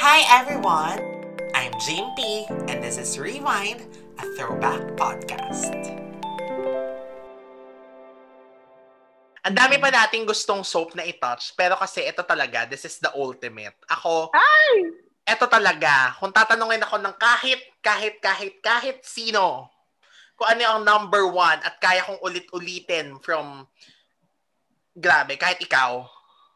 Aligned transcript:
Hi 0.00 0.24
everyone! 0.32 0.96
I'm 1.52 1.76
Jane 1.76 2.08
P 2.16 2.48
and 2.72 2.80
this 2.80 2.96
is 2.96 3.20
Rewind, 3.20 3.84
a 4.16 4.24
throwback 4.32 4.96
podcast. 4.96 5.76
Ang 9.44 9.52
dami 9.52 9.76
pa 9.76 9.92
nating 9.92 10.24
gustong 10.24 10.64
soap 10.64 10.96
na 10.96 11.04
i-touch, 11.04 11.52
pero 11.52 11.76
kasi 11.76 12.08
ito 12.08 12.24
talaga, 12.24 12.64
this 12.64 12.88
is 12.88 12.96
the 12.96 13.12
ultimate. 13.12 13.76
Ako, 13.92 14.32
Ay! 14.32 14.88
ito 15.20 15.44
talaga, 15.52 16.16
kung 16.16 16.32
tatanungin 16.32 16.80
ako 16.80 16.96
ng 16.96 17.16
kahit, 17.20 17.60
kahit, 17.84 18.24
kahit, 18.24 18.56
kahit 18.64 19.04
sino, 19.04 19.68
kung 20.32 20.48
ano 20.48 20.80
ang 20.80 20.80
number 20.80 21.28
one 21.28 21.60
at 21.60 21.76
kaya 21.76 22.00
kong 22.08 22.24
ulit-ulitin 22.24 23.20
from, 23.20 23.68
grabe, 24.96 25.36
kahit 25.36 25.60
ikaw, 25.60 26.08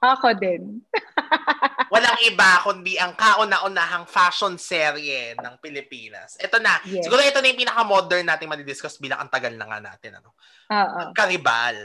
Ako 0.05 0.37
din. 0.37 0.85
walang 1.95 2.19
iba 2.27 2.59
kundi 2.67 2.99
ang 2.99 3.15
kauna-unahang 3.15 4.11
fashion 4.11 4.59
serye 4.59 5.39
ng 5.39 5.55
Pilipinas. 5.63 6.35
Ito 6.43 6.59
na. 6.59 6.83
Yes. 6.83 7.07
Siguro 7.07 7.23
ito 7.23 7.39
na 7.39 7.55
yung 7.55 7.63
pinaka-modern 7.63 8.27
natin 8.27 8.51
madidiscuss 8.51 8.99
bilang 8.99 9.23
ang 9.23 9.31
tagal 9.31 9.55
na 9.55 9.71
nga 9.71 9.79
natin. 9.79 10.19
Ano? 10.19 10.35
Oo. 10.75 11.15
Karibal. 11.15 11.79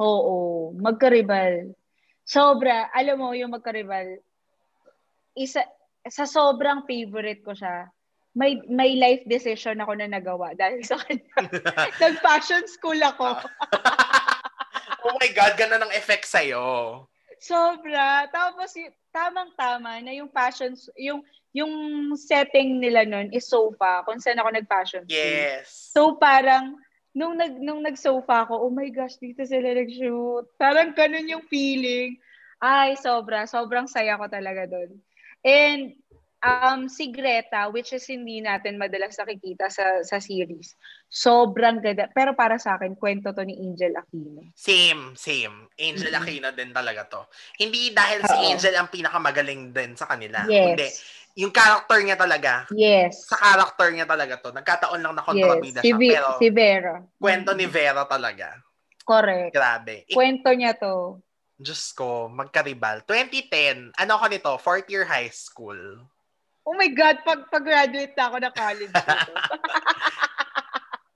Oo. 0.00 0.36
Magkaribal. 0.80 1.76
Sobra. 2.24 2.88
Alam 2.96 3.16
mo, 3.20 3.28
yung 3.36 3.52
magkaribal, 3.52 4.08
isa, 5.36 5.68
sa 6.08 6.24
sobrang 6.24 6.88
favorite 6.88 7.44
ko 7.44 7.52
siya, 7.52 7.92
may 8.30 8.62
may 8.70 8.94
life 8.94 9.26
decision 9.26 9.82
ako 9.82 9.98
na 9.98 10.08
nagawa 10.08 10.54
dahil 10.60 10.80
sa 10.80 10.96
kanya. 10.96 11.28
Nag-fashion 12.02 12.64
school 12.72 12.96
ako. 12.96 13.44
oh 15.04 15.14
my 15.20 15.28
God, 15.36 15.60
ganda 15.60 15.76
ng 15.76 15.92
effect 15.92 16.24
sa'yo. 16.24 17.04
Sobra. 17.40 18.28
Tapos, 18.28 18.76
tamang-tama 19.10 19.98
na 20.04 20.12
yung 20.14 20.30
fashion, 20.30 20.76
yung 20.94 21.24
yung 21.50 21.72
setting 22.14 22.78
nila 22.78 23.02
nun 23.02 23.30
is 23.34 23.50
sofa, 23.50 24.06
kung 24.06 24.22
saan 24.22 24.38
ako 24.38 24.54
nag-fashion. 24.54 25.04
Yes. 25.10 25.90
So 25.90 26.14
parang 26.14 26.78
nung 27.10 27.34
nag 27.34 27.58
nung 27.58 27.82
nag-sofa 27.82 28.46
ako, 28.46 28.70
oh 28.70 28.72
my 28.72 28.86
gosh, 28.94 29.18
dito 29.18 29.42
sila 29.42 29.74
nag-shoot. 29.74 30.46
Parang 30.54 30.94
ganun 30.94 31.26
yung 31.26 31.44
feeling. 31.50 32.14
Ay, 32.62 32.94
sobra, 32.94 33.50
sobrang 33.50 33.90
saya 33.90 34.14
ko 34.14 34.30
talaga 34.30 34.70
doon. 34.70 34.94
And 35.42 35.98
um 36.40 36.88
si 36.88 37.08
Greta, 37.08 37.68
which 37.68 37.92
is 37.92 38.04
hindi 38.04 38.40
natin 38.40 38.76
madalas 38.76 39.12
nakikita 39.14 39.68
sa 39.68 40.00
sa 40.00 40.16
series. 40.16 40.72
Sobrang 41.06 41.78
ganda. 41.78 42.08
Pero 42.08 42.32
para 42.32 42.56
sa 42.56 42.74
akin, 42.74 42.96
kwento 42.96 43.30
to 43.30 43.44
ni 43.44 43.58
Angel 43.58 43.92
Aquino. 43.92 44.48
Same, 44.54 45.12
same. 45.14 45.68
Angel 45.76 46.10
Mhm. 46.10 46.18
Aquino 46.18 46.48
din 46.50 46.70
talaga 46.70 47.02
to. 47.04 47.20
Hindi 47.56 47.92
dahil 47.92 48.24
si 48.24 48.32
Oo. 48.32 48.44
Angel 48.52 48.74
ang 48.74 48.88
pinakamagaling 48.88 49.62
din 49.70 49.92
sa 49.94 50.06
kanila. 50.06 50.46
Yes. 50.46 50.64
Hindi. 50.72 50.88
Yung 51.40 51.54
character 51.54 51.98
niya 52.02 52.18
talaga, 52.18 52.66
Yes. 52.74 53.22
sa 53.24 53.38
character 53.38 53.88
niya 53.92 54.04
talaga 54.04 54.34
to. 54.36 54.50
Nagkataon 54.50 54.98
lang 54.98 55.14
na 55.14 55.22
Yes. 55.22 55.28
kontrabida 55.28 55.78
Si, 55.80 55.90
siya. 55.90 55.98
Pero 55.98 56.28
si 56.40 56.48
Vera. 56.50 56.94
kwento 57.16 57.50
ni 57.54 57.66
Vera 57.66 58.02
talaga. 58.04 58.56
Correct. 59.04 59.50
Grabe. 59.52 60.04
Ik- 60.06 60.14
Kwento 60.14 60.50
niya 60.54 60.74
to. 60.74 61.18
Diyos 61.54 61.92
ko, 61.92 62.26
magkaribal. 62.26 63.04
2010, 63.04 63.92
ano 63.92 64.16
ako 64.16 64.26
nito? 64.26 64.50
Fourth 64.56 64.88
year 64.88 65.04
high 65.04 65.28
school. 65.28 66.00
Oh 66.70 66.78
my 66.78 66.86
God, 66.94 67.26
pag 67.26 67.50
pag-graduate 67.50 68.14
na 68.14 68.24
ako 68.30 68.36
ng 68.38 68.54
college 68.54 68.94
dito. 68.94 69.32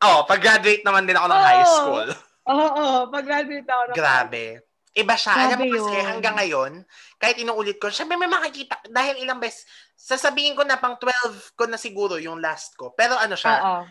Oh, 0.05 0.21
pag-graduate 0.29 0.85
naman 0.85 1.09
din 1.09 1.17
ako 1.17 1.33
ng 1.33 1.41
Oo. 1.41 1.49
high 1.49 1.65
school. 1.65 2.09
Oo, 2.45 2.85
pag-graduate 3.09 3.65
na 3.65 3.73
ako 3.73 3.85
ng 3.89 3.97
Grabe. 3.97 4.45
Iba 4.93 5.17
siya. 5.17 5.33
Alam 5.33 5.65
mo 5.65 5.65
Grabe 5.65 5.75
kasi 5.81 5.97
yun. 5.97 6.05
hanggang 6.05 6.37
ngayon, 6.37 6.73
kahit 7.17 7.37
inuulit 7.41 7.81
ko, 7.81 7.89
syempre 7.89 8.21
may 8.21 8.29
makikita. 8.29 8.85
Dahil 8.93 9.25
ilang 9.25 9.41
beses, 9.41 9.65
sasabihin 9.97 10.53
ko 10.53 10.61
na 10.61 10.77
pang 10.77 11.01
12 11.01 11.57
ko 11.57 11.65
na 11.65 11.81
siguro 11.81 12.21
yung 12.21 12.37
last 12.37 12.77
ko. 12.77 12.93
Pero 12.93 13.17
ano 13.17 13.33
siya, 13.33 13.55
Oo. 13.65 13.83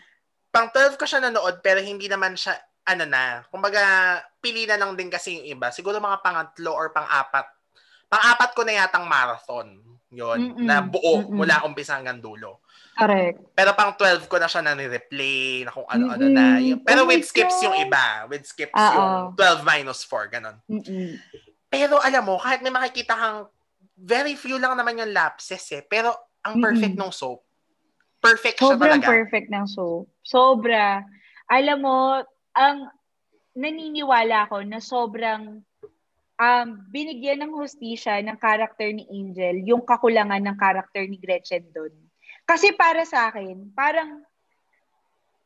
pang 0.54 0.70
12 0.70 1.02
ko 1.02 1.06
siya 1.10 1.18
nanood, 1.26 1.66
pero 1.66 1.82
hindi 1.82 2.06
naman 2.06 2.38
siya, 2.38 2.62
ano 2.86 3.10
na, 3.10 3.42
kumbaga, 3.50 3.82
pili 4.38 4.70
na 4.70 4.78
lang 4.78 4.94
din 4.94 5.10
kasi 5.10 5.42
yung 5.42 5.58
iba. 5.58 5.74
Siguro 5.74 5.98
mga 5.98 6.22
pangatlo 6.22 6.78
or 6.78 6.94
pang-apat. 6.94 7.50
Pang-apat 8.06 8.50
ko 8.54 8.62
na 8.62 8.86
yatang 8.86 9.10
marathon. 9.10 9.93
Yun, 10.14 10.40
Mm-mm. 10.54 10.66
na 10.70 10.80
buo 10.80 11.26
Mm-mm. 11.26 11.34
mula 11.34 11.66
umpisa 11.66 11.98
hanggang 11.98 12.22
dulo. 12.22 12.62
Correct. 12.94 13.42
Pero 13.58 13.74
pang 13.74 13.98
12 13.98 14.30
ko 14.30 14.38
na 14.38 14.46
siya 14.46 14.62
na 14.62 14.78
ni-replay, 14.78 15.66
na 15.66 15.74
kung 15.74 15.90
ano-ano 15.90 16.30
na. 16.30 16.62
Yung, 16.62 16.86
pero 16.86 17.04
Oh 17.04 17.10
with 17.10 17.26
skips 17.26 17.58
God. 17.58 17.64
yung 17.66 17.76
iba. 17.82 18.06
With 18.30 18.46
skips 18.46 18.78
Oo. 18.78 18.94
yung 18.94 19.12
12 19.34 19.66
minus 19.66 20.06
4, 20.06 20.30
ganun. 20.30 20.58
Mm-mm. 20.70 21.18
Pero 21.74 21.98
alam 21.98 22.22
mo, 22.22 22.38
kahit 22.38 22.62
may 22.62 22.70
makikita 22.70 23.18
kang 23.18 23.50
very 23.98 24.38
few 24.38 24.62
lang 24.62 24.78
naman 24.78 25.02
yung 25.02 25.10
lapses 25.10 25.66
eh. 25.74 25.82
Pero 25.82 26.14
ang 26.46 26.62
perfect 26.62 26.94
Mm-mm. 26.94 27.02
nung 27.02 27.14
soap. 27.14 27.42
Perfect 28.22 28.62
siya 28.62 28.78
Sobrang 28.78 29.02
talaga. 29.02 29.10
perfect 29.10 29.48
ng 29.50 29.66
soap. 29.66 30.06
Sobra. 30.22 31.02
Alam 31.50 31.78
mo, 31.82 31.98
ang 32.54 32.94
naniniwala 33.58 34.46
ako 34.46 34.62
na 34.64 34.78
sobrang 34.78 35.66
um, 36.40 36.68
binigyan 36.90 37.42
ng 37.44 37.54
hustisya 37.54 38.22
ng 38.24 38.38
character 38.40 38.90
ni 38.90 39.06
Angel 39.10 39.62
yung 39.66 39.84
kakulangan 39.86 40.42
ng 40.42 40.58
character 40.58 41.04
ni 41.06 41.18
Gretchen 41.22 41.66
doon. 41.74 41.94
Kasi 42.44 42.76
para 42.76 43.08
sa 43.08 43.32
akin, 43.32 43.72
parang 43.72 44.22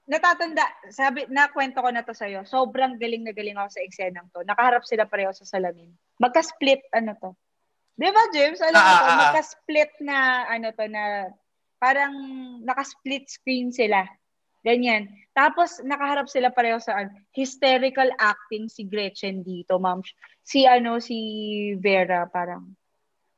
natatanda, 0.08 0.64
sabi, 0.90 1.28
nakwento 1.28 1.84
ko 1.84 1.90
na 1.92 2.02
to 2.02 2.16
sa'yo, 2.16 2.48
sobrang 2.48 2.96
galing 2.96 3.28
na 3.28 3.36
galing 3.36 3.60
ako 3.60 3.70
sa 3.76 3.84
eksenang 3.84 4.28
to. 4.32 4.42
Nakaharap 4.48 4.88
sila 4.88 5.04
pareho 5.04 5.36
sa 5.36 5.44
salamin. 5.44 5.92
Magka-split, 6.18 6.80
ano 6.96 7.14
to. 7.20 7.32
Di 8.00 8.08
ba, 8.08 8.24
James? 8.32 8.62
Alam 8.64 8.80
mo 8.80 8.88
Ah, 8.88 8.96
to, 8.96 9.04
ah, 9.04 9.12
ah. 9.12 9.20
magka-split 9.20 9.92
na, 10.00 10.18
ano 10.48 10.68
to, 10.72 10.86
na 10.88 11.04
parang 11.78 12.14
naka-split 12.64 13.28
screen 13.28 13.70
sila. 13.70 14.08
Ganyan. 14.68 15.08
Tapos, 15.32 15.80
nakaharap 15.80 16.28
sila 16.28 16.52
pareho 16.52 16.76
sa 16.84 17.00
ano, 17.00 17.16
hysterical 17.32 18.12
acting 18.20 18.68
si 18.68 18.84
Gretchen 18.84 19.40
dito, 19.40 19.80
ma'am. 19.80 20.04
Si, 20.44 20.68
ano, 20.68 21.00
si 21.00 21.16
Vera, 21.80 22.28
parang, 22.28 22.68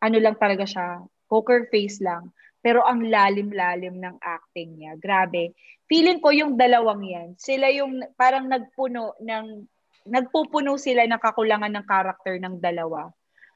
ano 0.02 0.18
lang 0.18 0.34
talaga 0.42 0.66
siya, 0.66 1.06
poker 1.30 1.70
face 1.70 2.02
lang. 2.02 2.34
Pero 2.66 2.82
ang 2.82 3.06
lalim-lalim 3.06 4.02
ng 4.02 4.18
acting 4.20 4.82
niya. 4.82 4.98
Grabe. 4.98 5.54
Feeling 5.86 6.18
ko 6.18 6.34
yung 6.34 6.58
dalawang 6.58 7.06
yan, 7.06 7.30
sila 7.38 7.70
yung 7.70 8.02
parang 8.18 8.50
nagpuno 8.50 9.14
ng, 9.22 9.70
nagpupuno 10.10 10.82
sila 10.82 11.06
ng 11.06 11.22
kakulangan 11.22 11.78
ng 11.78 11.86
karakter 11.86 12.42
ng 12.42 12.58
dalawa. 12.58 13.06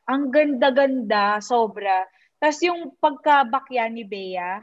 Ang 0.06 0.30
ganda-ganda, 0.30 1.42
sobra. 1.42 2.06
Tapos 2.38 2.60
yung 2.62 2.94
pagkabakya 3.02 3.88
ni 3.90 4.04
Bea, 4.06 4.62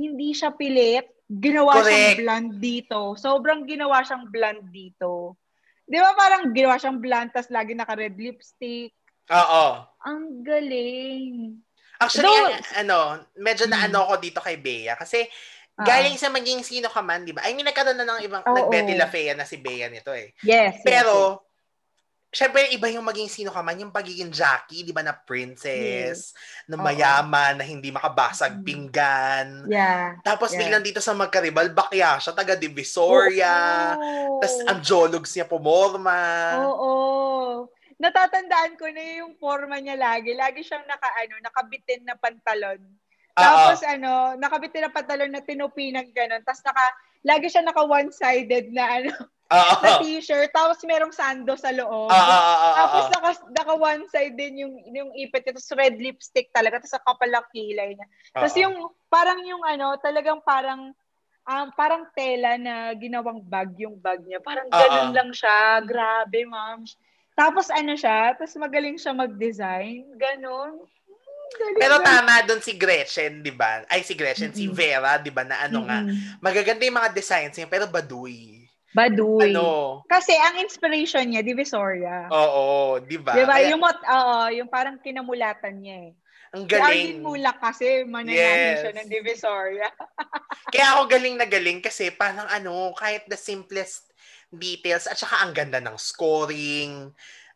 hindi 0.00 0.34
siya 0.34 0.50
pilit. 0.56 1.17
Ginawa 1.28 1.72
Correct. 1.76 1.92
siyang 1.92 2.18
blonde 2.18 2.52
dito. 2.56 3.00
Sobrang 3.14 3.68
ginawa 3.68 4.00
siyang 4.00 4.24
blonde 4.32 4.64
dito. 4.72 5.36
Di 5.84 6.00
ba 6.00 6.16
parang 6.16 6.52
ginawa 6.56 6.80
siyang 6.80 6.98
blonde, 6.98 7.32
tapos 7.36 7.52
lagi 7.52 7.76
naka-red 7.76 8.16
lipstick. 8.16 8.96
Oo. 9.28 9.64
Ang 10.08 10.40
galing. 10.40 11.52
Actually, 12.00 12.32
Though- 12.32 12.48
ang- 12.48 12.76
ano, 12.80 12.98
medyo 13.36 13.68
na 13.68 13.84
Mm. 13.84 13.86
ano 13.92 13.98
ko 14.08 14.14
dito 14.16 14.40
kay 14.40 14.56
Bea. 14.56 14.96
Kasi, 14.96 15.20
Oo. 15.20 15.84
galing 15.84 16.16
sa 16.16 16.32
maging 16.32 16.64
sino 16.64 16.88
ka 16.88 17.04
man, 17.04 17.28
di 17.28 17.36
ba? 17.36 17.44
I 17.44 17.52
mean, 17.52 17.68
nagkaroon 17.68 17.98
na 17.98 18.08
ng 18.08 18.24
ibang, 18.24 18.40
Oo. 18.46 18.54
nag-Betty 18.56 18.94
La 18.96 19.10
Fea 19.10 19.36
na 19.36 19.44
si 19.44 19.60
Bea 19.60 19.92
nito 19.92 20.14
eh. 20.14 20.32
Yes. 20.40 20.80
yes, 20.80 21.04
yes. 21.04 21.47
Pero, 22.28 22.36
syempre, 22.36 22.68
iba 22.76 22.92
yung 22.92 23.08
maging 23.08 23.32
sino 23.32 23.48
ka 23.48 23.64
man, 23.64 23.80
yung 23.80 23.88
pagiging 23.88 24.28
Jackie, 24.28 24.84
di 24.84 24.92
ba, 24.92 25.00
na 25.00 25.16
princess, 25.16 26.36
na 26.68 26.76
Oo. 26.76 26.84
mayaman, 26.84 27.56
na 27.56 27.64
hindi 27.64 27.88
makabasag 27.88 28.60
Mm. 28.60 28.64
pinggan. 28.64 29.46
Yeah. 29.64 30.20
Tapos 30.20 30.52
Yeah. 30.52 30.60
biglang 30.60 30.84
dito 30.84 31.00
sa 31.00 31.16
Magkaribal, 31.16 31.72
bakya 31.72 32.20
siya, 32.20 32.36
taga 32.36 32.52
Divisoria. 32.52 33.96
Tapos 34.44 34.60
ang 34.68 34.80
jologs 34.84 35.32
niya 35.32 35.48
pumorma. 35.48 36.20
Oo. 36.68 36.92
Natatandaan 37.98 38.76
ko 38.76 38.86
na 38.92 39.24
yung 39.24 39.34
forma 39.40 39.80
niya 39.80 39.96
lagi. 39.96 40.36
Lagi 40.36 40.60
siyang 40.62 40.84
naka, 40.84 41.08
ano, 41.24 41.34
nakabitin 41.40 42.04
na 42.04 42.14
pantalon. 42.14 42.78
Oo. 42.78 43.40
Tapos 43.40 43.80
ano, 43.88 44.36
nakabitin 44.36 44.84
na 44.86 44.92
pantalon 44.92 45.32
na 45.32 45.40
tinupi 45.40 45.90
ng 45.96 46.12
ganun. 46.12 46.44
Tapos 46.44 46.60
naka, 46.62 46.84
lagi 47.24 47.48
siya 47.48 47.64
naka 47.64 47.82
one-sided 47.82 48.68
na 48.70 48.84
ano, 49.00 49.10
Oo. 49.48 49.74
na 49.80 49.90
t-shirt. 50.04 50.52
Tapos 50.52 50.78
merong 50.84 51.12
sando 51.12 51.56
sa 51.56 51.72
loob. 51.72 52.12
Oo, 52.12 52.12
oo, 52.12 52.56
oo, 52.68 52.76
Tapos 52.76 53.04
naka, 53.08 53.30
naka 53.48 53.74
one 53.74 54.04
side 54.12 54.36
din 54.36 54.64
yung, 54.64 54.74
yung 54.92 55.10
ipit. 55.16 55.48
Tapos 55.48 55.64
red 55.72 55.96
lipstick 55.96 56.52
talaga. 56.52 56.80
Tapos 56.80 57.00
kapal 57.00 57.32
ang 57.32 57.48
kilay 57.52 57.96
niya. 57.96 58.06
Tapos 58.36 58.52
Oo. 58.56 58.62
yung, 58.68 58.74
parang 59.08 59.40
yung 59.48 59.64
ano, 59.64 59.96
talagang 60.04 60.44
parang, 60.44 60.92
um, 61.48 61.66
parang 61.72 62.04
tela 62.12 62.60
na 62.60 62.92
ginawang 62.92 63.40
bag 63.40 63.72
yung 63.80 63.96
bag 63.96 64.20
niya. 64.28 64.40
Parang 64.44 64.68
ganun 64.68 65.12
Oo. 65.12 65.16
lang 65.16 65.30
siya. 65.32 65.80
Grabe, 65.80 66.44
ma'am. 66.44 66.84
Tapos 67.38 67.70
ano 67.70 67.94
siya, 67.94 68.34
tapos 68.34 68.58
magaling 68.58 68.98
siya 68.98 69.14
mag-design. 69.14 70.10
Ganun. 70.18 70.82
Hmm, 70.82 71.50
galing, 71.54 71.80
Pero 71.80 71.94
tama 72.02 72.42
doon 72.42 72.58
si 72.58 72.74
Gretchen, 72.74 73.46
di 73.46 73.54
ba? 73.54 73.86
Ay, 73.86 74.02
si 74.02 74.18
Gretchen, 74.18 74.50
si 74.50 74.66
Mm-mm. 74.66 74.74
Vera, 74.74 75.22
di 75.22 75.30
ba, 75.30 75.46
na 75.46 75.62
ano 75.62 75.86
nga. 75.86 76.02
Mm-mm. 76.02 76.42
Magaganda 76.42 76.82
yung 76.82 76.98
mga 76.98 77.14
designs 77.14 77.54
niya, 77.54 77.70
pero 77.70 77.86
baduy. 77.86 78.57
Baduy. 78.98 79.54
Ano? 79.54 80.02
Kasi 80.10 80.34
ang 80.34 80.58
inspiration 80.58 81.22
niya, 81.22 81.46
Divisoria. 81.46 82.26
Oo, 82.34 82.98
di 82.98 83.14
ba? 83.14 83.38
Di 83.38 83.46
ba? 83.46 83.62
Yung, 83.62 83.78
mot, 83.78 83.94
oo, 83.94 84.36
yung 84.50 84.66
parang 84.66 84.98
kinamulatan 84.98 85.78
niya 85.78 86.10
eh. 86.10 86.12
Ang 86.58 86.64
Si 86.66 86.70
galing. 86.74 87.22
Mulak 87.22 87.62
kasi, 87.62 88.02
mananalo 88.02 88.34
Yes. 88.34 88.80
siya 88.82 88.92
ng 88.98 89.08
Divisoria. 89.08 89.88
Kaya 90.74 90.98
ako 90.98 91.02
galing 91.06 91.36
na 91.38 91.46
galing 91.46 91.78
kasi 91.78 92.10
parang 92.10 92.50
ano, 92.50 92.90
kahit 92.98 93.30
the 93.30 93.38
simplest 93.38 94.10
details 94.50 95.06
at 95.06 95.14
saka 95.14 95.44
ang 95.44 95.52
ganda 95.54 95.78
ng 95.78 95.94
scoring, 95.94 97.12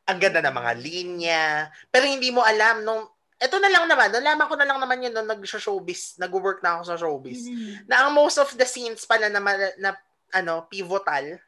ang 0.07 0.19
ganda 0.21 0.45
ng 0.45 0.55
mga 0.55 0.73
linya, 0.79 1.45
pero 1.89 2.05
hindi 2.05 2.29
mo 2.31 2.45
alam 2.45 2.85
nung 2.85 3.09
ito 3.43 3.59
na 3.59 3.67
lang 3.75 3.91
naman, 3.91 4.07
nalaman 4.15 4.47
ko 4.47 4.55
na 4.55 4.67
lang 4.69 4.79
naman 4.79 5.03
yun 5.03 5.11
nung 5.11 5.27
nag-showbiz, 5.27 6.15
nag-work 6.23 6.63
na 6.63 6.79
ako 6.79 6.83
sa 6.87 6.95
showbiz, 6.95 7.43
Mm-mm. 7.51 7.91
na 7.91 8.07
ang 8.07 8.15
most 8.15 8.39
of 8.39 8.47
the 8.55 8.63
scenes 8.63 9.03
pala 9.03 9.27
na, 9.27 9.43
na 9.83 9.99
ano, 10.33 10.67
pivotal, 10.67 11.39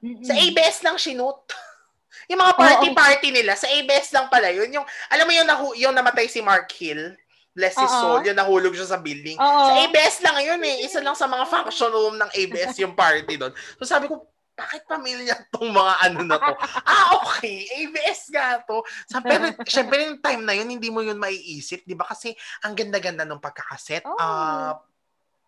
Mm-mm. 0.00 0.24
sa 0.24 0.34
ABS 0.34 0.82
lang 0.82 0.96
sinut. 0.96 1.44
yung 2.30 2.40
mga 2.40 2.54
party-party 2.56 3.28
nila, 3.30 3.54
sa 3.54 3.68
ABS 3.68 4.12
lang 4.12 4.26
pala 4.32 4.48
yun. 4.50 4.68
Yung, 4.72 4.86
alam 5.12 5.24
mo 5.28 5.32
yung, 5.32 5.48
nahu- 5.48 5.76
yung 5.76 5.94
namatay 5.94 6.26
si 6.26 6.40
Mark 6.40 6.68
Hill, 6.72 7.14
bless 7.58 7.74
his 7.74 7.90
soul, 7.90 8.22
yung 8.22 8.38
nahulog 8.38 8.70
siya 8.70 8.86
sa 8.86 9.02
building. 9.02 9.34
Oo. 9.34 9.62
Sa 9.66 9.72
ABS 9.82 10.22
lang 10.22 10.38
yun 10.46 10.62
eh. 10.62 10.86
Isa 10.86 11.02
lang 11.02 11.18
sa 11.18 11.26
mga 11.26 11.42
function 11.50 11.90
room 11.90 12.14
ng 12.14 12.30
ABS 12.30 12.78
yung 12.78 12.94
party 12.94 13.34
doon. 13.34 13.50
So 13.82 13.84
sabi 13.84 14.06
ko, 14.06 14.30
bakit 14.54 14.86
pamilya 14.86 15.38
tong 15.54 15.70
mga 15.70 15.94
ano 16.06 16.20
na 16.22 16.38
to? 16.38 16.54
ah, 16.90 17.18
okay. 17.22 17.66
ABS 17.82 18.30
nga 18.30 18.62
to. 18.62 18.82
Sa, 19.10 19.18
pero 19.22 19.54
syempre 19.66 20.06
yung 20.06 20.18
time 20.22 20.42
na 20.46 20.54
yun, 20.54 20.70
hindi 20.70 20.90
mo 20.90 21.02
yun 21.02 21.18
maiisip. 21.18 21.82
Di 21.82 21.98
ba? 21.98 22.06
Kasi 22.06 22.34
ang 22.62 22.78
ganda-ganda 22.78 23.26
ng 23.26 23.42
pagkakaset 23.42 24.06
Oo. 24.06 24.18
up. 24.18 24.86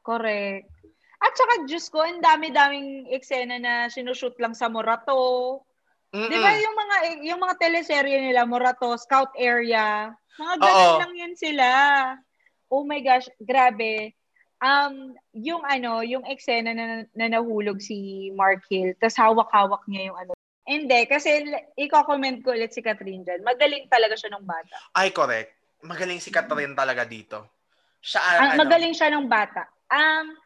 Correct. 0.02 0.79
At 1.20 1.32
saka, 1.36 1.68
Diyos 1.68 1.92
ko, 1.92 2.00
ang 2.00 2.24
dami-daming 2.24 3.12
eksena 3.12 3.60
na 3.60 3.92
sinushoot 3.92 4.40
lang 4.40 4.56
sa 4.56 4.72
Morato. 4.72 5.60
Mm-mm. 6.10 6.26
Di 6.26 6.36
ba 6.40 6.50
yung 6.58 6.76
mga 6.76 6.96
yung 7.28 7.40
mga 7.44 7.54
teleserye 7.60 8.18
nila, 8.18 8.48
Morato, 8.48 8.96
Scout 8.96 9.30
Area, 9.36 10.10
mga 10.40 10.54
ganun 10.58 10.96
lang 11.06 11.14
yan 11.14 11.34
sila. 11.36 11.66
Oh 12.72 12.82
my 12.82 12.98
gosh, 13.04 13.28
grabe. 13.38 14.16
Um, 14.60 15.16
yung 15.32 15.64
ano, 15.64 16.04
yung 16.04 16.24
eksena 16.28 16.72
na, 16.72 17.04
na 17.16 17.26
nahulog 17.32 17.80
si 17.80 18.28
Mark 18.36 18.64
Hill, 18.68 18.96
tas 19.00 19.16
hawak-hawak 19.16 19.84
niya 19.86 20.12
yung 20.12 20.18
ano. 20.18 20.32
Hindi, 20.68 21.00
kasi 21.08 21.42
i-comment 21.74 22.46
ko 22.46 22.54
ulit 22.54 22.70
si 22.70 22.78
Catherine 22.84 23.26
dyan. 23.26 23.42
Magaling 23.42 23.90
talaga 23.90 24.14
siya 24.14 24.36
ng 24.36 24.44
bata. 24.46 24.76
Ay, 24.94 25.10
correct. 25.10 25.50
Magaling 25.82 26.20
si 26.22 26.30
Catherine 26.30 26.76
talaga 26.76 27.02
dito. 27.08 27.42
Siya, 27.98 28.20
Ang, 28.38 28.50
ano, 28.54 28.60
magaling 28.68 28.94
siya 28.94 29.10
ng 29.10 29.26
bata. 29.26 29.66
Um, 29.90 30.38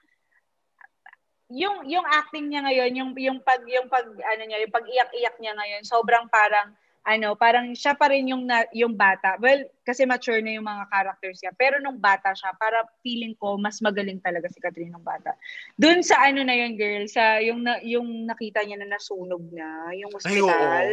yung 1.52 1.84
yung 1.84 2.06
acting 2.08 2.48
niya 2.48 2.64
ngayon, 2.64 2.92
yung 2.96 3.10
yung 3.20 3.38
pag 3.44 3.60
yung 3.68 3.88
pag 3.88 4.06
ano 4.08 4.42
niya, 4.44 4.64
yung 4.64 4.74
pag-iyak-iyak 4.74 5.36
niya 5.40 5.52
ngayon, 5.56 5.82
sobrang 5.84 6.24
parang 6.32 6.72
ano, 7.04 7.36
parang 7.36 7.76
siya 7.76 7.92
pa 7.92 8.08
rin 8.08 8.32
yung 8.32 8.48
na, 8.48 8.64
yung 8.72 8.96
bata. 8.96 9.36
Well, 9.36 9.68
kasi 9.84 10.08
mature 10.08 10.40
na 10.40 10.56
yung 10.56 10.64
mga 10.64 10.88
characters 10.88 11.36
niya. 11.44 11.52
Pero 11.52 11.76
nung 11.76 12.00
bata 12.00 12.32
siya, 12.32 12.56
para 12.56 12.80
feeling 13.04 13.36
ko 13.36 13.60
mas 13.60 13.76
magaling 13.84 14.24
talaga 14.24 14.48
si 14.48 14.56
Catherine 14.56 14.88
nung 14.88 15.04
bata. 15.04 15.36
Doon 15.76 16.00
sa 16.00 16.24
ano 16.24 16.40
na 16.40 16.56
yun, 16.56 16.80
girl, 16.80 17.04
sa 17.04 17.44
yung 17.44 17.60
na, 17.60 17.76
yung 17.84 18.24
nakita 18.24 18.64
niya 18.64 18.80
na 18.80 18.96
nasunog 18.96 19.44
na, 19.52 19.92
yung 19.92 20.16
hospital. 20.16 20.88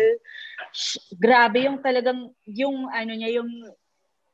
sh- 0.75 0.99
grabe 1.15 1.63
yung 1.63 1.79
talagang 1.79 2.27
yung 2.43 2.91
ano 2.91 3.11
niya, 3.15 3.39
yung 3.39 3.49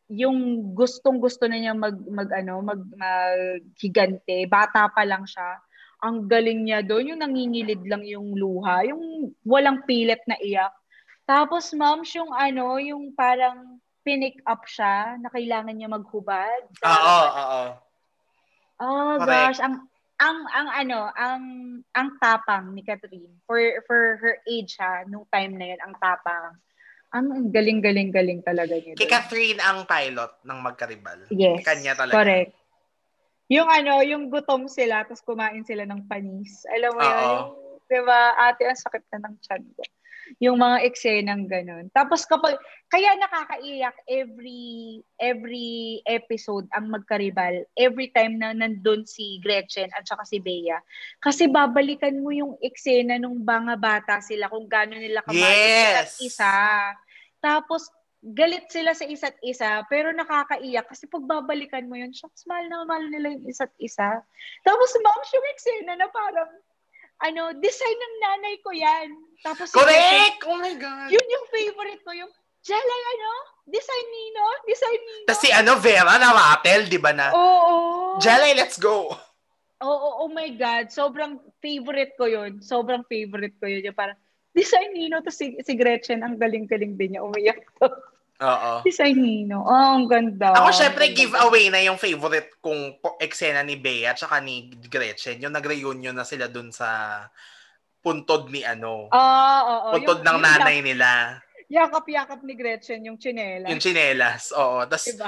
yung 0.07 0.37
gustong-gusto 0.73 1.45
na 1.45 1.61
niya 1.61 1.77
mag 1.77 1.93
mag 2.09 2.29
ano, 2.33 2.57
mag 2.65 2.81
maghigante. 2.97 4.49
Bata 4.49 4.89
pa 4.89 5.05
lang 5.05 5.29
siya. 5.29 5.61
Ang 6.05 6.29
galing 6.29 6.69
niya 6.69 6.85
doon, 6.85 7.15
yung 7.15 7.21
nangingilid 7.25 7.81
lang 7.89 8.05
yung 8.05 8.37
luha, 8.37 8.85
yung 8.85 9.33
walang 9.41 9.81
pilit 9.89 10.21
na 10.29 10.37
iyak. 10.37 10.73
Tapos 11.25 11.73
ma'am, 11.73 12.05
yung 12.05 12.31
ano, 12.31 12.77
yung 12.77 13.11
parang 13.17 13.81
pinick 14.05 14.39
up 14.47 14.63
siya 14.63 15.19
na 15.19 15.27
kailangan 15.33 15.75
niya 15.75 15.91
maghubad. 15.91 16.63
sa 16.79 16.87
Oo, 16.87 17.19
oo. 17.27 17.63
Oh 18.77 19.17
Correct. 19.17 19.57
gosh, 19.57 19.59
ang 19.59 19.89
ang 20.21 20.37
ang 20.53 20.67
ano, 20.69 20.99
ang 21.17 21.43
ang 21.97 22.09
tapang 22.21 22.77
ni 22.77 22.85
Catherine 22.85 23.41
for 23.49 23.57
for 23.89 24.21
her 24.21 24.37
age 24.45 24.77
ha, 24.77 25.01
nung 25.09 25.25
time 25.33 25.57
na 25.57 25.73
yun, 25.73 25.81
ang 25.81 25.93
tapang. 25.97 26.53
Ang 27.15 27.49
galing-galing-galing 27.49 28.43
talaga 28.43 28.75
niya. 28.77 28.99
Kay. 28.99 29.07
Catherine 29.07 29.59
ang 29.63 29.87
pilot 29.87 30.43
ng 30.43 30.59
Magkaribal. 30.59 31.19
Yes. 31.31 31.63
Kanya 31.63 31.95
talaga. 31.95 32.19
Correct. 32.19 32.51
Yung 33.47 33.67
ano, 33.71 34.03
yung 34.03 34.27
gutom 34.27 34.67
sila, 34.67 35.07
tapos 35.07 35.23
kumain 35.23 35.63
sila 35.63 35.87
ng 35.87 36.03
panis. 36.11 36.67
Alam 36.67 36.91
mo 36.95 37.01
yun? 37.01 37.23
Yung, 37.31 37.51
diba, 37.87 38.21
ate, 38.35 38.67
ang 38.67 38.75
sakit 38.75 39.03
na 39.15 39.27
ng 39.27 39.35
tiyan 39.39 39.63
ko. 39.71 39.81
Yung 40.43 40.59
mga 40.59 40.83
eksenang 40.83 41.47
ganun. 41.47 41.87
Tapos 41.95 42.27
kapag, 42.27 42.59
kaya 42.91 43.15
nakakaiyak 43.15 43.95
every, 44.11 44.99
every 45.15 46.03
episode 46.03 46.67
ang 46.75 46.91
magkaribal. 46.91 47.63
Every 47.79 48.11
time 48.11 48.35
na 48.35 48.51
nandun 48.51 49.07
si 49.07 49.39
Gretchen 49.39 49.87
at 49.95 50.03
saka 50.03 50.27
si 50.27 50.43
Bea. 50.43 50.83
Kasi 51.23 51.47
babalikan 51.47 52.19
mo 52.19 52.35
yung 52.35 52.59
eksena 52.59 53.15
nung 53.15 53.39
mga 53.39 53.79
bata 53.79 54.19
sila 54.19 54.51
kung 54.51 54.67
gano'n 54.67 54.99
nila 54.99 55.23
kamahal 55.23 55.55
Yes. 55.55 56.19
isa. 56.19 56.51
Tapos, 57.39 57.87
galit 58.33 58.67
sila 58.67 58.91
sa 58.91 59.07
isa't 59.07 59.37
isa, 59.45 59.85
pero 59.87 60.11
nakakaiyak 60.11 60.89
kasi 60.89 61.07
pag 61.07 61.23
babalikan 61.23 61.87
mo 61.87 61.95
yun, 61.95 62.11
shucks, 62.11 62.43
mahal 62.49 62.67
na 62.67 62.83
mahal 62.83 63.07
nila 63.07 63.31
yung 63.37 63.45
isa't 63.47 63.71
isa. 63.79 64.19
Tapos, 64.67 64.89
ma'am, 64.99 65.21
yung 65.31 65.47
eksena 65.55 65.93
na 65.95 66.07
parang, 66.11 66.51
ano, 67.23 67.55
design 67.61 67.97
ng 67.97 68.15
nanay 68.19 68.55
ko 68.59 68.69
yan. 68.75 69.09
Tapos, 69.45 69.71
Correct! 69.71 70.43
Oh 70.43 70.59
my 70.59 70.75
God! 70.75 71.07
yun 71.07 71.23
yung 71.23 71.45
favorite 71.53 72.03
ko, 72.03 72.11
yung, 72.11 72.31
Jalay, 72.67 73.01
ano? 73.15 73.31
Design 73.63 74.07
Nino? 74.11 74.45
Design 74.67 74.99
Nino? 74.99 75.25
Tapos 75.31 75.39
si 75.39 75.49
ano, 75.55 75.71
Vera 75.79 76.19
na 76.19 76.35
Ratel, 76.35 76.91
di 76.91 76.99
ba 76.99 77.15
na? 77.15 77.31
Oo. 77.31 78.19
Jalay, 78.19 78.51
let's 78.59 78.75
go! 78.75 79.15
Oo, 79.79 80.09
oh, 80.25 80.27
my 80.27 80.51
God. 80.57 80.91
Sobrang 80.91 81.39
favorite 81.63 82.19
ko 82.19 82.27
yun. 82.27 82.59
Sobrang 82.59 83.07
favorite 83.07 83.55
ko 83.61 83.71
yun. 83.71 83.87
Yung 83.87 83.95
parang, 83.95 84.19
Design 84.51 84.91
Nino. 84.91 85.23
Tapos 85.23 85.39
si, 85.39 85.55
si 85.63 85.73
Gretchen, 85.79 86.27
ang 86.27 86.35
galing-galing 86.35 86.99
din 86.99 87.15
niya. 87.15 87.23
Umiyak 87.23 87.63
to. 87.79 87.87
Oo. 88.37 88.85
Design 88.85 89.17
Nino. 89.17 89.65
Oh, 89.65 89.73
ang 89.97 90.05
ganda. 90.05 90.53
Ako 90.53 90.69
syempre 90.69 91.09
giveaway 91.09 91.73
na 91.73 91.81
yung 91.81 91.97
favorite 91.97 92.53
kong 92.61 92.93
eksena 93.17 93.65
ni 93.65 93.73
Bea 93.75 94.13
at 94.13 94.21
saka 94.21 94.37
ni 94.37 94.69
Gretchen. 94.83 95.41
Yung 95.41 95.51
nag-reunion 95.51 96.13
na 96.13 96.21
sila 96.21 96.45
dun 96.45 96.69
sa 96.69 97.25
puntod 97.97 98.53
ni 98.53 98.61
ano. 98.61 99.09
Ah, 99.09 99.61
oo. 99.65 99.97
puntod 99.97 100.21
Yung- 100.21 100.27
ng 100.27 100.37
yung 100.37 100.45
nanay 100.45 100.77
nila. 100.79 101.09
Yakap-yakap 101.67 102.45
ni 102.45 102.53
Gretchen 102.53 103.03
yung 103.03 103.17
chinela. 103.17 103.67
Yung 103.67 103.81
chinelas. 103.81 104.53
Oo. 104.53 104.85
Tapos 104.85 105.09
diba? 105.09 105.27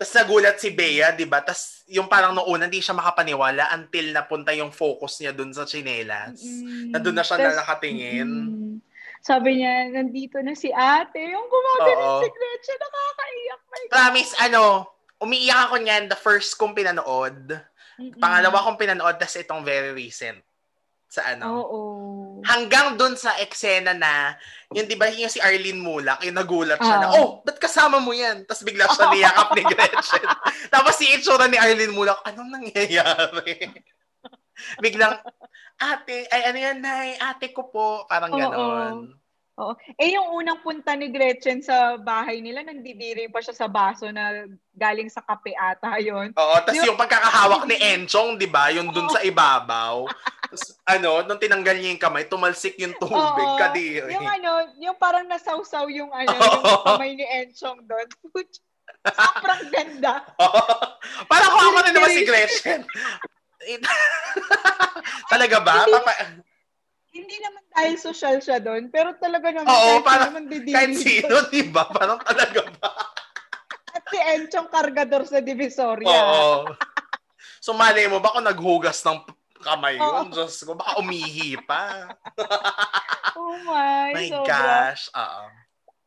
tas 0.00 0.16
nagulat 0.16 0.56
si 0.56 0.72
Bea, 0.72 1.12
di 1.12 1.28
ba? 1.28 1.44
Tapos 1.44 1.84
yung 1.84 2.08
parang 2.08 2.32
noong 2.32 2.48
una, 2.48 2.64
hindi 2.64 2.80
siya 2.80 2.96
makapaniwala 2.96 3.68
until 3.74 4.16
napunta 4.16 4.54
yung 4.54 4.72
focus 4.72 5.20
niya 5.20 5.34
dun 5.34 5.52
sa 5.52 5.68
chinelas. 5.68 6.40
Mm, 6.40 6.94
Nandun 6.94 7.12
na 7.12 7.20
siya 7.20 7.36
tas- 7.36 7.52
na 7.52 7.60
nakatingin. 7.60 8.24
mm, 8.24 8.74
sabi 9.20 9.60
niya, 9.60 9.92
nandito 9.92 10.40
na 10.40 10.56
si 10.56 10.72
ate. 10.72 11.20
Yung 11.20 11.48
gumagano 11.48 12.24
si 12.24 12.28
Gretchen, 12.32 12.78
nakakaiyak. 12.80 13.60
My 13.68 13.82
God. 13.84 13.92
Promise, 13.92 14.32
ano, 14.40 14.62
umiiyak 15.20 15.60
ako 15.68 15.76
niyan 15.80 16.04
the 16.08 16.16
first 16.16 16.56
kong 16.56 16.72
pinanood. 16.72 17.60
Mm-mm. 18.00 18.16
Pangalawa 18.16 18.64
kong 18.64 18.80
pinanood, 18.80 19.20
tas 19.20 19.36
itong 19.36 19.60
very 19.60 19.92
recent. 19.92 20.40
Sa 21.10 21.20
ano. 21.26 21.44
Oo. 21.60 21.80
Hanggang 22.46 22.96
dun 22.96 23.18
sa 23.20 23.36
eksena 23.36 23.92
na, 23.92 24.40
yung 24.72 24.88
di 24.88 24.96
ba 24.96 25.12
yung 25.12 25.28
si 25.28 25.42
Arlene 25.42 25.76
Mulak, 25.76 26.24
yung 26.24 26.40
nagulat 26.40 26.80
siya 26.80 26.96
na, 26.96 27.08
Oo. 27.12 27.20
oh, 27.20 27.28
ba't 27.44 27.60
kasama 27.60 28.00
mo 28.00 28.16
yan? 28.16 28.48
Tapos 28.48 28.64
bigla 28.64 28.88
siya 28.88 29.10
niyakap 29.12 29.48
ni 29.52 29.62
Gretchen. 29.68 30.24
Tapos 30.72 30.96
si 30.96 31.12
itsura 31.12 31.44
ni 31.44 31.60
Arlene 31.60 31.92
Mulak, 31.92 32.24
anong 32.24 32.56
nangyayari? 32.56 33.68
Biglang, 34.84 35.18
ate, 35.76 36.28
ay 36.28 36.40
ano 36.50 36.58
yan, 36.58 36.78
nay, 36.80 37.16
ate 37.16 37.52
ko 37.52 37.68
po. 37.68 38.04
Parang 38.06 38.32
Oo. 38.32 38.38
ganon. 38.38 38.94
Oo. 39.60 39.76
Eh, 40.00 40.16
yung 40.16 40.40
unang 40.40 40.64
punta 40.64 40.96
ni 40.96 41.12
Gretchen 41.12 41.60
sa 41.60 42.00
bahay 42.00 42.40
nila, 42.40 42.64
nandidiri 42.64 43.28
pa 43.28 43.44
siya 43.44 43.52
sa 43.52 43.68
baso 43.68 44.08
na 44.08 44.48
galing 44.72 45.12
sa 45.12 45.20
kape 45.20 45.52
ata 45.52 46.00
yun. 46.00 46.32
Oo, 46.32 46.54
tapos 46.64 46.80
Yung- 46.80 46.96
yung 46.96 47.00
pagkakahawak 47.00 47.68
ni 47.68 47.76
Enchong, 47.76 48.40
di 48.40 48.48
ba? 48.48 48.72
Yung 48.72 48.88
dun 48.88 49.12
sa 49.12 49.20
ibabaw. 49.20 50.08
Tapos, 50.48 50.64
ano, 50.88 51.28
nung 51.28 51.36
tinanggal 51.36 51.76
niya 51.76 51.92
yung 51.92 52.00
kamay, 52.00 52.24
tumalsik 52.24 52.80
yung 52.80 52.96
tubig, 52.96 53.20
Oo. 53.20 53.60
kadiri. 53.60 54.16
Yung 54.16 54.24
ano, 54.24 54.50
yung 54.80 54.96
parang 54.96 55.28
nasawsaw 55.28 55.84
yung 55.92 56.08
ano, 56.08 56.32
Oo. 56.40 56.64
yung 56.64 56.84
kamay 56.96 57.12
ni 57.20 57.26
Enchong 57.28 57.84
doon. 57.84 58.08
Sobrang 59.00 59.64
ganda. 59.70 60.24
Parang 61.30 61.50
kung 61.52 61.62
ako 61.72 61.78
rin 61.84 61.94
naman 61.94 62.10
si 62.10 62.22
Gretchen. 62.26 62.80
Talaga 65.32 65.56
ba? 65.60 65.72
Hindi. 65.80 65.92
Papa, 65.94 66.12
Hindi 67.10 67.36
naman 67.38 67.62
dahil 67.68 67.94
social 67.98 68.38
siya 68.38 68.58
doon, 68.58 68.86
pero 68.86 69.12
talaga 69.16 69.50
naman 69.50 69.66
Oo, 69.66 69.98
kahit 69.98 70.06
parang- 70.06 70.30
naman 70.30 70.44
didiri 70.46 70.74
kahit 70.74 70.94
sino, 70.94 71.34
di 71.48 71.62
ba? 71.66 71.84
Parang 71.86 72.18
talaga 72.20 72.70
ba? 72.72 72.90
At 73.90 74.04
si 74.06 74.14
Enchong 74.16 74.70
kargador 74.70 75.26
sa 75.26 75.42
Divisoria. 75.42 76.06
Oo. 76.06 76.70
So, 77.58 77.74
malay 77.74 78.06
mo 78.06 78.18
ba 78.18 78.30
kung 78.30 78.46
naghugas 78.46 79.02
ng 79.02 79.26
kamay 79.58 79.98
Oo. 79.98 80.22
yun? 80.22 80.30
Diyos 80.32 80.54
ko, 80.62 80.72
baka 80.72 80.96
umihi 80.96 81.58
pa. 81.60 82.06
Oh 83.32 83.56
my, 83.62 84.10
My 84.12 84.26
sobra. 84.26 84.46
gosh. 84.90 85.08
Oo. 85.12 85.42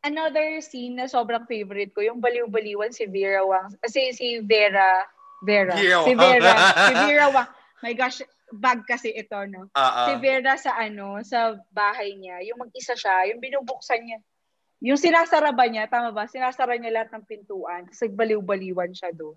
another 0.04 0.60
scene 0.60 0.94
na 0.94 1.08
sobrang 1.08 1.48
favorite 1.48 1.92
ko, 1.92 2.04
yung 2.04 2.20
baliw-baliwan 2.20 2.92
si 2.92 3.08
Vera 3.08 3.40
Wang. 3.42 3.72
Kasi 3.80 4.12
si 4.12 4.40
Vera, 4.40 5.08
Vera, 5.44 5.76
Vera 5.76 6.00
si. 6.02 6.14
Vera, 6.16 6.54
si 6.74 6.94
Vera 7.06 7.28
Wang. 7.30 7.50
My 7.84 7.94
gosh, 7.94 8.24
bag 8.50 8.88
kasi 8.88 9.12
ito, 9.12 9.36
no? 9.46 9.68
Oo. 9.68 10.02
Si 10.08 10.12
Vera 10.18 10.56
sa 10.56 10.78
ano, 10.78 11.20
sa 11.22 11.52
bahay 11.70 12.16
niya, 12.16 12.40
yung 12.48 12.64
mag-isa 12.64 12.96
siya, 12.96 13.28
yung 13.28 13.44
binubuksan 13.44 14.02
niya. 14.02 14.20
Yung 14.84 15.00
sinasara 15.00 15.52
ba 15.52 15.64
niya, 15.64 15.88
tama 15.88 16.12
ba? 16.12 16.28
Sinasara 16.28 16.76
niya 16.76 16.92
lahat 16.92 17.12
ng 17.12 17.24
pintuan, 17.24 17.88
kasi 17.88 18.08
baliw-baliwan 18.08 18.92
siya 18.92 19.12
doon. 19.12 19.36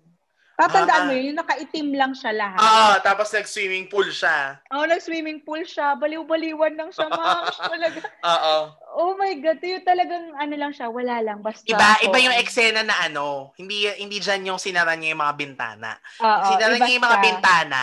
Tatandaan 0.57 1.01
Ah. 1.01 1.07
mo 1.07 1.11
yun, 1.13 1.31
yung 1.31 1.39
nakaitim 1.39 1.93
lang 1.93 2.17
siya 2.17 2.33
lahat. 2.33 2.57
Ah, 2.57 2.97
tapos 2.99 3.29
nag-swimming 3.29 3.87
pool 3.87 4.09
siya. 4.09 4.57
Oh, 4.73 4.83
nag-swimming 4.83 5.45
pool 5.45 5.61
siya, 5.61 5.93
baliw-baliwan 5.95 6.73
lang 6.73 6.89
siya, 6.89 7.07
ma'am. 7.13 7.45
Talaga. 7.53 7.99
Oo. 8.25 8.55
Oh 8.97 9.13
my 9.13 9.29
God, 9.37 9.61
yung 9.61 9.85
talagang 9.85 10.33
ano 10.33 10.53
lang 10.57 10.73
siya, 10.73 10.89
wala 10.89 11.21
lang, 11.21 11.37
basta. 11.45 11.69
Iba, 11.69 12.01
iba 12.01 12.17
yung 12.17 12.33
Oo. 12.33 12.41
eksena 12.41 12.81
na 12.81 13.05
ano, 13.05 13.53
hindi 13.53 13.85
hindi 13.93 14.17
diyan 14.17 14.49
yung 14.49 14.57
sinara 14.57 14.97
niya 14.97 15.13
yung 15.13 15.21
mga 15.21 15.37
bintana. 15.37 16.01
Oo, 16.17 16.43
sinara 16.49 16.73
niya 16.81 16.97
yung 16.97 17.05
mga 17.05 17.19
siya. 17.21 17.27
bintana, 17.29 17.81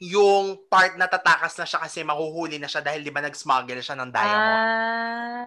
yung 0.00 0.44
part 0.64 0.96
na 0.96 1.04
tatakas 1.04 1.60
na 1.60 1.68
siya 1.68 1.84
kasi 1.84 2.00
mahuhuli 2.00 2.56
na 2.56 2.64
siya 2.64 2.80
dahil 2.80 3.04
di 3.04 3.12
ba 3.12 3.20
nag-smuggle 3.20 3.84
siya 3.84 3.92
ng 3.92 4.08
diamond. 4.08 4.40
Ah, 4.40 5.44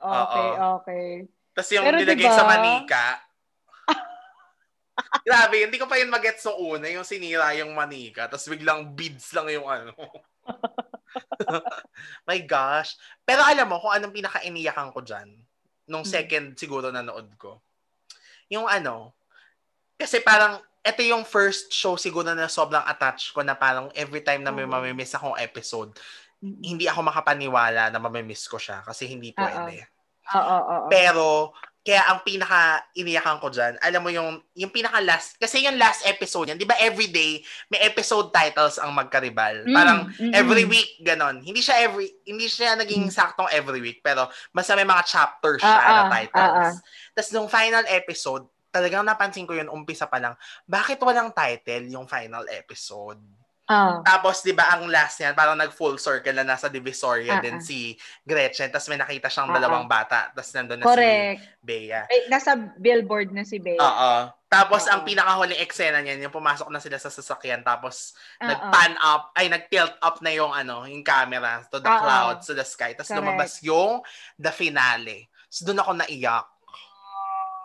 okay, 0.00 0.48
okay. 0.80 1.08
Tapos 1.52 1.68
yung 1.68 1.84
Pero 1.84 1.96
nilagay 2.00 2.24
diba- 2.24 2.32
sa 2.32 2.48
manika. 2.48 3.04
Grabe, 5.28 5.56
hindi 5.68 5.76
ko 5.76 5.84
pa 5.84 6.00
yun 6.00 6.08
magets 6.08 6.40
sa 6.40 6.56
una, 6.56 6.88
yung 6.88 7.04
sinira 7.04 7.52
yung 7.52 7.76
manika, 7.76 8.32
tapos 8.32 8.48
biglang 8.48 8.96
beads 8.96 9.28
lang 9.36 9.52
yung 9.52 9.68
ano. 9.68 9.92
My 12.28 12.38
gosh. 12.44 12.96
Pero 13.22 13.42
alam 13.44 13.68
mo 13.68 13.78
kung 13.80 13.92
anong 13.92 14.14
pinaka-iniyakan 14.14 14.90
ko 14.94 15.00
dyan, 15.04 15.28
nung 15.86 16.04
Hmm. 16.04 16.14
second 16.16 16.46
siguro 16.56 16.88
nanood 16.88 17.28
ko. 17.36 17.60
Yung 18.48 18.64
ano, 18.68 19.12
kasi 19.96 20.20
parang, 20.20 20.60
ito 20.84 21.00
yung 21.00 21.24
first 21.24 21.72
show 21.72 21.96
siguro 21.96 22.28
na 22.36 22.44
sobrang 22.48 22.84
attached 22.84 23.32
ko 23.32 23.40
na 23.40 23.56
parang 23.56 23.88
every 23.96 24.20
time 24.20 24.44
na 24.44 24.52
may 24.52 24.68
Oo. 24.68 24.72
mamimiss 24.72 25.16
akong 25.16 25.36
episode, 25.40 25.96
hindi 26.44 26.84
ako 26.84 27.08
makapaniwala 27.08 27.88
na 27.88 27.96
mamimiss 27.96 28.44
ko 28.52 28.60
siya 28.60 28.84
kasi 28.84 29.08
hindi 29.08 29.32
pwede. 29.32 29.88
Oo, 30.36 30.40
oo, 30.44 30.60
oo. 30.60 30.88
Pero, 30.92 31.26
kaya 31.84 32.00
ang 32.08 32.24
pinaka 32.24 32.80
iniyakan 32.96 33.36
ko 33.44 33.52
dyan, 33.52 33.76
alam 33.84 34.00
mo 34.00 34.08
yung, 34.08 34.40
yung 34.56 34.72
pinaka 34.72 35.04
last, 35.04 35.36
kasi 35.36 35.60
yung 35.68 35.76
last 35.76 36.00
episode 36.08 36.48
yan, 36.48 36.56
di 36.56 36.64
ba 36.64 36.80
everyday, 36.80 37.44
may 37.68 37.76
episode 37.84 38.32
titles 38.32 38.80
ang 38.80 38.96
magkaribal. 38.96 39.68
Mm, 39.68 39.76
Parang 39.76 39.98
mm-mm. 40.08 40.32
every 40.32 40.64
week, 40.64 40.96
ganon. 41.04 41.44
Hindi 41.44 41.60
siya 41.60 41.84
every, 41.84 42.08
hindi 42.24 42.48
siya 42.48 42.80
naging 42.80 43.12
saktong 43.12 43.52
every 43.52 43.84
week, 43.84 44.00
pero 44.00 44.32
basta 44.48 44.72
may 44.72 44.88
mga 44.88 45.04
chapters 45.04 45.60
siya 45.60 45.76
Mm. 45.76 45.84
Ah, 45.84 45.92
na 45.92 46.00
ah, 46.00 46.08
titles. 46.08 46.40
ah, 46.40 46.64
ah. 46.72 46.74
Tapos 47.12 47.30
nung 47.36 47.48
final 47.52 47.84
episode, 47.92 48.44
talagang 48.72 49.04
napansin 49.04 49.44
ko 49.44 49.52
yun, 49.52 49.68
umpisa 49.68 50.08
pa 50.08 50.16
lang, 50.16 50.34
bakit 50.64 50.96
walang 51.04 51.36
title 51.36 51.84
yung 51.92 52.08
final 52.08 52.48
episode? 52.48 53.20
Ah, 53.64 54.04
Tapos, 54.04 54.44
di 54.44 54.52
ba, 54.52 54.76
ang 54.76 54.84
last 54.92 55.16
niyan, 55.16 55.32
parang 55.32 55.56
nag-full 55.56 55.96
circle 55.96 56.36
na 56.36 56.44
nasa 56.44 56.68
Divisoria 56.68 57.40
Ah, 57.40 57.40
din 57.40 57.56
ah. 57.56 57.64
si 57.64 57.96
Gretchen. 58.20 58.68
Tapos 58.68 58.92
may 58.92 59.00
nakita 59.00 59.32
siyang 59.32 59.48
Ah, 59.48 59.56
dalawang 59.56 59.88
bata. 59.88 60.28
Tapos 60.36 60.52
nandun 60.52 60.84
na 60.84 60.84
correct. 60.84 61.40
si 61.40 61.64
Bea. 61.64 62.04
Eh, 62.12 62.28
nasa 62.28 62.52
billboard 62.76 63.32
na 63.32 63.40
si 63.40 63.56
Bea. 63.56 63.80
Oo. 63.80 64.12
Tapos, 64.52 64.84
Oo. 64.84 64.92
ang 64.92 65.02
pinakahuling 65.08 65.56
eksena 65.64 66.04
niyan, 66.04 66.28
yung 66.28 66.36
pumasok 66.36 66.68
na 66.68 66.76
sila 66.76 67.00
sa 67.00 67.08
sasakyan. 67.08 67.64
Tapos, 67.64 68.12
Oo. 68.36 68.52
nag-pan 68.52 69.00
up, 69.00 69.32
ay, 69.32 69.48
nag-tilt 69.48 69.96
up 69.96 70.20
na 70.20 70.30
yung, 70.30 70.52
ano, 70.52 70.84
yung 70.84 71.00
camera 71.00 71.64
to 71.72 71.80
the 71.80 71.88
Oo. 71.88 72.00
clouds, 72.04 72.44
to 72.44 72.52
the 72.52 72.68
sky. 72.68 72.92
Tapos, 72.92 73.08
Correct. 73.08 73.24
lumabas 73.24 73.64
yung 73.64 74.04
the 74.36 74.52
finale. 74.52 75.24
So, 75.48 75.64
doon 75.64 75.80
ako 75.80 76.04
naiyak. 76.04 76.46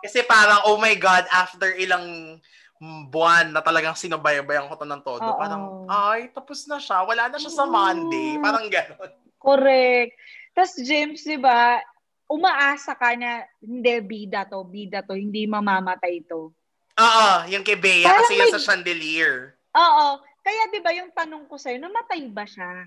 Kasi 0.00 0.24
parang, 0.24 0.64
oh 0.64 0.80
my 0.80 0.96
God, 0.96 1.28
after 1.28 1.76
ilang 1.76 2.40
buwan 2.80 3.52
na 3.52 3.60
talagang 3.60 3.92
sinubaybayan 3.92 4.64
ko 4.64 4.74
to 4.74 4.88
ng 4.88 5.04
todo. 5.04 5.20
Oo. 5.22 5.36
Parang, 5.36 5.84
ay, 5.86 6.32
tapos 6.32 6.64
na 6.64 6.80
siya. 6.80 7.04
Wala 7.04 7.28
na 7.28 7.36
siya 7.36 7.52
sa. 7.52 7.68
Monday. 7.68 8.40
Parang 8.40 8.66
gano'n. 8.66 9.12
Correct. 9.36 10.16
Tapos 10.56 10.74
James, 10.80 11.20
di 11.20 11.36
ba, 11.36 11.76
umaasa 12.24 12.96
ka 12.96 13.12
na 13.14 13.44
hindi 13.60 14.00
bida 14.00 14.48
to, 14.48 14.64
bida 14.64 15.04
to, 15.04 15.12
hindi 15.12 15.44
mamamatay 15.44 16.24
to. 16.24 16.48
Oo, 16.96 17.28
yung 17.48 17.60
kay 17.60 17.76
Bea 17.76 18.04
Parang 18.04 18.24
kasi 18.24 18.32
yung 18.34 18.48
may- 18.48 18.54
sa 18.54 18.60
chandelier. 18.62 19.56
Oo. 19.72 20.06
Kaya 20.40 20.62
di 20.68 20.80
ba 20.80 20.90
yung 20.90 21.12
tanong 21.12 21.44
ko 21.46 21.60
sa'yo, 21.60 21.76
namatay 21.76 22.24
ba 22.32 22.48
siya? 22.48 22.84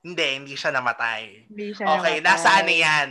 Hindi, 0.00 0.26
hindi 0.34 0.54
siya 0.56 0.72
namatay. 0.72 1.48
Hindi 1.48 1.72
siya 1.72 1.84
Okay, 2.00 2.20
namatay. 2.20 2.24
nasa 2.24 2.48
ano 2.54 2.72
yan? 2.72 3.10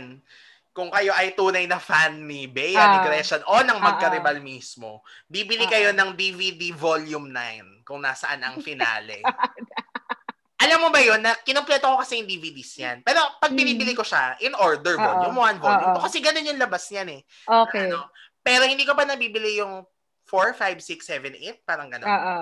Kung 0.70 0.86
kayo 0.88 1.10
ay 1.10 1.34
tunay 1.34 1.66
na 1.66 1.82
fan 1.82 2.30
ni 2.30 2.46
Bea, 2.46 2.78
Ah. 2.78 2.90
ni 2.94 2.98
Gretchen, 3.02 3.42
o 3.42 3.58
ng 3.58 3.74
Ah, 3.74 3.82
magkaribal 3.82 4.38
mismo, 4.38 5.02
bibili 5.26 5.66
Ah, 5.66 5.70
kayo 5.70 5.88
ah. 5.90 5.98
ng 5.98 6.14
DVD 6.14 6.70
Volume 6.70 7.26
9 7.26 7.82
kung 7.82 7.98
nasaan 7.98 8.38
ang 8.40 8.62
finale. 8.62 9.18
Alam 10.62 10.86
mo 10.86 10.88
ba 10.92 11.00
yun, 11.00 11.18
na 11.18 11.34
kinumpleto 11.40 11.88
ko 11.88 11.98
kasi 11.98 12.20
yung 12.20 12.28
DVDs 12.28 12.70
yan. 12.76 13.00
Pero 13.02 13.18
pag 13.40 13.50
Hmm. 13.50 13.58
binibili 13.58 13.96
ko 13.96 14.04
siya, 14.04 14.38
in 14.38 14.54
order, 14.54 14.94
Ah, 14.94 15.18
volume 15.18 15.36
1, 15.42 15.56
ah, 15.56 15.58
volume 15.58 15.90
ah. 15.90 15.94
2, 15.98 16.06
kasi 16.06 16.18
ganun 16.22 16.46
yung 16.46 16.60
labas 16.60 16.84
niyan 16.86 17.08
eh. 17.18 17.20
Okay. 17.42 17.90
Ano, 17.90 18.06
pero 18.38 18.62
hindi 18.62 18.86
ko 18.86 18.94
pa 18.94 19.02
nabibili 19.02 19.58
yung 19.58 19.82
4, 20.22 20.54
5, 20.54 20.78
6, 20.78 21.02
7, 21.02 21.34
8, 21.34 21.66
parang 21.66 21.90
ganun. 21.90 22.06
Oo. 22.06 22.36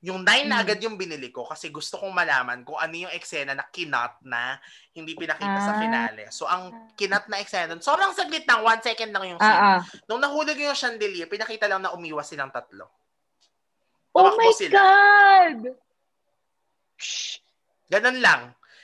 Yung 0.00 0.22
9 0.22 0.46
na 0.46 0.58
Mm. 0.58 0.62
agad 0.62 0.78
yung 0.78 0.94
binili 0.94 1.26
ko 1.28 1.42
kasi 1.42 1.68
gusto 1.68 1.98
kong 1.98 2.14
malaman 2.14 2.62
kung 2.62 2.78
ano 2.78 2.94
yung 2.94 3.10
eksena 3.10 3.50
na 3.50 3.66
kinat 3.66 4.22
na 4.22 4.54
hindi 4.92 5.12
pinakita 5.12 5.58
sa 5.58 5.74
Ah. 5.74 5.80
finale. 5.80 6.30
So, 6.30 6.46
ang 6.46 6.94
kinat 6.94 7.26
na 7.26 7.42
eksena, 7.42 7.74
sobrang 7.78 8.14
saglit 8.14 8.46
lang, 8.46 8.62
one 8.62 8.78
second 8.78 9.10
lang 9.10 9.24
yung 9.28 9.40
scene. 9.40 9.58
Ah, 9.58 9.76
ah. 9.76 9.80
Nung 10.06 10.22
nahulog 10.22 10.54
yung 10.54 10.70
chandelier, 10.72 11.26
pinakita 11.26 11.66
lang 11.66 11.82
na 11.82 11.90
umiwas 11.90 12.26
silang 12.26 12.48
tatlo. 12.48 12.86
Oh 14.10 14.22
Tumakbo 14.24 14.38
my 14.40 14.54
sila. 14.54 14.72
God! 14.72 15.60
Ganun 17.88 18.18
lang. 18.18 18.40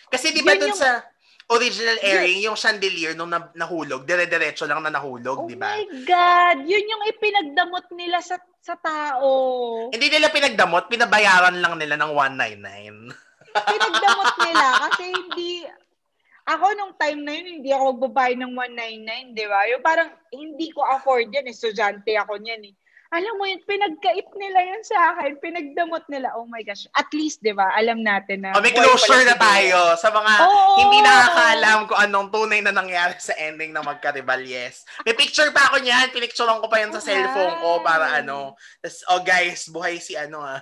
Kasi 0.08 0.30
di 0.30 0.42
ba 0.42 0.54
dun 0.54 0.70
yung- 0.70 0.78
sa 0.78 1.02
original 1.46 1.98
airing, 2.00 2.40
yung 2.40 2.56
chandelier 2.56 3.12
nung 3.12 3.28
na- 3.28 3.52
nahulog, 3.52 4.02
dire-diretso 4.02 4.64
lang 4.64 4.80
na 4.80 4.90
nahulog, 4.90 5.44
Oh 5.44 5.46
di 5.46 5.54
ba? 5.54 5.70
my 5.70 5.84
God! 6.02 6.58
Yun 6.64 6.84
yung 6.88 7.02
ipinagdamot 7.06 7.86
nila 7.92 8.18
sa 8.18 8.38
sa 8.64 8.80
tao. 8.80 9.28
Hindi 9.92 10.08
nila 10.08 10.32
pinagdamot, 10.32 10.88
pinabayaran 10.88 11.60
lang 11.60 11.76
nila 11.76 12.00
ng 12.00 12.12
199. 12.16 13.12
Pinagdamot 13.76 14.32
nila 14.40 14.66
kasi 14.88 15.04
hindi... 15.12 15.68
Ako 16.44 16.76
nung 16.76 16.92
time 17.00 17.24
na 17.24 17.32
yun, 17.32 17.48
hindi 17.60 17.72
ako 17.72 17.96
magbabayad 17.96 18.36
ng 18.36 18.52
199, 18.52 19.36
di 19.36 19.46
ba? 19.48 19.60
Yung 19.72 19.80
parang 19.84 20.12
hindi 20.28 20.68
ko 20.72 20.84
afford 20.84 21.32
yan. 21.32 21.48
Estudyante 21.48 22.12
ako 22.20 22.36
niyan 22.36 22.68
eh. 22.68 22.74
Alam 23.14 23.38
mo 23.38 23.46
yun, 23.46 23.62
pinagkait 23.62 24.26
nila 24.34 24.58
yan 24.58 24.82
sa 24.82 25.14
akin. 25.14 25.38
Pinagdamot 25.38 26.02
nila. 26.10 26.34
Oh 26.34 26.50
my 26.50 26.66
gosh. 26.66 26.90
At 26.98 27.06
least, 27.14 27.38
di 27.38 27.54
ba, 27.54 27.70
alam 27.70 28.02
natin 28.02 28.42
na... 28.42 28.58
O 28.58 28.62
may 28.64 28.74
closure 28.74 29.22
na 29.22 29.38
tayo 29.38 29.94
sa 29.94 30.10
mga 30.10 30.32
Oo! 30.42 30.82
hindi 30.82 30.98
nakakaalam 30.98 31.78
kung 31.86 32.00
anong 32.02 32.28
tunay 32.34 32.58
na 32.58 32.74
nangyari 32.74 33.14
sa 33.22 33.38
ending 33.38 33.70
ng 33.70 33.86
Magkaribal, 33.86 34.42
yes. 34.42 34.82
May 35.06 35.14
picture 35.14 35.54
pa 35.54 35.70
ako 35.70 35.78
niyan. 35.78 36.10
Pinicturean 36.10 36.58
ko 36.58 36.66
pa 36.66 36.82
yan 36.82 36.90
sa 36.90 36.98
Oh, 36.98 37.06
cellphone 37.06 37.54
ko 37.62 37.70
para 37.86 38.18
ano. 38.18 38.58
Tas, 38.82 39.06
oh 39.06 39.22
guys, 39.22 39.70
buhay 39.70 40.02
si 40.02 40.18
ano 40.18 40.42
ah. 40.42 40.58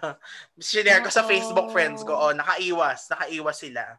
Sinare 0.60 1.00
ko 1.00 1.08
sa 1.08 1.24
Oo. 1.24 1.32
Facebook 1.32 1.72
friends 1.72 2.04
ko. 2.04 2.12
Oh, 2.12 2.36
nakaiwas. 2.36 3.08
Nakaiwas 3.08 3.64
sila. 3.64 3.96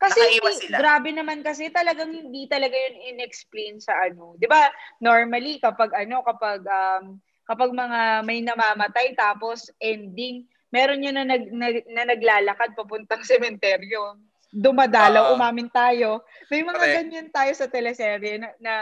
Kasi 0.00 0.24
Nakaiwas 0.24 0.56
sila. 0.56 0.76
grabe 0.80 1.12
naman 1.12 1.40
kasi 1.40 1.68
talagang 1.68 2.10
hindi 2.10 2.48
talaga 2.48 2.74
yun 2.74 3.14
in-explain 3.14 3.78
sa 3.78 3.94
ano. 4.04 4.34
'Di 4.36 4.44
ba? 4.44 4.68
Normally 5.00 5.62
kapag 5.62 5.94
ano 5.94 6.20
kapag 6.20 6.60
um 6.66 7.20
kapag 7.44 7.70
mga 7.72 8.24
may 8.24 8.40
namamatay 8.40 9.12
tapos 9.16 9.68
ending, 9.80 10.44
meron 10.72 11.04
yun 11.04 11.16
na, 11.16 11.24
nag, 11.24 11.44
na, 11.52 11.68
na 11.92 12.02
naglalakad 12.08 12.72
papuntang 12.74 13.22
sementeryo. 13.30 14.18
Dumadalaw, 14.54 15.30
Oo. 15.30 15.34
umamin 15.34 15.66
tayo. 15.70 16.22
May 16.46 16.62
mga 16.62 16.78
Correct. 16.78 16.96
ganyan 16.98 17.28
tayo 17.30 17.52
sa 17.54 17.66
teleserye 17.66 18.38
na, 18.38 18.48
na 18.62 18.74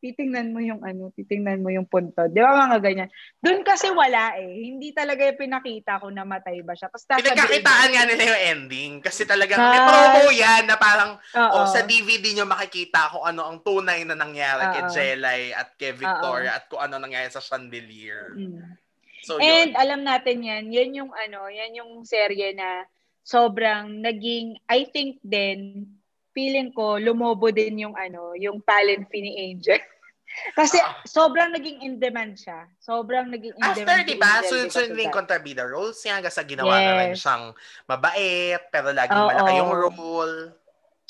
titingnan 0.00 0.56
mo 0.56 0.64
yung 0.64 0.80
ano, 0.80 1.12
titingnan 1.12 1.60
mo 1.60 1.68
yung 1.68 1.84
punto. 1.84 2.24
Di 2.32 2.40
ba 2.40 2.56
mga 2.56 2.80
ganyan? 2.80 3.08
Doon 3.36 3.60
kasi 3.60 3.92
wala 3.92 4.34
eh. 4.40 4.72
Hindi 4.72 4.96
talaga 4.96 5.28
yung 5.28 5.36
pinakita 5.36 6.00
kung 6.00 6.16
namatay 6.16 6.64
ba 6.64 6.72
siya. 6.72 6.88
Tapos 6.88 7.04
Pinagkakitaan 7.04 7.88
nga 7.92 8.04
nila 8.08 8.22
yung 8.32 8.42
ending. 8.56 8.92
Kasi 9.04 9.28
talagang 9.28 9.60
may 9.60 9.76
Ah. 9.76 9.86
promo 9.86 10.32
yan 10.32 10.64
na 10.64 10.80
parang 10.80 11.20
oh, 11.36 11.68
sa 11.68 11.84
DVD 11.84 12.32
nyo 12.32 12.48
makikita 12.48 13.12
kung 13.12 13.28
ano 13.28 13.44
ang 13.44 13.60
tunay 13.60 14.02
na 14.08 14.16
nangyari 14.16 14.64
kay 14.72 14.84
Oo. 14.88 14.92
Jelay 14.96 15.42
at 15.52 15.76
kay 15.76 15.92
Victoria 15.92 16.56
at 16.56 16.64
kung 16.72 16.80
ano 16.80 16.96
nangyari 16.96 17.28
sa 17.28 17.44
chandelier. 17.44 18.32
Mm. 18.34 18.80
So, 19.20 19.36
And 19.36 19.76
yun. 19.76 19.76
alam 19.76 20.00
natin 20.00 20.40
yan, 20.40 20.72
yan 20.72 20.96
yung 20.96 21.12
ano, 21.12 21.44
yan 21.52 21.76
yung 21.76 22.08
serye 22.08 22.56
na 22.56 22.88
sobrang 23.20 24.00
naging, 24.00 24.56
I 24.64 24.88
think 24.88 25.20
din, 25.20 25.84
feeling 26.30 26.70
ko, 26.70 26.96
lumobo 26.96 27.50
din 27.50 27.82
yung 27.82 27.94
ano, 27.94 28.34
yung 28.34 28.62
talent 28.62 29.06
fee 29.08 29.22
ni 29.22 29.32
Angel. 29.50 29.80
Kasi 30.58 30.78
Ah. 30.78 30.94
sobrang 31.02 31.50
naging 31.50 31.82
in 31.82 31.98
demand 31.98 32.38
siya. 32.38 32.70
Sobrang 32.78 33.26
naging 33.26 33.50
in 33.50 33.64
After, 33.66 33.82
demand 33.82 34.06
di 34.06 34.14
ba, 34.14 34.40
sunod-sunod 34.46 34.94
din 34.94 35.10
kontrabida 35.10 35.66
roles 35.66 35.98
niya 36.00 36.18
hanggang 36.18 36.34
sa 36.34 36.46
ginawa 36.46 36.70
na 36.78 36.92
rin 37.02 37.12
Yes. 37.12 37.20
siyang 37.20 37.44
mabait, 37.90 38.62
pero 38.70 38.94
laging 38.94 39.18
Oo. 39.18 39.28
malaki 39.28 39.52
yung 39.58 39.72
role. 39.74 40.38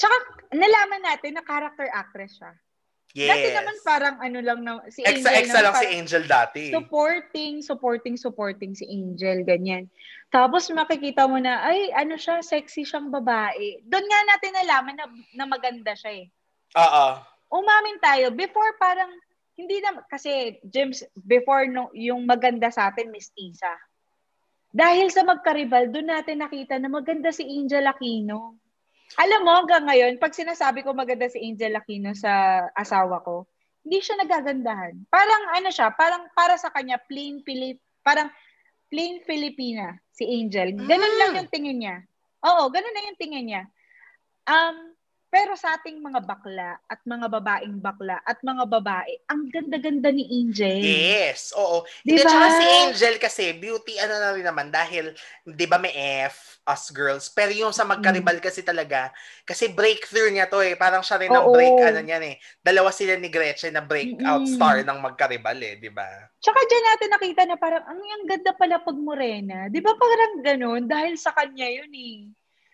Tsaka, 0.01 0.17
nalaman 0.57 1.03
natin 1.05 1.37
na 1.37 1.45
character 1.45 1.85
actress 1.93 2.41
siya. 2.41 2.53
Yes. 3.11 3.27
Dati 3.35 3.49
naman 3.51 3.77
parang 3.83 4.17
ano 4.23 4.39
lang 4.39 4.61
na, 4.63 4.73
si 4.87 5.03
Angel 5.03 5.19
Exa-exa 5.19 5.59
naman 5.59 5.67
lang 5.67 5.77
si 5.83 5.89
Angel 5.99 6.25
dati. 6.31 6.63
supporting, 6.71 7.55
supporting, 7.59 8.15
supporting 8.15 8.73
si 8.79 8.87
Angel, 8.87 9.43
ganyan. 9.43 9.91
Tapos 10.31 10.71
makikita 10.71 11.27
mo 11.27 11.43
na, 11.43 11.67
ay, 11.67 11.91
ano 11.91 12.15
siya, 12.15 12.39
sexy 12.39 12.87
siyang 12.87 13.11
babae. 13.11 13.83
Doon 13.83 14.07
nga 14.07 14.21
natin 14.31 14.53
nalaman 14.55 14.95
na, 14.95 15.07
na 15.35 15.45
maganda 15.51 15.91
siya 15.99 16.23
eh. 16.23 16.27
Oo. 16.79 17.07
Umamin 17.51 17.99
tayo, 17.99 18.31
before 18.31 18.79
parang, 18.79 19.11
hindi 19.59 19.83
na, 19.83 20.07
kasi 20.07 20.63
James, 20.63 21.03
before 21.27 21.67
no, 21.67 21.91
yung 21.91 22.31
maganda 22.31 22.71
sa 22.71 22.95
atin, 22.95 23.11
mestiza. 23.11 23.75
Dahil 24.71 25.11
sa 25.11 25.27
magkaribal, 25.27 25.91
doon 25.91 26.15
natin 26.15 26.47
nakita 26.47 26.79
na 26.79 26.87
maganda 26.87 27.35
si 27.35 27.43
Angel 27.43 27.91
Aquino. 27.91 28.55
Alam 29.19 29.41
mo, 29.43 29.51
hanggang 29.59 29.91
ngayon, 29.91 30.23
pag 30.23 30.31
sinasabi 30.31 30.87
ko 30.87 30.95
maganda 30.95 31.27
si 31.27 31.43
Angel 31.43 31.75
Aquino 31.75 32.15
sa 32.15 32.63
asawa 32.79 33.19
ko, 33.27 33.49
hindi 33.83 33.99
siya 33.99 34.21
nagagandahan. 34.23 35.09
Parang 35.11 35.43
ano 35.57 35.69
siya, 35.73 35.91
parang 35.97 36.29
para 36.37 36.55
sa 36.61 36.71
kanya, 36.71 37.01
plain 37.11 37.43
Pilip, 37.43 37.81
parang 38.05 38.31
plain 38.87 39.25
Filipina 39.25 39.99
si 40.13 40.27
Angel. 40.29 40.77
Ganun 40.77 41.15
Mm. 41.17 41.19
lang 41.19 41.31
yung 41.43 41.51
tingin 41.51 41.79
niya. 41.81 41.97
Oo, 42.45 42.69
ganun 42.71 42.93
na 42.95 43.07
yung 43.11 43.19
tingin 43.19 43.47
niya. 43.47 43.63
Um, 44.47 44.95
pero 45.31 45.55
sa 45.55 45.79
ating 45.79 46.03
mga 46.03 46.27
bakla 46.27 46.75
at 46.91 46.99
mga 47.07 47.31
babaeng 47.31 47.79
bakla 47.79 48.19
at 48.27 48.43
mga 48.43 48.67
babae, 48.67 49.15
ang 49.31 49.47
ganda-ganda 49.47 50.11
ni 50.11 50.27
Angel. 50.27 50.83
Yes, 50.83 51.55
oo. 51.55 51.87
Di 52.03 52.19
Hindi, 52.19 52.27
si 52.27 52.67
Angel 52.83 53.15
kasi, 53.23 53.55
beauty 53.55 53.95
ano 54.03 54.19
na 54.19 54.35
rin 54.35 54.43
naman, 54.43 54.75
dahil, 54.75 55.15
di 55.47 55.67
ba 55.71 55.79
may 55.79 55.95
F, 56.27 56.50
us 56.71 56.95
girls, 56.95 57.27
pero 57.27 57.51
yung 57.51 57.75
sa 57.75 57.83
magkaribal 57.83 58.39
kasi 58.39 58.63
talaga, 58.63 59.11
kasi 59.43 59.67
breakthrough 59.67 60.31
niya 60.31 60.47
to 60.47 60.63
eh, 60.63 60.79
parang 60.79 61.03
siya 61.03 61.19
rin 61.19 61.35
ang 61.35 61.51
Oo. 61.51 61.55
break, 61.59 61.75
ano 61.83 62.01
niyan 62.07 62.25
eh. 62.31 62.37
Dalawa 62.63 62.95
sila 62.95 63.19
ni 63.19 63.27
Gretchen 63.27 63.75
na 63.75 63.83
breakout 63.83 64.47
Mm-mm. 64.47 64.55
star 64.55 64.87
ng 64.87 64.99
magkaribal 65.03 65.59
eh, 65.59 65.75
di 65.83 65.91
ba? 65.91 66.07
Tsaka 66.39 66.57
dyan 66.57 66.85
natin 66.87 67.09
nakita 67.11 67.43
na 67.45 67.57
parang, 67.59 67.85
ang 67.85 67.99
ang 67.99 68.25
ganda 68.31 68.55
pala 68.55 68.79
pag 68.79 68.97
morena. 68.97 69.67
Di 69.69 69.83
ba 69.83 69.93
parang 69.99 70.41
ganun? 70.41 70.83
Dahil 70.87 71.19
sa 71.19 71.35
kanya 71.35 71.69
yun 71.69 71.93
eh. 71.93 72.31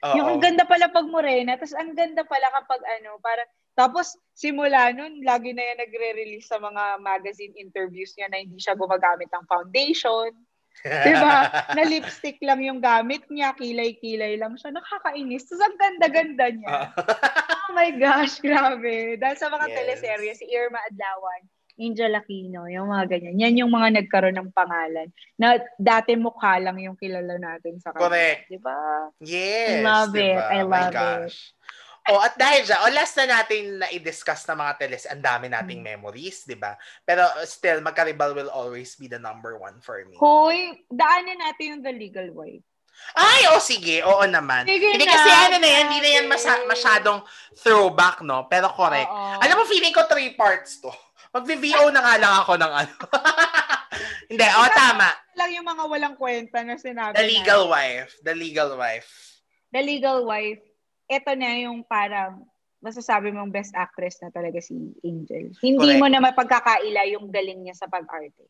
Oo. 0.06 0.14
Yung 0.20 0.28
ang 0.28 0.40
ganda 0.44 0.62
pala 0.68 0.86
pag 0.92 1.08
morena, 1.08 1.56
tapos 1.56 1.74
ang 1.74 1.96
ganda 1.96 2.22
pala 2.22 2.46
kapag 2.52 2.78
ano, 3.00 3.18
parang, 3.18 3.48
tapos 3.74 4.14
simula 4.38 4.94
nun, 4.94 5.20
lagi 5.26 5.50
na 5.50 5.66
yan 5.66 5.82
nagre-release 5.82 6.46
sa 6.46 6.62
mga 6.62 7.02
magazine 7.02 7.52
interviews 7.58 8.14
niya 8.14 8.30
na 8.30 8.38
hindi 8.38 8.60
siya 8.60 8.78
gumagamit 8.78 9.26
ng 9.34 9.44
foundation. 9.50 10.30
Di 10.84 11.12
ba? 11.16 11.48
na 11.76 11.82
lipstick 11.82 12.36
lang 12.44 12.60
yung 12.60 12.78
gamit 12.78 13.24
niya, 13.32 13.56
kilay-kilay 13.56 14.36
lang 14.36 14.58
siya. 14.58 14.74
Nakakainis. 14.74 15.48
Tapos 15.48 15.62
ang 15.64 15.76
ganda-ganda 15.78 16.46
niya. 16.52 16.92
oh 17.68 17.72
my 17.72 17.90
gosh, 17.96 18.38
grabe. 18.38 19.16
Dahil 19.16 19.36
sa 19.36 19.48
mga 19.48 19.66
Yes. 19.70 19.76
teleserye, 19.76 20.32
si 20.36 20.44
Irma 20.48 20.78
Adlawan, 20.90 21.42
Angel 21.76 22.16
Aquino, 22.16 22.64
yung 22.72 22.88
mga 22.88 23.04
ganyan. 23.04 23.36
Yan 23.36 23.60
yung 23.60 23.68
mga 23.68 24.00
nagkaroon 24.00 24.36
ng 24.40 24.48
pangalan 24.56 25.12
na 25.36 25.60
dati 25.76 26.16
mukha 26.16 26.56
lang 26.56 26.80
yung 26.80 26.96
kilala 26.96 27.36
natin 27.36 27.76
sa 27.84 27.92
kanila. 27.92 28.08
Correct. 28.08 28.48
Di 28.48 28.56
ba? 28.56 28.78
Yes. 29.20 29.68
I 29.68 29.84
love 29.84 30.12
diba? 30.16 30.24
it. 30.24 30.40
I 30.40 30.60
My 30.64 30.64
love 30.64 30.92
gosh. 30.96 31.52
Oh, 32.06 32.22
at 32.22 32.34
dahil 32.34 32.62
dyan, 32.62 32.78
oh, 32.80 32.92
last 32.94 33.14
na 33.16 33.26
natin 33.26 33.82
na 33.82 33.90
i-discuss 33.90 34.46
na 34.46 34.54
mga 34.54 34.78
teles, 34.78 35.04
ang 35.04 35.18
dami 35.18 35.50
nating 35.50 35.82
Hmm. 35.82 35.90
memories, 35.98 36.46
di 36.46 36.54
ba? 36.54 36.78
Pero 37.02 37.26
uh, 37.26 37.42
still, 37.42 37.82
Magkaribal 37.82 38.30
will 38.30 38.46
always 38.48 38.94
be 38.94 39.06
the 39.06 39.18
number 39.18 39.58
one 39.58 39.78
for 39.80 39.98
me. 40.06 40.14
Hoy, 40.16 40.86
daanan 40.86 41.34
natin 41.36 41.64
yung 41.74 41.82
The 41.82 41.90
Legal 41.90 42.30
Wife. 42.30 42.62
Ay, 43.12 43.44
oh 43.52 43.60
sige, 43.60 44.00
oo 44.00 44.24
naman. 44.24 44.64
Sige 44.64 44.88
hindi 44.88 45.04
na, 45.04 45.12
kasi 45.12 45.28
ano 45.28 45.56
na 45.60 45.68
yan, 45.68 45.84
hindi 45.84 46.00
na 46.00 46.10
yan 46.16 46.26
masa- 46.26 46.64
masyadong 46.64 47.20
throwback, 47.54 48.24
no? 48.24 48.48
Pero 48.48 48.72
correct. 48.72 49.10
Oo. 49.10 49.36
Alam 49.36 49.60
mo, 49.60 49.64
feeling 49.68 49.92
ko 49.92 50.06
three 50.08 50.32
parts 50.32 50.80
to. 50.80 50.88
Mag-VO 51.28 51.92
na 51.92 52.00
nga 52.00 52.14
lang 52.16 52.34
ako 52.40 52.56
ng 52.56 52.72
ano. 52.72 52.94
hindi, 54.32 54.46
oh, 54.48 54.70
tama. 54.72 55.12
lang 55.36 55.50
yung 55.52 55.68
mga 55.68 55.84
walang 55.84 56.16
kwenta 56.16 56.64
na 56.64 56.80
sinabi 56.80 57.12
The 57.12 57.28
legal 57.28 57.68
wife. 57.68 58.16
The 58.24 58.32
legal 58.32 58.72
wife. 58.74 59.10
The 59.66 59.82
Legal 59.82 60.24
Wife, 60.24 60.62
ito 61.06 61.30
na 61.38 61.50
yung 61.62 61.86
parang 61.86 62.42
masasabi 62.82 63.32
mong 63.32 63.50
best 63.50 63.72
actress 63.74 64.20
na 64.22 64.30
talaga 64.30 64.62
si 64.62 64.74
Angel. 65.02 65.50
Hindi 65.58 65.96
Correct. 65.96 66.00
mo 66.02 66.06
na 66.06 66.20
mapagkakaila 66.22 67.02
yung 67.10 67.32
galing 67.32 67.66
niya 67.66 67.74
sa 67.74 67.90
pag-arte. 67.90 68.46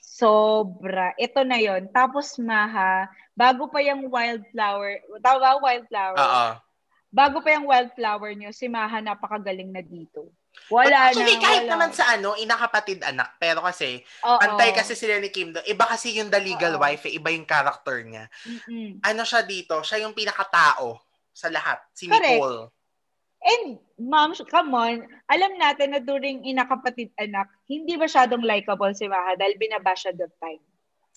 Sobra. 0.00 1.14
Ito 1.14 1.46
na 1.46 1.60
yon 1.60 1.86
Tapos 1.92 2.34
Maha, 2.40 3.06
bago 3.36 3.70
pa 3.70 3.78
yung 3.84 4.10
Wildflower, 4.10 5.06
tawag 5.22 5.42
ba 5.42 5.60
Wildflower? 5.62 6.18
Oo. 6.18 6.46
Bago 7.10 7.36
pa 7.42 7.54
yung 7.54 7.66
Wildflower 7.66 8.32
niyo, 8.34 8.50
si 8.50 8.66
Maha 8.66 9.02
napakagaling 9.02 9.70
na 9.70 9.82
dito. 9.82 10.34
Wala 10.66 11.10
Actually, 11.10 11.38
na, 11.38 11.42
kahit 11.46 11.64
wala. 11.66 11.72
naman 11.78 11.90
sa 11.94 12.04
ano, 12.10 12.34
inakapatid 12.34 13.06
anak. 13.06 13.38
Pero 13.38 13.62
kasi, 13.62 14.02
Oo. 14.26 14.38
pantay 14.38 14.74
kasi 14.74 14.98
sila 14.98 15.18
ni 15.22 15.30
Kim 15.30 15.54
doon. 15.54 15.62
Iba 15.66 15.86
kasi 15.86 16.14
yung 16.18 16.30
the 16.30 16.42
legal 16.42 16.74
Oo. 16.74 16.82
wife, 16.82 17.06
eh. 17.06 17.14
iba 17.14 17.30
yung 17.30 17.46
character 17.46 18.02
niya. 18.02 18.26
Mm-mm. 18.46 18.98
Ano 19.02 19.22
siya 19.22 19.46
dito? 19.46 19.78
Siya 19.86 20.02
yung 20.02 20.14
pinakatao 20.14 21.09
sa 21.40 21.48
lahat. 21.48 21.80
Si 21.96 22.04
Correct. 22.04 22.36
Nicole. 22.36 22.68
And, 23.40 23.80
ma'am, 23.96 24.36
come 24.52 24.76
on, 24.76 25.00
alam 25.24 25.52
natin 25.56 25.96
na 25.96 26.00
during 26.04 26.44
inakapatid 26.44 27.08
anak, 27.16 27.48
hindi 27.64 27.96
masyadong 27.96 28.44
likable 28.44 28.92
si 28.92 29.08
Maha 29.08 29.32
dahil 29.40 29.56
binaba 29.56 29.96
siya 29.96 30.12
that 30.12 30.28
time. 30.36 30.60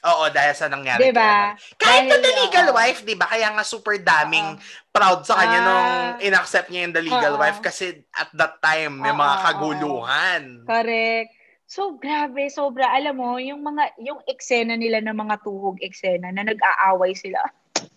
Oo, 0.04 0.28
dahil 0.32 0.56
sa 0.56 0.68
nangyari. 0.68 1.12
Diba? 1.12 1.56
ano. 1.56 1.60
Kahit 1.80 2.08
na 2.08 2.16
Dahil, 2.16 2.24
the 2.24 2.34
legal 2.44 2.68
oo. 2.72 2.76
wife, 2.76 3.00
di 3.04 3.16
ba? 3.16 3.28
Kaya 3.28 3.52
nga 3.52 3.64
super 3.64 3.96
daming 3.96 4.60
proud 4.92 5.24
sa 5.24 5.36
kanya 5.36 5.60
Ah. 5.60 5.68
nung 5.68 5.88
inaccept 6.24 6.68
niya 6.68 6.88
yung 6.88 6.96
the 6.96 7.04
legal 7.04 7.36
Oo. 7.36 7.40
wife 7.40 7.60
kasi 7.60 8.04
at 8.12 8.28
that 8.36 8.60
time 8.60 9.00
may 9.00 9.12
Oo, 9.12 9.20
mga 9.20 9.36
kaguluhan. 9.44 10.42
Correct. 10.64 11.32
So, 11.68 11.96
grabe, 11.96 12.52
sobra. 12.52 12.92
Alam 12.92 13.16
mo, 13.16 13.30
yung 13.40 13.64
mga, 13.64 13.96
yung 14.00 14.20
eksena 14.28 14.76
nila 14.76 15.00
ng 15.00 15.16
mga 15.16 15.40
tuhog 15.40 15.80
eksena 15.80 16.32
na 16.32 16.44
nag-aaway 16.44 17.16
sila. 17.16 17.40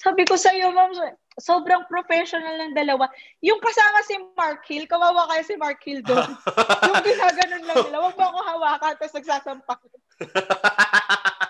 Sabi 0.00 0.24
ko 0.24 0.40
sa'yo, 0.40 0.72
ma'am, 0.72 0.96
sobrang 1.38 1.86
professional 1.86 2.58
ng 2.66 2.74
dalawa. 2.74 3.06
Yung 3.44 3.62
kasama 3.62 3.98
si 4.02 4.14
Mark 4.34 4.66
Hill, 4.66 4.90
kawawa 4.90 5.30
kaya 5.30 5.42
si 5.46 5.54
Mark 5.54 5.78
Hill 5.84 6.02
doon. 6.02 6.34
yung 6.88 7.02
ginaganon 7.06 7.64
lang 7.68 7.76
nila, 7.86 7.98
wag 8.02 8.16
mo 8.18 8.24
ako 8.26 8.40
hawakan, 8.42 8.94
tapos 8.98 9.14
nagsasampak. 9.20 9.78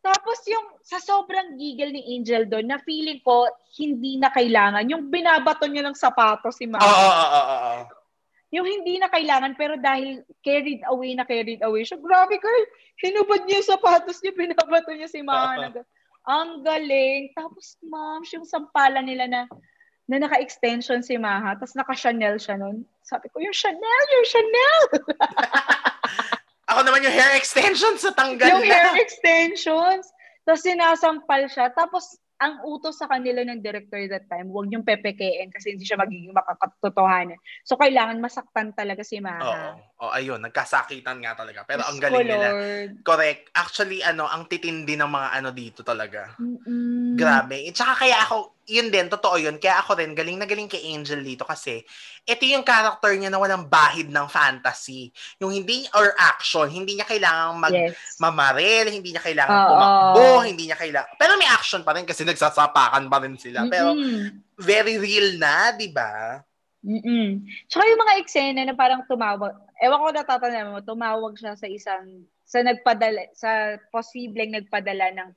Tapos 0.00 0.40
yung 0.48 0.64
sa 0.80 0.96
sobrang 0.96 1.60
gigil 1.60 1.92
ni 1.92 2.16
Angel 2.16 2.48
doon, 2.48 2.72
na 2.72 2.80
feeling 2.80 3.20
ko 3.20 3.44
hindi 3.76 4.16
na 4.16 4.32
kailangan. 4.32 4.88
Yung 4.88 5.12
binabato 5.12 5.68
niya 5.68 5.84
ng 5.84 5.94
sapatos 5.94 6.56
si 6.56 6.64
Mama. 6.64 6.82
Oo, 6.82 6.88
oo, 6.88 7.28
oo, 7.36 7.56
oo. 7.68 7.82
Yung 8.50 8.66
hindi 8.66 8.98
na 8.98 9.06
kailangan, 9.12 9.54
pero 9.54 9.78
dahil 9.78 10.26
carried 10.42 10.82
away 10.88 11.14
na 11.14 11.22
carried 11.28 11.62
away 11.62 11.86
siya, 11.86 12.00
grabe 12.02 12.40
girl, 12.40 12.64
hinubad 12.98 13.46
niya 13.46 13.62
yung 13.62 13.70
sapatos 13.76 14.18
niya, 14.24 14.32
binabato 14.34 14.90
niya 14.90 15.06
si 15.06 15.20
Mama. 15.22 15.70
Ang 16.28 16.64
galing. 16.66 17.32
Tapos, 17.32 17.80
ma'am, 17.84 18.20
yung 18.28 18.44
sampalan 18.44 19.06
nila 19.06 19.24
na 19.30 19.42
na 20.10 20.26
naka-extension 20.26 21.06
si 21.06 21.14
Maha, 21.14 21.54
tapos 21.54 21.78
naka-Chanel 21.78 22.34
siya 22.42 22.58
nun. 22.58 22.82
Sabi 23.06 23.30
ko, 23.30 23.38
yung 23.38 23.54
Chanel, 23.54 24.04
yung 24.10 24.26
Chanel! 24.26 24.82
Ako 26.74 26.82
naman 26.82 27.06
yung 27.06 27.14
hair 27.14 27.38
extension 27.38 27.94
sa 27.94 28.10
tanggal 28.10 28.58
yung 28.58 28.66
na. 28.66 28.74
hair 28.74 28.98
extensions. 28.98 30.10
Tapos 30.42 30.66
sinasampal 30.66 31.46
siya. 31.46 31.70
Tapos, 31.70 32.18
ang 32.40 32.64
utos 32.64 32.96
sa 32.96 33.04
kanila 33.04 33.44
ng 33.44 33.60
director 33.60 34.00
that 34.08 34.24
time, 34.32 34.48
huwag 34.48 34.72
yung 34.72 34.80
pepekein 34.80 35.52
kasi 35.52 35.76
hindi 35.76 35.84
siya 35.84 36.00
magiging 36.00 36.32
makakatotohanan. 36.32 37.36
So, 37.68 37.76
kailangan 37.76 38.16
masaktan 38.16 38.72
talaga 38.72 39.04
si 39.04 39.20
Oo. 39.20 39.28
Maha. 39.28 39.76
Oh, 40.00 40.08
ayun, 40.08 40.40
nagkasakitan 40.40 41.20
nga 41.20 41.36
talaga. 41.36 41.68
Pero 41.68 41.84
ang 41.84 42.00
galing 42.00 42.24
nila. 42.24 42.56
Lord. 42.56 42.90
Correct. 43.04 43.52
Actually, 43.52 44.00
ano, 44.00 44.24
ang 44.24 44.48
titindi 44.48 44.96
ng 44.96 45.12
mga 45.12 45.28
ano 45.36 45.52
dito 45.52 45.84
talaga. 45.84 46.32
Mm-mm. 46.40 47.20
Grabe. 47.20 47.68
At 47.68 47.76
saka 47.76 48.08
kaya 48.08 48.16
ako, 48.24 48.59
yun 48.68 48.92
din, 48.92 49.08
totoo 49.08 49.40
yun. 49.40 49.56
Kaya 49.56 49.80
ako 49.80 49.96
rin, 49.98 50.12
galing 50.12 50.36
na 50.36 50.44
galing 50.44 50.68
kay 50.68 50.92
Angel 50.92 51.20
dito 51.24 51.48
kasi 51.48 51.82
ito 52.28 52.42
yung 52.46 52.62
character 52.62 53.10
niya 53.16 53.32
na 53.32 53.40
walang 53.40 53.66
bahid 53.66 54.12
ng 54.12 54.26
fantasy. 54.28 55.10
Yung 55.40 55.50
hindi, 55.50 55.88
or 55.96 56.12
action, 56.16 56.68
hindi 56.68 57.00
niya 57.00 57.08
kailangang 57.08 57.56
mag, 57.58 57.74
Yes. 57.74 58.20
mamaril, 58.20 58.92
hindi 58.92 59.10
niya 59.10 59.24
kailangan 59.24 59.58
Oo. 59.64 59.68
tumakbo, 59.74 60.28
hindi 60.46 60.68
niya 60.70 60.78
kailangan, 60.78 61.10
pero 61.16 61.34
may 61.40 61.48
action 61.50 61.82
pa 61.82 61.96
rin 61.96 62.06
kasi 62.06 62.22
nagsasapakan 62.22 63.04
pa 63.10 63.18
rin 63.22 63.34
sila. 63.40 63.66
Pero 63.66 63.96
Mm-mm. 63.96 64.44
very 64.60 65.00
real 65.00 65.40
na, 65.40 65.74
di 65.74 65.88
ba? 65.90 66.38
Mm-mm. 66.80 67.44
Tsaka 67.68 67.84
yung 67.84 68.00
mga 68.00 68.16
eksena 68.24 68.62
na 68.64 68.72
parang 68.72 69.04
tumawag, 69.04 69.52
ewan 69.84 70.00
ko 70.00 70.08
natatanda 70.16 70.68
mo, 70.68 70.80
tumawag 70.80 71.36
siya 71.36 71.52
sa 71.52 71.68
isang, 71.68 72.24
sa 72.48 72.64
nagpadala, 72.64 73.28
sa 73.36 73.76
posibleng 73.92 74.56
nagpadala 74.56 75.12
ng, 75.12 75.30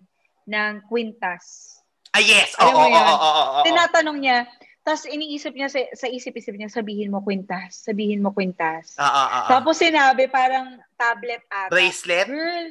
ng 0.47 0.73
kwintas. 0.87 1.75
Ah, 2.13 2.21
yes. 2.21 2.53
Oo, 2.61 2.77
oo, 2.77 3.13
oo. 3.17 3.61
Tinatanong 3.65 4.17
niya, 4.21 4.45
tapos 4.85 5.09
iniisip 5.09 5.57
niya 5.57 5.71
sa, 5.71 5.81
sa 5.97 6.07
isip-isip 6.11 6.53
niya, 6.53 6.69
sabihin 6.69 7.09
mo 7.09 7.25
kwintas, 7.25 7.81
sabihin 7.81 8.21
mo 8.21 8.29
kwintas. 8.29 8.93
Ah, 9.01 9.07
ah, 9.07 9.09
ah, 9.09 9.27
ah. 9.33 9.49
Tapos 9.49 9.81
sinabi, 9.81 10.29
parang 10.29 10.77
tablet 10.93 11.41
ata. 11.49 11.73
Bracelet? 11.73 12.29
Girl, 12.29 12.67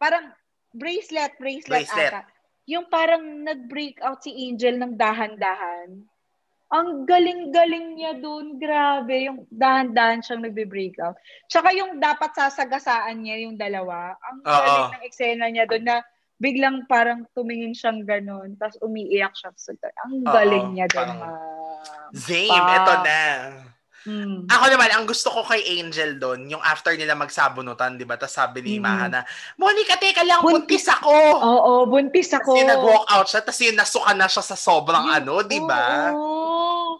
parang 0.00 0.32
bracelet, 0.72 1.36
bracelet, 1.36 1.84
Bracelet. 1.84 2.12
ata. 2.16 2.20
Yung 2.64 2.88
parang 2.88 3.44
nag-break 3.44 4.00
out 4.00 4.24
si 4.24 4.32
Angel 4.48 4.80
ng 4.80 4.96
dahan-dahan. 4.96 6.08
Ang 6.72 7.04
galing-galing 7.04 8.00
niya 8.00 8.16
doon, 8.16 8.56
grabe. 8.56 9.28
Yung 9.28 9.44
dahan-dahan 9.52 10.24
siyang 10.24 10.48
nagbe-break 10.48 10.96
out. 11.04 11.18
Tsaka 11.50 11.76
yung 11.76 12.00
dapat 12.00 12.32
sasagasaan 12.32 13.20
niya 13.20 13.44
yung 13.44 13.60
dalawa. 13.60 14.16
Ang 14.32 14.40
galing 14.40 14.96
ng 14.96 15.04
eksena 15.04 15.52
niya 15.52 15.68
doon 15.68 15.84
na 15.84 16.00
biglang 16.42 16.90
parang 16.90 17.22
tumingin 17.30 17.70
siyang 17.70 18.02
ganun, 18.02 18.58
tapos 18.58 18.82
umiiyak 18.82 19.30
siya. 19.32 19.54
So, 19.54 19.70
ang 19.78 20.26
galing 20.26 20.74
niya 20.74 20.90
doon. 20.90 21.14
ma'am. 21.14 21.38
Zame, 22.12 22.50
Pa. 22.50 22.74
eto 22.76 22.94
na. 23.06 23.22
Mm. 24.02 24.50
Ako 24.50 24.64
naman, 24.66 24.90
ang 24.90 25.06
gusto 25.06 25.30
ko 25.30 25.46
kay 25.46 25.62
Angel 25.78 26.18
doon, 26.18 26.50
yung 26.50 26.58
after 26.58 26.90
nila 26.98 27.14
magsabunutan, 27.14 27.94
di 27.94 28.02
ba? 28.02 28.18
Tapos 28.18 28.34
sabi 28.34 28.58
ni 28.58 28.74
Mm. 28.76 28.82
Maha 28.82 29.06
na, 29.06 29.20
Monica, 29.54 29.94
teka 29.94 30.26
lang, 30.26 30.42
Buntis- 30.42 30.82
buntis 30.82 30.86
ako. 30.90 31.14
Oo, 31.38 31.72
buntis 31.86 32.34
ako. 32.34 32.58
Kasi 32.58 32.66
nag-walk 32.66 33.06
out 33.06 33.30
siya, 33.30 33.40
tapos 33.40 33.62
yun, 33.62 33.78
nasuka 33.78 34.10
na 34.10 34.26
siya 34.26 34.42
sa 34.42 34.58
sobrang 34.58 35.06
Yung- 35.06 35.14
ano, 35.22 35.34
di 35.46 35.60
ba? 35.62 36.10
Oo. 36.10 36.98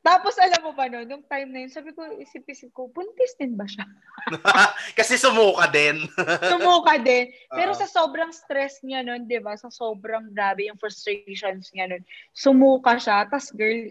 Tapos 0.00 0.34
alam 0.38 0.62
mo 0.62 0.72
ba 0.72 0.86
no, 0.86 1.02
nung 1.04 1.24
time 1.26 1.48
na 1.50 1.58
yun, 1.64 1.72
sabi 1.72 1.90
ko, 1.92 2.02
isip-isip 2.16 2.70
ko, 2.72 2.88
buntis 2.88 3.34
din 3.36 3.58
ba 3.58 3.66
siya? 3.66 3.84
Kasi 4.98 5.18
sumuka 5.18 5.66
din. 5.68 6.06
Sumuka 6.52 6.96
din. 7.00 7.28
Pero 7.50 7.72
Oo. 7.74 7.78
sa 7.78 7.88
sobrang 7.88 8.30
stress 8.30 8.80
niya 8.82 9.02
nun, 9.02 9.26
di 9.26 9.38
ba? 9.42 9.56
Sa 9.58 9.68
sobrang 9.68 10.30
grabe 10.30 10.68
yung 10.68 10.78
frustrations 10.80 11.70
niya 11.74 11.90
nun, 11.90 12.02
sumuka 12.32 12.96
siya. 12.96 13.26
Tapos 13.26 13.50
girl, 13.52 13.90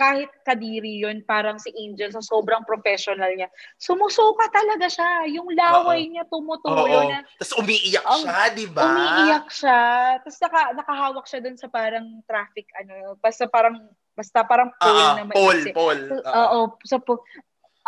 kahit 0.00 0.32
kadiri 0.48 1.04
yun, 1.04 1.20
parang 1.28 1.60
si 1.60 1.68
Angel 1.76 2.08
sa 2.08 2.24
sobrang 2.24 2.64
professional 2.64 3.28
niya, 3.36 3.52
sumusuka 3.76 4.48
talaga 4.48 4.88
siya. 4.88 5.28
Yung 5.28 5.52
laway 5.52 6.08
niya 6.08 6.24
tumutulo 6.24 6.88
na 7.04 7.20
Tapos 7.36 7.52
umiiyak 7.60 8.00
Ang- 8.08 8.24
siya, 8.24 8.40
di 8.56 8.66
ba? 8.72 8.80
umiiyak 8.80 9.46
siya. 9.52 9.80
Tapos 10.24 10.38
naka, 10.40 10.60
nakahawak 10.72 11.26
siya 11.28 11.40
dun 11.44 11.56
sa 11.60 11.68
parang 11.68 12.24
traffic, 12.24 12.64
ano, 12.80 13.12
basta 13.20 13.44
parang, 13.44 13.76
basta 14.14 14.44
parang 14.44 14.70
pole 14.76 15.02
Oo, 15.02 15.16
na 15.16 15.24
Paul, 15.30 15.56
maiksi. 15.58 15.70
Paul. 15.72 15.98
Oo, 16.22 16.60
sa 16.84 16.98
po. 16.98 17.24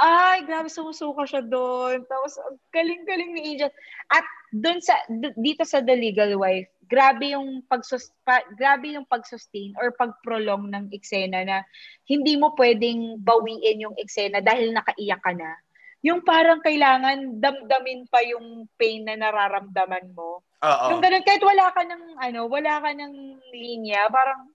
Ay, 0.02 0.42
grabe, 0.48 0.72
sumusuka 0.72 1.28
siya 1.28 1.44
doon. 1.44 2.02
Tapos, 2.08 2.40
ang 2.40 2.56
galing-galing 2.72 3.37
ni 3.37 3.54
Angel. 3.54 3.70
At 4.08 4.24
doon 4.50 4.80
sa, 4.80 4.96
d- 5.06 5.37
dito 5.37 5.62
sa 5.68 5.85
The 5.85 5.94
Legal 5.94 6.35
Wife, 6.40 6.72
grabe 6.88 7.37
yung 7.37 7.62
pagsus 7.68 8.12
pa, 8.24 8.40
grabe 8.56 8.96
yung 8.96 9.08
pagsustain 9.08 9.76
or 9.80 9.92
pagprolong 9.96 10.68
ng 10.72 10.92
eksena 10.92 11.44
na 11.44 11.64
hindi 12.08 12.37
mo 12.37 12.56
pwedeng 12.56 13.20
bawiin 13.20 13.85
yung 13.85 13.96
eksena 14.00 14.40
dahil 14.40 14.72
nakaiyak 14.76 15.20
ka 15.20 15.32
na. 15.37 15.56
Yung 16.02 16.26
parang 16.26 16.58
kailangan 16.61 17.38
damdamin 17.38 18.11
pa 18.11 18.20
yung 18.26 18.66
pain 18.74 19.06
na 19.06 19.14
nararamdaman 19.14 20.11
mo. 20.12 20.42
Oo. 20.42 20.87
Yung 20.90 21.00
ganun, 21.00 21.22
kahit 21.22 21.44
wala 21.46 21.70
ka 21.70 21.82
ng, 21.87 22.04
ano, 22.18 22.40
wala 22.50 22.82
ka 22.82 22.90
ng 22.90 23.14
linya, 23.54 24.11
parang, 24.11 24.50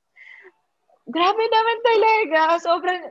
grabe 1.08 1.43
naman 1.48 1.78
talaga. 1.82 2.39
Sobrang, 2.60 3.02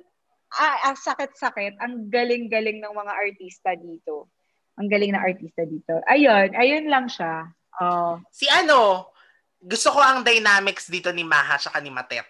ah, 0.60 0.92
ah, 0.92 0.96
sakit-sakit. 0.96 1.80
Ang 1.80 2.12
galing-galing 2.12 2.78
ng 2.84 2.94
mga 2.94 3.12
artista 3.12 3.72
dito. 3.74 4.28
Ang 4.76 4.92
galing 4.92 5.16
na 5.16 5.24
artista 5.24 5.64
dito. 5.64 6.04
Ayun, 6.04 6.52
ayun 6.52 6.86
lang 6.92 7.08
siya. 7.08 7.48
Oh. 7.80 8.20
Si 8.28 8.44
ano, 8.48 9.08
gusto 9.56 9.92
ko 9.92 10.00
ang 10.04 10.20
dynamics 10.20 10.92
dito 10.92 11.08
ni 11.12 11.24
Maha 11.24 11.56
at 11.56 11.80
ni 11.80 11.88
Matet. 11.88 12.28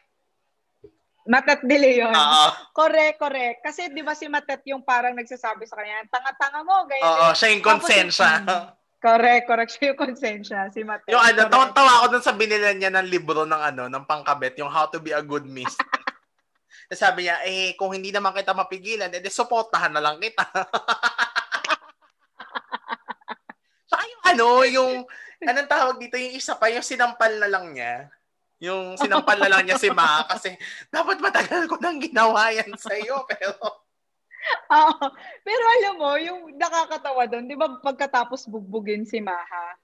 Matet 1.26 1.66
de 1.66 1.74
Leon. 1.74 2.14
Oo. 2.14 2.44
Correct, 2.70 3.18
correct. 3.18 3.58
Kasi 3.66 3.90
di 3.90 3.98
ba 4.06 4.14
si 4.14 4.30
Matet 4.30 4.62
yung 4.70 4.86
parang 4.86 5.18
nagsasabi 5.18 5.66
sa 5.66 5.74
kanya, 5.74 6.06
tanga-tanga 6.06 6.62
mo, 6.62 6.86
ganyan. 6.86 7.02
Oo, 7.02 7.26
siya 7.34 7.50
yung 7.50 7.66
konsensya. 7.66 8.46
Tapos, 8.46 8.75
Correct, 8.96 9.44
correct. 9.44 9.70
Siya 9.76 9.92
yung 9.92 10.00
konsensya, 10.00 10.72
si 10.72 10.80
Matet. 10.82 11.12
yung 11.12 11.20
ano, 11.20 11.48
tawa-tawa 11.48 12.02
ako 12.02 12.06
dun 12.16 12.24
sa 12.24 12.36
binila 12.36 12.72
niya 12.72 12.90
ng 12.92 13.08
libro 13.08 13.44
ng 13.44 13.62
ano, 13.74 13.84
ng 13.92 14.04
pangkabit, 14.08 14.56
yung 14.60 14.72
How 14.72 14.88
to 14.88 15.00
be 15.00 15.12
a 15.12 15.22
good 15.22 15.44
miss. 15.44 15.76
Sabi 16.92 17.26
niya, 17.26 17.42
eh, 17.42 17.74
kung 17.74 17.90
hindi 17.90 18.14
naman 18.14 18.30
kita 18.30 18.54
mapigilan, 18.54 19.10
edi 19.10 19.26
supportahan 19.26 19.90
na 19.90 20.02
lang 20.02 20.22
kita. 20.22 20.46
Saka 23.90 24.02
yung 24.06 24.22
ano, 24.22 24.48
yung, 24.66 24.92
anong 25.42 25.70
tawag 25.70 25.98
dito, 25.98 26.14
yung 26.14 26.38
isa 26.38 26.54
pa, 26.54 26.70
yung 26.70 26.86
sinampal 26.86 27.42
na 27.42 27.50
lang 27.50 27.74
niya. 27.74 28.06
Yung 28.62 28.96
sinampal 28.96 29.36
na 29.36 29.52
lang 29.52 29.68
niya 29.68 29.76
si 29.76 29.92
Ma 29.92 30.24
kasi 30.24 30.56
dapat 30.88 31.20
matagal 31.20 31.68
ko 31.68 31.76
nang 31.76 32.00
ginawa 32.00 32.48
yan 32.54 32.72
sa'yo, 32.72 33.28
pero 33.28 33.84
Oo. 34.76 35.06
Pero 35.42 35.64
alam 35.80 35.94
mo, 35.98 36.10
yung 36.18 36.40
nakakatawa 36.56 37.26
doon, 37.30 37.46
di 37.46 37.56
ba 37.58 37.78
pagkatapos 37.80 38.46
bugbugin 38.50 39.06
si 39.06 39.18
Maha, 39.22 39.76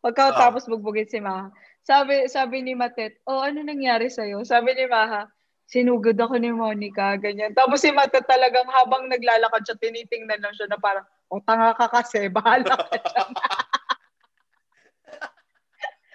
pagkatapos 0.00 0.68
bugbugin 0.68 1.08
si 1.08 1.18
Maha, 1.20 1.52
sabi, 1.84 2.28
sabi 2.28 2.60
ni 2.60 2.76
Matet, 2.76 3.20
oh, 3.24 3.40
ano 3.40 3.64
nangyari 3.64 4.12
sa'yo? 4.12 4.44
Sabi 4.44 4.76
ni 4.76 4.84
Maha, 4.84 5.28
sinugod 5.70 6.18
ako 6.18 6.36
ni 6.36 6.52
Monica, 6.52 7.16
ganyan. 7.16 7.54
Tapos 7.56 7.80
si 7.80 7.88
Matet 7.94 8.26
talagang 8.26 8.68
habang 8.68 9.08
naglalakad 9.08 9.64
siya, 9.64 9.76
tinitingnan 9.80 10.40
lang 10.42 10.54
siya 10.56 10.68
na 10.68 10.78
parang, 10.80 11.06
oh, 11.32 11.40
tanga 11.44 11.72
ka 11.76 11.88
kasi, 11.88 12.28
bahala 12.28 12.74
ka 12.76 12.96
dyan. 13.00 13.30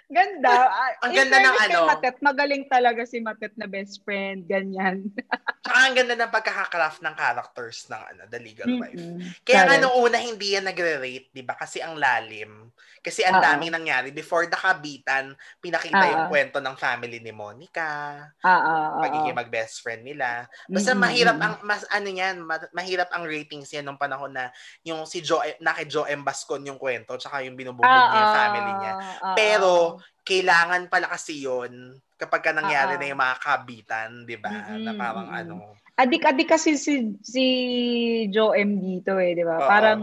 Ganda. 0.06 0.70
Ah, 0.70 0.92
Ang 1.02 1.12
in 1.12 1.18
ganda 1.26 1.36
ng 1.42 1.56
ano. 1.66 1.78
Matet, 1.90 2.16
magaling 2.22 2.64
talaga 2.70 3.02
si 3.02 3.18
Matet 3.18 3.58
na 3.58 3.66
best 3.66 4.06
friend, 4.06 4.46
ganyan. 4.46 5.10
Tsaka 5.66 5.82
ang 5.82 5.98
ganda 5.98 6.14
ng 6.14 6.30
pagkakakraft 6.30 7.02
ng 7.02 7.14
characters 7.18 7.90
ng 7.90 8.02
ano, 8.14 8.22
The 8.30 8.38
Legal 8.38 8.70
Wife. 8.78 9.02
Mm-mm. 9.02 9.42
Kaya 9.42 9.66
nga 9.66 9.74
nung 9.82 9.98
una 9.98 10.14
hindi 10.22 10.54
yan 10.54 10.62
nagre-rate, 10.70 11.34
'di 11.34 11.42
ba? 11.42 11.58
Kasi 11.58 11.82
ang 11.82 11.98
lalim. 11.98 12.70
Kasi 13.02 13.26
ang 13.26 13.38
Oo. 13.38 13.42
daming 13.42 13.74
nangyari 13.74 14.14
before 14.14 14.46
the 14.46 14.54
kabitan, 14.54 15.34
pinakita 15.58 15.98
Oo. 15.98 16.10
yung 16.14 16.24
kwento 16.30 16.62
ng 16.62 16.78
family 16.78 17.18
ni 17.18 17.34
Monica, 17.34 18.22
ah. 18.46 18.98
pagiging 19.02 19.34
mag-best 19.34 19.82
friend 19.82 20.06
nila. 20.06 20.46
Basta 20.66 20.94
Mm-mm, 20.94 21.02
mahirap 21.02 21.36
ang 21.42 21.54
mas 21.66 21.82
ano 21.90 22.06
yan, 22.10 22.46
ma- 22.46 22.70
mahirap 22.70 23.10
ang 23.10 23.26
ratings 23.26 23.70
yan 23.74 23.86
nung 23.86 23.98
panahon 23.98 24.30
na 24.30 24.54
yung 24.86 25.02
si 25.02 25.18
Joe 25.18 25.42
na 25.58 25.74
kay 25.74 25.86
Joe 25.90 26.06
M. 26.06 26.22
Bascon 26.22 26.62
yung 26.62 26.78
kwento 26.78 27.18
tsaka 27.18 27.42
yung 27.42 27.58
binububog 27.58 27.86
Ah, 27.86 28.06
niya 28.10 28.22
yung 28.22 28.34
family 28.38 28.72
niya. 28.74 28.92
ah, 29.18 29.34
Pero 29.96 30.24
kailangan 30.26 30.90
pala 30.90 31.06
kasi 31.06 31.46
yun 31.46 31.94
kapag 32.16 32.42
ka 32.42 32.52
nangyari 32.52 32.96
Oo. 32.96 33.00
na 33.00 33.06
yung 33.12 33.22
mga 33.22 33.36
kabitan, 33.38 34.08
'di 34.24 34.36
ba? 34.40 34.50
Mm-mm, 34.50 34.82
Na 34.82 34.92
parang 34.96 35.28
ano. 35.30 35.76
adik-adik 35.96 36.48
kasi 36.52 36.76
si 36.76 37.14
si 37.24 37.44
Joe 38.28 38.56
M 38.56 38.80
dito 38.80 39.16
eh, 39.16 39.36
'di 39.36 39.44
ba? 39.44 39.56
Oo. 39.62 39.68
Parang 39.68 40.00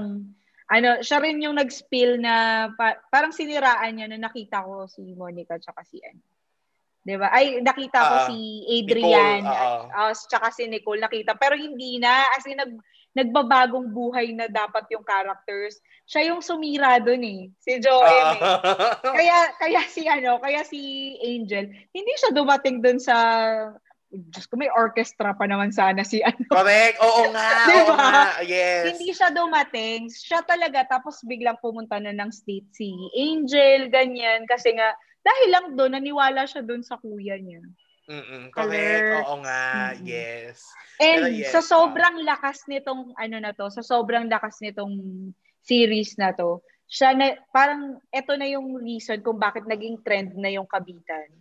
ano, 0.73 0.89
siya 1.03 1.19
rin 1.21 1.43
yung 1.43 1.59
nag-spill 1.59 2.17
na 2.23 2.65
pa- 2.73 2.97
parang 3.11 3.35
siniraan 3.35 3.93
niya 3.93 4.07
na 4.09 4.29
nakita 4.29 4.63
ko 4.63 4.87
si 4.87 5.13
Monica 5.13 5.59
tsaka 5.59 5.83
si 5.85 5.99
ano. 6.01 6.21
'Di 7.03 7.15
ba? 7.19 7.29
Ay 7.35 7.59
nakita 7.59 7.99
ko 7.99 8.15
Oo. 8.15 8.27
si 8.31 8.37
Adrian 8.79 9.43
Nicole, 9.43 9.51
oo. 9.51 9.91
at 9.91 10.13
uh, 10.13 10.13
tsaka 10.15 10.47
si 10.55 10.63
Nicole 10.71 11.03
nakita 11.03 11.35
pero 11.35 11.59
hindi 11.59 11.99
na 11.99 12.23
as 12.31 12.47
in 12.47 12.57
nag 12.57 12.71
nagbabagong 13.13 13.93
buhay 13.93 14.33
na 14.33 14.49
dapat 14.49 14.89
yung 14.89 15.05
characters. 15.05 15.77
Siya 16.05 16.33
yung 16.33 16.41
sumira 16.41 16.97
doon 16.97 17.21
eh, 17.23 17.41
si 17.61 17.77
Joe 17.79 18.01
M. 18.03 18.27
eh. 18.35 18.39
kaya 19.01 19.37
kaya 19.55 19.81
si 19.87 20.03
ano, 20.09 20.41
kaya 20.41 20.65
si 20.65 20.81
Angel, 21.21 21.69
hindi 21.93 22.13
siya 22.19 22.33
dumating 22.33 22.81
doon 22.81 22.97
sa 22.97 23.15
Diyos 24.13 24.45
ko, 24.45 24.61
may 24.61 24.69
orchestra 24.69 25.33
pa 25.33 25.49
naman 25.49 25.73
sana 25.73 26.05
si 26.05 26.21
ano. 26.21 26.37
Correct. 26.45 27.01
Oo 27.01 27.29
nga. 27.33 27.49
Oo 27.49 27.65
Diba? 27.65 27.97
nga. 27.97 28.45
Yes. 28.45 28.93
Hindi 28.93 29.09
siya 29.09 29.33
dumating. 29.33 30.05
Siya 30.05 30.45
talaga. 30.45 30.85
Tapos 30.85 31.25
biglang 31.25 31.57
pumunta 31.57 31.97
na 31.97 32.13
ng 32.13 32.29
state 32.29 32.69
si 32.77 32.93
Angel, 33.17 33.89
ganyan. 33.89 34.45
Kasi 34.45 34.77
nga, 34.77 34.93
dahil 35.25 35.47
lang 35.49 35.65
doon, 35.73 35.97
naniwala 35.97 36.45
siya 36.45 36.61
doon 36.61 36.85
sa 36.85 37.01
kuya 37.01 37.41
niya. 37.41 37.65
Mm-mm, 38.09 38.51
correct. 38.51 39.07
Correct. 39.07 39.13
Oo 39.15 39.35
nga. 39.43 39.63
Mm-mm. 39.95 40.03
Yes. 40.03 40.59
And 40.99 41.23
Pero 41.23 41.39
yes, 41.39 41.51
sa 41.55 41.61
sobrang 41.63 42.19
lakas 42.23 42.67
nitong, 42.67 43.15
ano 43.15 43.35
na 43.39 43.51
to, 43.55 43.71
sa 43.71 43.81
sobrang 43.81 44.27
lakas 44.27 44.59
nitong 44.59 44.93
series 45.63 46.19
na 46.19 46.35
to, 46.35 46.59
siya 46.85 47.15
na, 47.15 47.39
parang, 47.49 47.97
eto 48.11 48.35
na 48.35 48.45
yung 48.45 48.77
reason 48.77 49.23
kung 49.23 49.39
bakit 49.39 49.63
naging 49.65 50.03
trend 50.03 50.35
na 50.35 50.51
yung 50.51 50.67
kabitan 50.67 51.31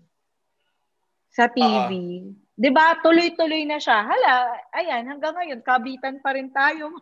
sa 1.32 1.48
TV. 1.48 2.22
'Di 2.52 2.68
ba? 2.68 3.00
Tuloy-tuloy 3.00 3.64
na 3.64 3.80
siya. 3.80 4.04
Hala, 4.04 4.52
ayan, 4.76 5.08
hanggang 5.08 5.32
ngayon 5.32 5.64
kabitan 5.64 6.20
pa 6.20 6.36
rin 6.36 6.52
tayo. 6.52 6.92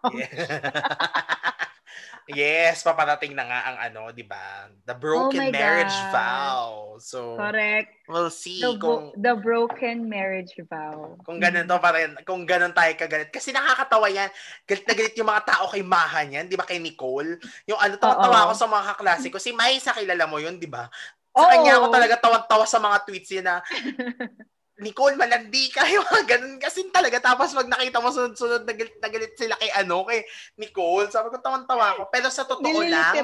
yes, 2.32 2.82
paparating 2.82 3.34
na 3.34 3.44
nga 3.46 3.60
ang 3.70 3.78
ano, 3.90 4.10
'di 4.10 4.24
ba? 4.24 4.70
The 4.86 4.94
broken 4.94 5.50
Oh 5.50 5.54
marriage 5.54 5.92
God. 5.92 6.12
vow. 6.14 6.66
So, 7.00 7.38
Correct. 7.38 7.90
we'll 8.06 8.30
see 8.32 8.60
The, 8.60 8.76
kung 8.76 9.14
the 9.16 9.34
broken 9.38 10.08
marriage 10.10 10.52
vow. 10.68 11.16
kung 11.24 11.38
ganun 11.40 11.64
to 11.64 11.78
pa 11.78 11.90
rin, 11.96 12.12
kung 12.26 12.42
ganun 12.44 12.74
tayo 12.76 12.92
kagalit. 12.98 13.30
Kasi 13.32 13.50
nakakatawa 13.54 14.10
yan. 14.10 14.28
Galit 14.68 14.84
na 14.84 14.94
galit 14.94 15.14
yung 15.16 15.30
mga 15.30 15.44
tao 15.46 15.64
kay 15.70 15.82
Maha 15.82 16.20
niyan, 16.26 16.46
di 16.50 16.58
ba 16.58 16.66
kay 16.68 16.78
Nicole? 16.82 17.40
Yung 17.70 17.80
ano, 17.80 17.96
tawa 17.96 18.50
ako 18.50 18.52
sa 18.54 18.66
mga 18.68 18.84
kaklase 18.94 19.26
ko. 19.32 19.38
Si 19.40 19.50
Mai, 19.56 19.78
sa 19.80 19.96
kilala 19.96 20.26
mo 20.28 20.36
yun, 20.42 20.60
di 20.60 20.68
ba? 20.68 20.90
Sa 21.30 21.46
Oo. 21.46 21.50
kanya 21.50 21.78
ako 21.78 21.86
talaga 21.94 22.14
tawan-tawa 22.18 22.64
sa 22.66 22.78
mga 22.82 22.96
tweets 23.06 23.30
niya 23.32 23.42
na, 23.46 23.56
Nicole, 24.80 25.14
malandi 25.14 25.68
ka. 25.68 25.84
Yung 25.94 26.08
mga 26.08 26.24
ganun 26.36 26.56
kasi 26.56 26.88
talaga. 26.88 27.20
Tapos 27.20 27.52
pag 27.52 27.68
nakita 27.68 28.00
mo 28.00 28.08
sunod-sunod, 28.08 28.64
nagalit, 28.64 28.96
nagalit 28.98 29.32
sila 29.36 29.54
kay 29.60 29.70
ano, 29.76 30.08
kay 30.08 30.24
Nicole. 30.56 31.12
Sabi 31.12 31.28
ko, 31.28 31.36
tawan-tawa 31.38 31.96
ako. 31.96 32.02
Pero 32.08 32.32
sa 32.32 32.48
totoo 32.48 32.80
lang. 32.82 33.14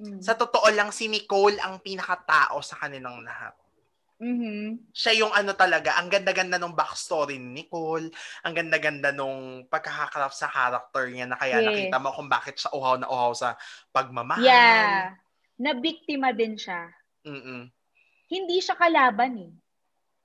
Mm. 0.00 0.24
sa 0.24 0.32
totoo 0.32 0.64
lang, 0.72 0.88
si 0.96 1.12
Nicole 1.12 1.60
ang 1.60 1.76
pinakatao 1.84 2.64
sa 2.64 2.80
kanilang 2.80 3.20
lahat. 3.20 3.52
Mhm. 4.20 4.92
Siya 4.92 5.24
yung 5.24 5.32
ano 5.32 5.56
talaga, 5.56 5.96
ang 5.96 6.12
ganda-ganda 6.12 6.60
ng 6.60 6.76
backstory 6.76 7.40
ni 7.40 7.64
Nicole, 7.64 8.12
ang 8.44 8.52
ganda-ganda 8.52 9.16
nung 9.16 9.64
pagkakakraft 9.68 10.36
sa 10.36 10.48
character 10.48 11.08
niya 11.08 11.24
na 11.24 11.40
kaya 11.40 11.60
Yes. 11.60 11.66
nakita 11.68 11.96
mo 11.96 12.12
kung 12.12 12.28
bakit 12.28 12.60
siya 12.60 12.72
uhaw 12.76 13.00
na 13.00 13.08
uhaw 13.08 13.32
sa 13.32 13.56
pagmamahal. 13.92 14.44
Yeah. 14.44 15.16
Na 15.56 15.72
biktima 15.72 16.36
din 16.36 16.60
siya. 16.60 16.92
Mm-mm. 17.24 17.72
Hindi 18.28 18.56
siya 18.60 18.76
kalaban 18.76 19.40
eh. 19.40 19.52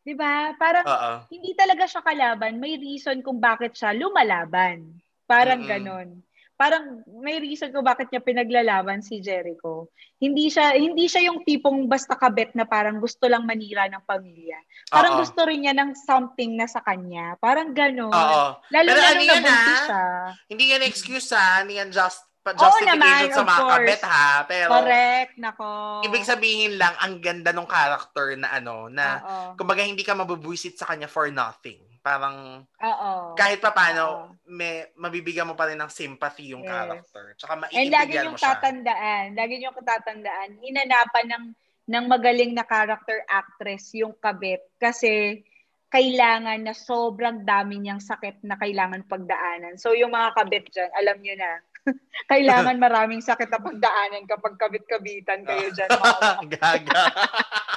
'Di 0.06 0.14
ba? 0.14 0.54
Parang 0.56 0.86
Oo. 0.86 1.14
hindi 1.34 1.58
talaga 1.58 1.90
siya 1.90 2.06
kalaban. 2.06 2.62
May 2.62 2.78
reason 2.78 3.26
kung 3.26 3.42
bakit 3.42 3.74
siya 3.74 3.92
lumalaban. 3.98 5.02
Parang 5.26 5.66
Mm-mm. 5.66 5.72
ganon. 5.74 6.10
Parang 6.56 7.04
may 7.20 7.42
reason 7.44 7.68
kung 7.74 7.84
bakit 7.84 8.08
niya 8.08 8.24
pinaglalaban 8.24 9.04
si 9.04 9.20
Jericho. 9.20 9.92
Hindi 10.22 10.48
siya 10.48 10.72
hindi 10.78 11.10
siya 11.12 11.28
yung 11.28 11.44
tipong 11.44 11.90
basta 11.92 12.16
kabet 12.16 12.56
na 12.56 12.64
parang 12.64 13.02
gusto 13.04 13.28
lang 13.28 13.44
manira 13.44 13.90
ng 13.92 14.06
pamilya. 14.08 14.62
Parang 14.88 15.20
Oo. 15.20 15.26
gusto 15.26 15.44
rin 15.44 15.68
niya 15.68 15.76
ng 15.76 15.92
something 16.08 16.56
na 16.56 16.70
sa 16.70 16.80
kanya. 16.80 17.36
Parang 17.44 17.76
ganon. 17.76 18.14
Oo. 18.14 18.62
Lalo 18.72 18.88
Pero 18.88 19.02
na 19.04 19.10
ano 19.12 19.22
yan, 19.26 19.44
nabuntis 19.44 19.82
ah? 19.84 19.84
siya. 19.90 20.06
Hindi 20.48 20.64
yan 20.72 20.84
excuse 20.88 21.30
ha, 21.36 21.66
hindi 21.66 21.76
yan 21.76 21.92
just 21.92 22.24
justification 22.54 23.02
naman, 23.02 23.34
sa 23.34 23.42
mga 23.42 23.62
course. 23.66 23.74
kabet 23.74 24.02
ha, 24.06 24.30
pero 24.46 24.70
Correct, 24.70 25.34
nako. 25.42 25.70
ibig 26.06 26.22
sabihin 26.22 26.78
lang 26.78 26.94
ang 27.02 27.18
ganda 27.18 27.50
ng 27.50 27.66
character 27.66 28.38
na 28.38 28.54
ano, 28.54 28.86
na 28.86 29.18
Oo. 29.18 29.58
kumbaga 29.58 29.82
hindi 29.82 30.06
ka 30.06 30.14
mabubuisit 30.14 30.78
sa 30.78 30.94
kanya 30.94 31.10
for 31.10 31.26
nothing. 31.34 31.82
Parang 32.06 32.62
Oo. 32.62 33.34
kahit 33.34 33.58
pa 33.58 33.74
paano, 33.74 34.38
may, 34.46 34.86
mabibigyan 34.94 35.50
mo 35.50 35.58
pa 35.58 35.66
rin 35.66 35.82
ng 35.82 35.90
sympathy 35.90 36.54
yung 36.54 36.62
Yes. 36.62 36.70
character. 36.70 37.24
Tsaka 37.34 37.54
And 37.58 37.62
lagi 37.66 37.74
maiintindihan 38.14 38.26
yung 38.30 38.36
mo 38.36 38.38
siya. 38.38 38.54
tatandaan, 38.54 39.26
lagi 39.34 39.56
yung 39.58 39.74
tatandaan, 39.74 40.50
hinanapan 40.62 41.26
ng 41.34 41.46
ng 41.86 42.06
magaling 42.10 42.54
na 42.54 42.66
character 42.66 43.22
actress 43.30 43.94
yung 43.94 44.14
kabit 44.18 44.58
kasi 44.82 45.42
kailangan 45.90 46.58
na 46.66 46.74
sobrang 46.74 47.46
dami 47.46 47.78
niyang 47.78 48.02
sakit 48.02 48.42
na 48.42 48.58
kailangan 48.58 49.06
pagdaanan. 49.06 49.78
So 49.78 49.94
yung 49.94 50.10
mga 50.12 50.34
kabit 50.34 50.66
dyan, 50.74 50.92
alam 50.98 51.18
niyo 51.22 51.38
na, 51.38 51.62
kailangan 52.32 52.78
maraming 52.82 53.22
sakit 53.22 53.50
na 53.50 53.62
pagdaanan 53.62 54.26
kapag 54.26 54.58
kabit-kabitan 54.58 55.46
kayo 55.46 55.68
dyan. 55.72 55.90
Gaga. 56.58 57.04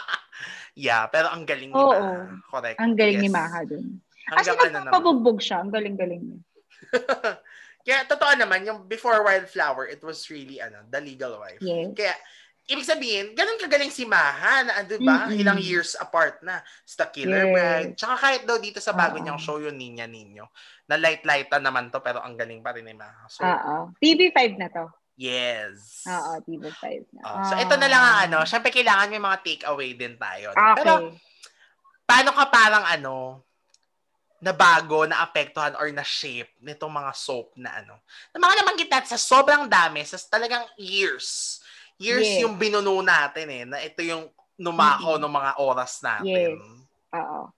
yeah, 0.89 1.05
pero 1.09 1.29
ang 1.33 1.45
galing 1.45 1.71
ni 1.73 1.77
Oo. 1.77 1.93
Maha. 1.93 2.39
Correct. 2.49 2.79
Ang 2.81 2.95
galing 2.97 3.19
ni 3.21 3.31
Yes. 3.31 3.37
Maha 3.37 3.61
dun. 3.69 3.87
Kasi 4.29 4.49
Hanggang 4.53 4.61
ano 4.61 4.77
nagpapabugbog 4.85 5.39
siya, 5.41 5.65
ang 5.65 5.73
galing-galing 5.73 6.23
niya. 6.25 6.39
Kaya 7.89 8.05
totoo 8.05 8.33
naman, 8.37 8.69
yung 8.69 8.85
before 8.85 9.25
Wildflower, 9.25 9.89
it 9.89 10.05
was 10.05 10.29
really, 10.29 10.61
ano, 10.61 10.85
the 10.93 11.01
legal 11.01 11.41
wife. 11.41 11.61
Yes. 11.65 11.97
Kaya, 11.97 12.13
ibig 12.69 12.85
sabihin, 12.85 13.33
ganun 13.33 13.57
kagaling 13.57 13.89
si 13.89 14.05
Maha 14.05 14.61
na, 14.63 14.85
di 14.85 15.01
ba, 15.01 15.25
Mm-mm. 15.27 15.41
ilang 15.41 15.57
years 15.57 15.97
apart 15.97 16.45
na. 16.45 16.61
Sa 16.85 17.09
Killer 17.09 17.49
Yes. 17.49 17.53
Bride. 17.57 17.93
Tsaka 17.97 18.15
kahit 18.21 18.43
daw 18.45 18.61
dito 18.61 18.77
sa 18.79 18.93
bago 18.93 19.17
Oo. 19.17 19.25
niyang 19.25 19.41
show, 19.41 19.57
yung 19.57 19.75
Ninya 19.75 20.05
Ninyo, 20.05 20.45
na 20.85 21.01
light-lightan 21.01 21.65
naman 21.65 21.89
to, 21.89 22.05
pero 22.05 22.21
ang 22.21 22.37
galing 22.37 22.61
pa 22.61 22.77
rin 22.77 22.85
ni 22.85 22.93
Maha. 22.93 23.25
So, 23.33 23.41
Oo. 23.41 23.97
TV5 23.97 24.39
na 24.61 24.69
to. 24.69 24.85
yes. 25.17 26.05
Oo, 26.07 26.33
TV5 26.45 26.85
na. 27.17 27.21
Oh, 27.25 27.43
so, 27.49 27.57
ito 27.57 27.75
na 27.75 27.89
lang 27.89 28.03
ang 28.05 28.19
ano. 28.29 28.39
Siyempre, 28.45 28.69
kailangan 28.71 29.11
may 29.11 29.19
mga 29.19 29.41
takeaway 29.43 29.91
din 29.97 30.15
tayo. 30.21 30.53
Okay. 30.53 30.77
Pero, 30.85 30.93
paano 32.05 32.31
ka 32.37 32.45
parang 32.53 32.85
ano, 32.85 33.43
na 34.39 34.55
bago, 34.55 35.03
na 35.03 35.19
apektuhan 35.19 35.75
or 35.75 35.91
na 35.91 36.07
shape 36.07 36.55
nitong 36.63 36.93
mga 36.95 37.11
soap 37.11 37.59
na 37.59 37.83
ano. 37.83 37.99
Na 38.31 38.39
mga 38.39 38.55
naman 38.63 38.79
kita 38.79 39.03
sa 39.03 39.19
sobrang 39.19 39.67
dami, 39.67 40.07
sa 40.07 40.15
talagang 40.31 40.63
years. 40.79 41.59
Years 41.99 42.27
Yes. 42.27 42.47
yung 42.47 42.55
binuno 42.55 43.03
natin 43.03 43.47
eh, 43.51 43.65
na 43.67 43.83
ito 43.83 44.01
yung 44.07 44.31
numakaw 44.55 45.19
Mm-mm. 45.19 45.23
ng 45.27 45.35
mga 45.35 45.53
oras 45.59 45.93
natin. 46.03 46.55
Yes. 46.59 46.63
Oo. 47.15 47.51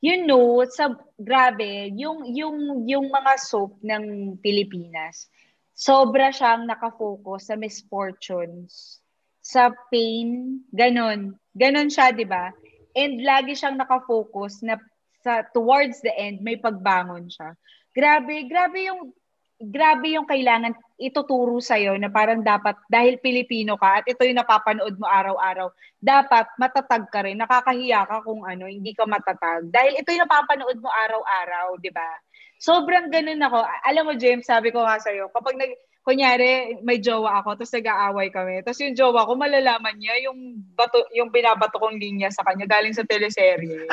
You 0.00 0.24
know, 0.24 0.64
sa 0.64 0.96
grabe, 1.20 1.92
yung 1.92 2.24
yung 2.32 2.88
yung 2.88 3.12
mga 3.12 3.36
soap 3.36 3.76
ng 3.84 4.36
Pilipinas, 4.40 5.28
sobra 5.76 6.32
siyang 6.32 6.64
nakafocus 6.64 7.52
sa 7.52 7.56
misfortunes, 7.60 9.04
sa 9.44 9.68
pain, 9.92 10.60
ganon. 10.72 11.36
Ganon 11.52 11.92
siya, 11.92 12.16
'di 12.16 12.24
ba? 12.24 12.48
And 12.96 13.20
lagi 13.20 13.52
siyang 13.52 13.76
nakafocus 13.76 14.64
na 14.64 14.80
sa 15.20 15.44
towards 15.52 16.00
the 16.00 16.12
end 16.16 16.40
may 16.40 16.56
pagbangon 16.56 17.28
siya. 17.28 17.52
Grabe, 17.92 18.48
grabe 18.48 18.88
yung 18.88 19.12
grabe 19.60 20.16
yung 20.16 20.24
kailangan 20.24 20.72
ituturo 20.96 21.60
sa 21.60 21.76
na 21.76 22.08
parang 22.08 22.40
dapat 22.40 22.80
dahil 22.88 23.20
Pilipino 23.20 23.76
ka 23.76 24.00
at 24.00 24.04
ito 24.08 24.24
yung 24.24 24.40
napapanood 24.40 24.96
mo 24.96 25.04
araw-araw 25.04 25.68
dapat 26.00 26.48
matatag 26.56 27.12
ka 27.12 27.20
rin. 27.28 27.36
Nakakahiya 27.36 28.08
ka 28.08 28.24
kung 28.24 28.40
ano, 28.48 28.64
hindi 28.64 28.96
ka 28.96 29.04
matatag. 29.04 29.68
Dahil 29.68 30.00
ito 30.00 30.08
yung 30.16 30.24
napapanood 30.24 30.80
mo 30.80 30.88
araw-araw, 30.88 31.76
di 31.76 31.92
ba? 31.92 32.08
Sobrang 32.56 33.12
ganun 33.12 33.40
ako. 33.44 33.60
Alam 33.84 34.04
mo, 34.08 34.12
James, 34.16 34.48
sabi 34.48 34.72
ko 34.72 34.80
nga 34.80 34.96
sa'yo, 34.96 35.28
kapag 35.28 35.60
nag, 35.60 35.72
kunyari, 36.00 36.80
may 36.80 36.96
jowa 36.96 37.44
ako, 37.44 37.60
tapos 37.60 37.76
nag-aaway 37.76 38.32
kami, 38.32 38.64
tapos 38.64 38.80
yung 38.80 38.96
jowa 38.96 39.28
ko, 39.28 39.36
malalaman 39.36 39.96
niya 40.00 40.16
yung, 40.24 40.64
bato, 40.72 41.04
yung 41.12 41.28
binabato 41.28 41.76
kong 41.76 42.00
linya 42.00 42.32
sa 42.32 42.40
kanya 42.48 42.64
galing 42.64 42.96
sa 42.96 43.04
teleserye. 43.04 43.84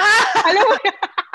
alam 0.47 0.63
mo, 0.63 0.75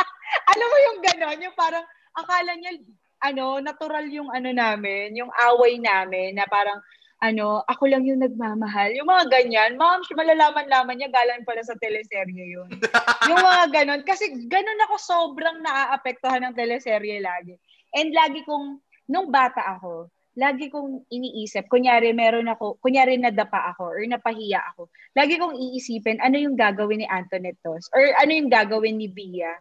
alam 0.57 0.67
mo 0.73 0.79
yung 0.89 0.99
ganon, 1.05 1.39
yung 1.45 1.57
parang, 1.57 1.85
akala 2.17 2.57
niya, 2.57 2.81
ano, 3.23 3.63
natural 3.63 4.11
yung 4.11 4.29
ano 4.35 4.51
namin, 4.51 5.15
yung 5.15 5.31
away 5.31 5.79
namin, 5.79 6.35
na 6.37 6.45
parang, 6.51 6.83
ano, 7.23 7.63
ako 7.71 7.87
lang 7.87 8.03
yung 8.03 8.19
nagmamahal. 8.19 8.91
Yung 8.99 9.07
mga 9.07 9.31
ganyan, 9.31 9.79
ma'am, 9.79 10.03
malalaman-laman 10.03 10.99
niya, 10.99 11.09
galang 11.15 11.47
pala 11.47 11.63
sa 11.63 11.79
teleserye 11.79 12.59
yun. 12.59 12.67
yung 13.31 13.39
mga 13.39 13.65
ganon. 13.71 14.03
Kasi 14.03 14.27
ganon 14.51 14.85
ako 14.91 14.95
sobrang 14.99 15.63
naaapektuhan 15.63 16.43
ng 16.51 16.59
teleserye 16.59 17.23
lagi. 17.23 17.55
And 17.95 18.11
lagi 18.11 18.43
kong, 18.43 18.83
nung 19.07 19.31
bata 19.31 19.63
ako, 19.79 20.11
lagi 20.35 20.67
kong 20.73 21.07
iniisip, 21.13 21.69
kunyari 21.69 22.11
meron 22.11 22.51
ako, 22.51 22.81
kunyari 22.83 23.21
nadapa 23.21 23.71
ako 23.71 23.85
or 23.93 24.03
napahiya 24.03 24.65
ako, 24.75 24.89
lagi 25.13 25.37
kong 25.37 25.55
iisipin 25.55 26.19
ano 26.25 26.41
yung 26.41 26.57
gagawin 26.57 27.05
ni 27.05 27.09
Antoinette 27.09 27.61
Tos 27.61 27.93
or 27.93 28.01
ano 28.17 28.33
yung 28.33 28.49
gagawin 28.49 28.97
ni 28.97 29.13
Bia 29.13 29.53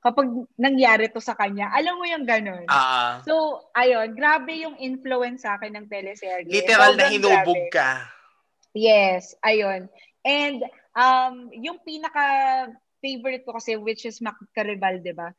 kapag 0.00 0.28
nangyari 0.56 1.12
to 1.12 1.20
sa 1.20 1.36
kanya. 1.36 1.68
Alam 1.76 2.00
mo 2.00 2.04
yung 2.08 2.24
ganon. 2.24 2.64
Ah, 2.66 3.20
So, 3.24 3.60
ayun, 3.76 4.16
grabe 4.16 4.64
yung 4.64 4.80
influence 4.80 5.44
sa 5.44 5.60
akin 5.60 5.76
ng 5.76 5.86
teleserye. 5.92 6.48
literal 6.48 6.96
na 6.96 7.04
Sobrang 7.08 7.12
hinubog 7.12 7.60
grabe. 7.68 7.72
ka. 7.72 7.88
Yes, 8.72 9.34
ayun. 9.44 9.90
And 10.24 10.62
um 10.94 11.48
yung 11.54 11.80
pinaka 11.82 12.24
favorite 13.00 13.44
ko 13.44 13.56
kasi 13.56 13.76
which 13.76 14.04
is 14.04 14.20
Magkaribal, 14.20 15.00
'di 15.00 15.12
ba? 15.16 15.32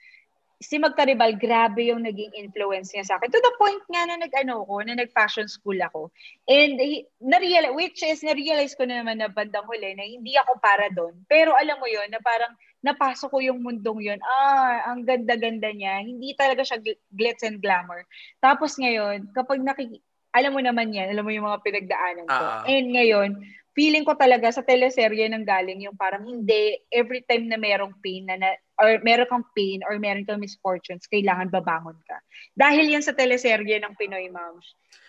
Si 0.61 0.77
Magkaribal, 0.77 1.41
grabe 1.41 1.89
yung 1.89 2.05
naging 2.05 2.37
influence 2.37 2.93
niya 2.93 3.01
sa 3.01 3.17
akin. 3.17 3.33
To 3.33 3.41
the 3.41 3.53
point 3.57 3.81
nga 3.89 4.05
na 4.05 4.21
nag-ano 4.21 4.61
ko, 4.61 4.85
na 4.85 4.93
nag-fashion 4.93 5.49
school 5.49 5.75
ako. 5.81 6.13
And 6.45 6.77
he, 6.77 7.09
na-realize, 7.17 7.73
which 7.73 8.05
is, 8.05 8.21
na-realize 8.21 8.77
ko 8.77 8.85
na 8.85 9.01
naman 9.01 9.19
na 9.19 9.33
bandang 9.33 9.65
huli 9.65 9.97
na 9.97 10.05
hindi 10.05 10.37
ako 10.37 10.61
para 10.61 10.93
doon. 10.93 11.17
Pero 11.25 11.57
alam 11.57 11.81
mo 11.81 11.89
yon 11.89 12.13
na 12.13 12.21
parang 12.21 12.53
napasok 12.85 13.33
ko 13.33 13.37
yung 13.41 13.65
mundong 13.65 14.05
yon 14.05 14.21
Ah, 14.21 14.93
ang 14.93 15.01
ganda-ganda 15.01 15.73
niya. 15.73 16.05
Hindi 16.05 16.37
talaga 16.37 16.61
siya 16.61 16.77
gl- 16.77 17.01
glitz 17.09 17.41
and 17.41 17.57
glamour. 17.57 18.05
Tapos 18.37 18.77
ngayon, 18.77 19.33
kapag 19.33 19.65
nakik 19.65 19.97
alam 20.31 20.55
mo 20.55 20.61
naman 20.63 20.95
yan, 20.95 21.11
alam 21.11 21.27
mo 21.27 21.31
yung 21.35 21.43
mga 21.43 21.59
pinagdaanan 21.59 22.27
ko. 22.27 22.45
Ah. 22.47 22.63
And 22.63 22.95
ngayon, 22.95 23.43
feeling 23.75 24.03
ko 24.03 24.15
talaga 24.15 24.51
sa 24.51 24.63
teleserye 24.63 25.27
nang 25.27 25.47
galing 25.47 25.83
yung 25.83 25.95
parang 25.95 26.23
hindi 26.23 26.79
every 26.91 27.23
time 27.23 27.47
na 27.47 27.59
merong 27.59 27.95
pain 28.03 28.27
na, 28.27 28.35
na 28.39 28.49
or 28.81 28.97
meron 29.05 29.29
kang 29.29 29.45
pain 29.53 29.85
or 29.85 30.01
meron 30.01 30.25
kang 30.25 30.41
misfortunes, 30.41 31.05
kailangan 31.05 31.53
babangon 31.53 31.95
ka. 32.09 32.17
Dahil 32.57 32.89
yan 32.89 33.05
sa 33.05 33.13
teleserye 33.13 33.77
ng 33.77 33.93
Pinoy 33.95 34.27
Moms. 34.33 34.65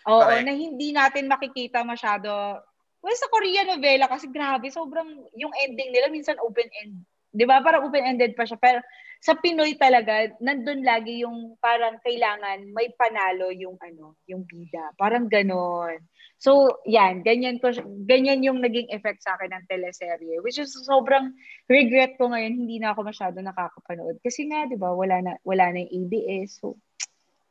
Oo, 0.06 0.28
Correct. 0.28 0.44
na 0.44 0.52
hindi 0.52 0.92
natin 0.92 1.32
makikita 1.32 1.80
masyado. 1.82 2.61
Well, 3.02 3.18
sa 3.18 3.32
Korean 3.32 3.66
novela 3.66 4.06
kasi 4.06 4.28
grabe, 4.30 4.68
sobrang 4.70 5.08
yung 5.35 5.50
ending 5.64 5.90
nila 5.90 6.12
minsan 6.12 6.38
open 6.38 6.68
end. 6.85 7.02
'Di 7.32 7.48
ba? 7.48 7.64
Parang 7.64 7.88
open-ended 7.88 8.37
pa 8.37 8.44
siya. 8.44 8.61
Pero 8.61 8.85
sa 9.22 9.32
Pinoy 9.40 9.74
talaga, 9.80 10.28
nandun 10.38 10.85
lagi 10.85 11.24
yung 11.24 11.56
parang 11.58 11.96
kailangan 12.04 12.68
may 12.70 12.92
panalo 12.92 13.48
yung 13.50 13.80
ano, 13.80 14.20
yung 14.28 14.44
bida. 14.44 14.92
Parang 15.00 15.26
ganon. 15.26 15.96
So, 16.42 16.83
yan, 16.83 17.22
ganyan 17.22 17.62
ko 17.62 17.70
ganyan 18.02 18.42
yung 18.42 18.59
naging 18.59 18.90
effect 18.90 19.22
sa 19.22 19.38
akin 19.38 19.55
ng 19.55 19.70
teleserye, 19.70 20.42
which 20.42 20.59
is 20.59 20.74
sobrang 20.74 21.31
regret 21.70 22.18
ko 22.18 22.35
ngayon 22.35 22.66
hindi 22.66 22.83
na 22.83 22.90
ako 22.90 23.07
masyado 23.07 23.38
nakakapanood 23.38 24.18
kasi 24.26 24.50
nga 24.50 24.66
'di 24.66 24.74
ba, 24.74 24.90
wala 24.90 25.22
na 25.22 25.33
wala 25.46 25.70
na 25.70 25.87
yung 25.87 26.11
ABS. 26.11 26.59
So, 26.59 26.74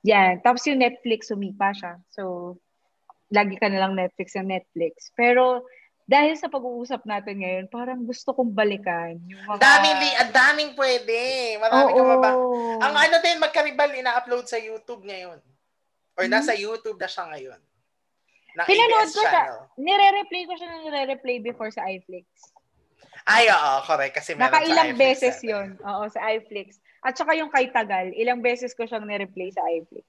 yan. 0.03 0.43
Tapos 0.43 0.67
yung 0.67 0.83
Netflix 0.83 1.31
sumipa 1.31 1.71
siya. 1.71 2.03
So, 2.11 2.59
lagi 3.31 3.55
ka 3.55 3.71
na 3.71 3.79
lang 3.79 3.95
Netflix 3.95 4.35
ng 4.35 4.51
Netflix. 4.51 5.07
Pero 5.15 5.63
dahil 6.03 6.35
sa 6.35 6.51
pag-uusap 6.51 7.07
natin 7.07 7.39
ngayon, 7.39 7.65
parang 7.71 8.03
gusto 8.03 8.35
kong 8.35 8.51
balikan 8.51 9.15
yung 9.31 9.47
mga... 9.47 9.63
Daming, 9.63 10.15
ang 10.19 10.31
daming 10.35 10.71
pwede. 10.75 11.19
Marami 11.55 11.95
ka 11.95 12.03
Oo. 12.03 12.09
pa 12.11 12.17
ba? 12.19 12.31
Ang 12.83 12.95
ano 12.99 13.15
din, 13.23 13.39
magkaribal, 13.39 13.95
ina-upload 13.95 14.43
sa 14.43 14.59
YouTube 14.59 15.07
ngayon. 15.07 15.39
Or 16.19 16.27
Hmm? 16.27 16.33
nasa 16.35 16.51
YouTube 16.51 16.99
na 16.99 17.07
siya 17.07 17.31
ngayon. 17.31 17.59
Ng 18.51 18.65
Pinanood 18.67 19.07
ABS 19.07 19.13
ko 19.13 19.21
siya. 19.21 19.31
channel. 19.31 19.57
Nire-replay 19.79 20.43
ko 20.43 20.53
siya 20.59 20.67
na 20.67 20.77
nire-replay 20.83 21.37
before 21.39 21.71
sa 21.71 21.87
iFlix. 21.87 22.27
Ay, 23.23 23.47
oo, 23.47 23.71
correct. 23.85 24.17
Kasi 24.17 24.33
meron 24.33 24.49
Nakailang 24.49 24.91
sa 24.91 24.97
beses 24.97 25.35
iFlix 25.37 25.45
yon 25.45 25.67
Oo, 25.79 26.03
sa 26.09 26.19
iFlix. 26.33 26.67
At 27.01 27.13
saka 27.15 27.33
yung 27.33 27.49
kay 27.49 27.69
Tagal, 27.69 28.11
ilang 28.13 28.41
beses 28.41 28.73
ko 28.73 28.83
siyang 28.83 29.05
ni-replay 29.05 29.49
sa 29.49 29.61
iFlix. 29.69 30.05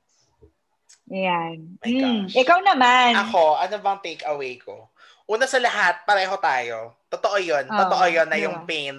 Yan. 1.09 1.77
My 1.81 1.89
Hmm. 1.89 2.01
gosh. 2.29 2.35
Ikaw 2.37 2.59
naman. 2.63 3.13
Ako, 3.29 3.57
ano 3.57 3.75
bang 3.79 4.01
take 4.01 4.25
away 4.27 4.57
ko? 4.57 4.89
Una 5.25 5.47
sa 5.47 5.57
lahat, 5.63 6.03
pareho 6.05 6.35
tayo. 6.37 6.99
Totoo 7.09 7.37
yun. 7.39 7.65
Oo, 7.69 7.79
Totoo 7.79 8.05
yun 8.11 8.29
na 8.29 8.39
yung 8.39 8.65
pain. 8.65 8.97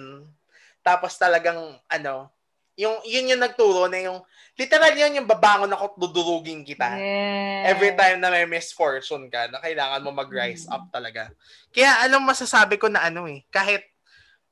Tapos 0.80 1.14
talagang, 1.16 1.58
ano, 1.86 2.33
yung, 2.74 2.98
yun 3.06 3.30
yung 3.30 3.42
nagturo 3.42 3.86
na 3.86 4.02
yung, 4.02 4.18
literal 4.54 4.94
yun 4.94 5.18
yung 5.22 5.28
babangon 5.30 5.70
ako, 5.70 5.98
dudurugin 5.98 6.62
kita. 6.62 6.94
Yes. 6.94 7.74
Every 7.74 7.94
time 7.94 8.18
na 8.18 8.30
may 8.30 8.46
misfortune 8.46 9.26
ka, 9.26 9.50
na 9.50 9.58
kailangan 9.58 10.02
mo 10.02 10.10
mag-rise 10.10 10.66
Mm. 10.66 10.74
up 10.74 10.84
talaga. 10.90 11.30
Kaya 11.70 12.06
alam 12.06 12.22
masasabi 12.22 12.78
ko 12.78 12.86
na 12.86 13.02
ano 13.06 13.26
eh, 13.26 13.42
kahit, 13.50 13.82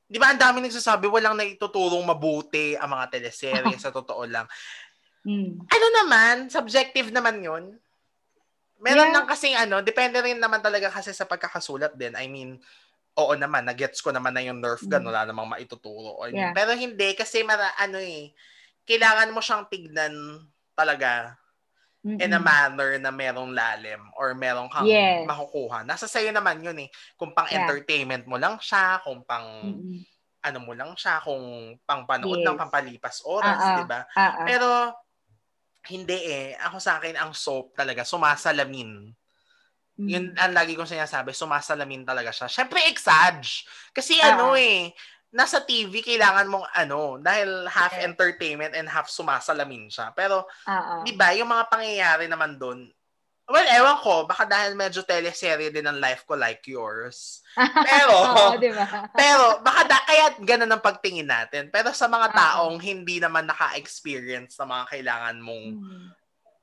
di 0.07 0.19
ba 0.19 0.31
ang 0.31 0.39
dami 0.39 0.59
nagsasabi, 0.59 1.07
walang 1.07 1.35
naituturong 1.35 2.03
mabuti 2.03 2.75
ang 2.75 2.91
mga 2.91 3.15
teleserye 3.15 3.75
sa 3.83 3.91
totoo 3.91 4.23
lang. 4.27 4.47
Mm. 5.23 5.63
Ano 5.63 5.85
naman, 6.03 6.35
subjective 6.51 7.11
naman 7.11 7.39
yun. 7.39 7.75
Meron 8.83 9.07
Yeah. 9.07 9.15
lang 9.15 9.27
kasing 9.31 9.55
ano, 9.55 9.79
depende 9.79 10.19
rin 10.19 10.35
naman 10.35 10.59
talaga 10.59 10.91
kasi 10.91 11.15
sa 11.15 11.23
pagkakasulat 11.23 11.95
din. 11.95 12.11
I 12.19 12.27
mean, 12.27 12.59
oo 13.13 13.33
naman, 13.37 13.61
nagets 13.63 14.01
ko 14.01 14.09
naman 14.09 14.33
na 14.33 14.41
yung 14.41 14.57
nerf 14.57 14.81
gun, 14.83 15.05
Mm. 15.05 15.09
wala 15.13 15.21
namang 15.29 15.49
maituturo. 15.53 16.17
I 16.25 16.33
mean, 16.33 16.49
Yeah. 16.49 16.53
Pero 16.57 16.73
hindi, 16.73 17.13
kasi 17.13 17.45
mara, 17.45 17.69
ano 17.77 18.01
eh, 18.01 18.33
kailangan 18.89 19.29
mo 19.29 19.39
siyang 19.39 19.69
tignan 19.69 20.13
talaga 20.73 21.37
in 22.03 22.35
a 22.35 22.41
manner 22.41 22.99
na 22.99 23.15
merong 23.15 23.55
lalim 23.55 24.01
or 24.19 24.35
merong 24.35 24.67
kang 24.67 24.83
Yes. 24.83 25.23
makukuha. 25.23 25.87
Nasa 25.87 26.03
sayo 26.03 26.35
naman 26.35 26.59
yun 26.59 26.75
eh. 26.83 26.89
Kung 27.15 27.31
pang 27.31 27.47
Yeah. 27.47 27.63
entertainment 27.63 28.27
mo 28.27 28.35
lang 28.35 28.59
siya, 28.59 28.99
kung 29.05 29.23
pang 29.23 29.47
Mm-mm. 29.71 30.03
ano 30.43 30.57
mo 30.59 30.75
lang 30.75 30.91
siya, 30.99 31.23
kung 31.23 31.39
pang 31.87 32.03
panood 32.03 32.43
Yes. 32.43 32.47
ng 32.49 32.59
pampalipas 32.59 33.23
oras, 33.23 33.55
ah. 33.55 33.77
di 33.79 33.85
ba? 33.87 34.03
Ah. 34.19 34.43
Pero, 34.43 34.67
hindi 35.87 36.19
eh. 36.27 36.59
Ako 36.59 36.75
sa 36.83 36.99
akin, 36.99 37.15
ang 37.15 37.31
soap 37.31 37.71
talaga, 37.71 38.03
sumasalamin. 38.03 39.15
Mm. 39.93 40.07
Yun 40.09 40.25
ang 40.33 40.53
lagi 40.57 40.73
kong 40.73 40.89
sinasabi, 40.89 41.31
sumasalamin 41.31 42.01
talaga 42.01 42.33
siya. 42.33 42.49
Siyempre, 42.49 42.81
exage. 42.89 43.61
Kasi 43.93 44.17
Ah. 44.17 44.33
ano 44.33 44.57
eh, 44.57 44.89
nasa 45.29 45.61
TV, 45.61 46.01
kailangan 46.01 46.49
mong 46.49 46.65
ano, 46.73 47.17
dahil 47.17 47.65
half 47.69 47.93
Yes. 47.97 48.05
entertainment 48.05 48.73
and 48.73 48.89
half 48.89 49.05
sumasalamin 49.05 49.89
siya. 49.89 50.09
Pero, 50.13 50.45
ah. 50.65 51.01
di 51.01 51.13
ba, 51.13 51.33
yung 51.33 51.49
mga 51.49 51.69
pangyayari 51.69 52.25
naman 52.25 52.57
doon, 52.57 52.89
well, 53.43 53.67
ewan 53.69 53.97
ko, 54.01 54.25
baka 54.25 54.49
dahil 54.49 54.73
medyo 54.73 55.03
teleserye 55.03 55.69
din 55.69 55.85
ang 55.85 55.99
life 56.01 56.25
ko 56.25 56.33
like 56.33 56.63
yours. 56.65 57.43
Pero, 57.85 58.13
Oo, 58.17 58.57
di 58.57 58.71
ba? 58.73 58.85
pero 59.19 59.59
baka 59.61 59.81
da, 59.85 59.97
kaya 60.07 60.25
ganun 60.41 60.73
ang 60.73 60.81
pagtingin 60.81 61.27
natin. 61.27 61.69
Pero 61.69 61.91
sa 61.93 62.09
mga 62.09 62.33
taong 62.33 62.81
hindi 62.81 63.21
naman 63.21 63.45
naka-experience 63.45 64.57
sa 64.57 64.65
mga 64.65 64.89
kailangan 64.89 65.37
mong 65.37 65.65
Mm. 65.75 66.07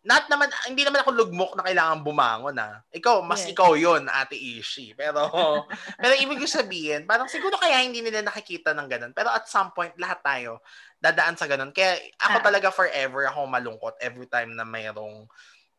Not 0.00 0.24
naman 0.32 0.48
hindi 0.64 0.80
naman 0.80 1.04
ako 1.04 1.12
lugmok 1.12 1.52
na 1.56 1.64
kailangan 1.66 2.00
bumangon 2.00 2.56
na. 2.56 2.80
Ikaw, 2.88 3.20
mas 3.20 3.44
Yes. 3.44 3.52
ikaw 3.52 3.76
'yon, 3.76 4.08
Ate 4.08 4.32
Ishi. 4.34 4.96
Pero 4.96 5.28
pero 6.00 6.12
ibig 6.16 6.40
ko 6.40 6.48
sabihin, 6.48 7.04
parang 7.04 7.28
siguro 7.28 7.60
kaya 7.60 7.84
hindi 7.84 8.00
nila 8.00 8.24
nakikita 8.24 8.72
ng 8.72 8.88
ganun. 8.88 9.12
Pero 9.12 9.28
at 9.28 9.44
some 9.46 9.70
point 9.76 9.92
lahat 10.00 10.24
tayo 10.24 10.64
dadaan 10.98 11.36
sa 11.36 11.44
ganun. 11.44 11.72
Kaya 11.72 12.00
ako 12.16 12.36
Ah. 12.40 12.44
talaga 12.44 12.68
forever 12.72 13.28
ako 13.28 13.44
malungkot 13.48 13.94
every 14.00 14.28
time 14.28 14.56
na 14.56 14.64
mayroong 14.64 15.28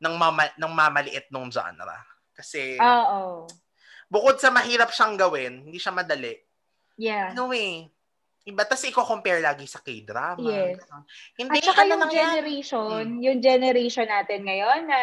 nang 0.02 0.18
mama, 0.18 0.50
nang 0.58 0.74
mamaliit 0.74 1.30
nung 1.30 1.50
genre. 1.54 1.98
Kasi 2.34 2.78
Oo. 2.82 3.46
bukod 4.10 4.38
sa 4.42 4.50
mahirap 4.50 4.90
siyang 4.90 5.14
gawin, 5.18 5.66
hindi 5.70 5.78
siya 5.78 5.94
madali. 5.94 6.34
Yeah. 6.98 7.34
No 7.34 7.50
way. 7.50 7.90
Iba, 8.42 8.66
tas 8.66 8.82
i-compare 8.82 9.38
lagi 9.38 9.70
sa 9.70 9.78
K-drama. 9.86 10.42
Yes. 10.42 10.82
Ganun. 10.82 11.04
Hindi, 11.38 11.58
At 11.62 11.66
saka 11.70 11.82
ano 11.86 11.90
yung 11.94 12.02
lang 12.02 12.12
yan. 12.12 12.18
generation, 12.26 13.04
yung 13.22 13.40
generation 13.40 14.08
natin 14.10 14.40
ngayon 14.50 14.82
na 14.90 15.00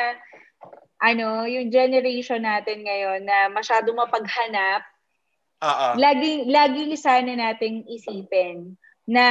ano, 0.98 1.46
yung 1.46 1.70
generation 1.70 2.42
natin 2.42 2.82
ngayon 2.82 3.22
na 3.22 3.46
masyado 3.46 3.94
mapaghanap, 3.94 4.82
Oo. 5.62 5.86
laging 5.94 6.50
laging 6.50 6.92
sana 6.98 7.30
nating 7.38 7.86
isipin 7.86 8.74
na 9.06 9.24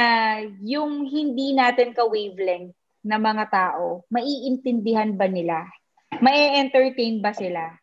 yung 0.64 1.04
hindi 1.04 1.52
natin 1.52 1.92
ka-wavelength 1.92 2.72
na 3.04 3.20
mga 3.20 3.44
tao, 3.52 4.08
maiintindihan 4.08 5.12
ba 5.14 5.28
nila? 5.28 5.68
Mai-entertain 6.24 7.20
ba 7.20 7.36
sila? 7.36 7.76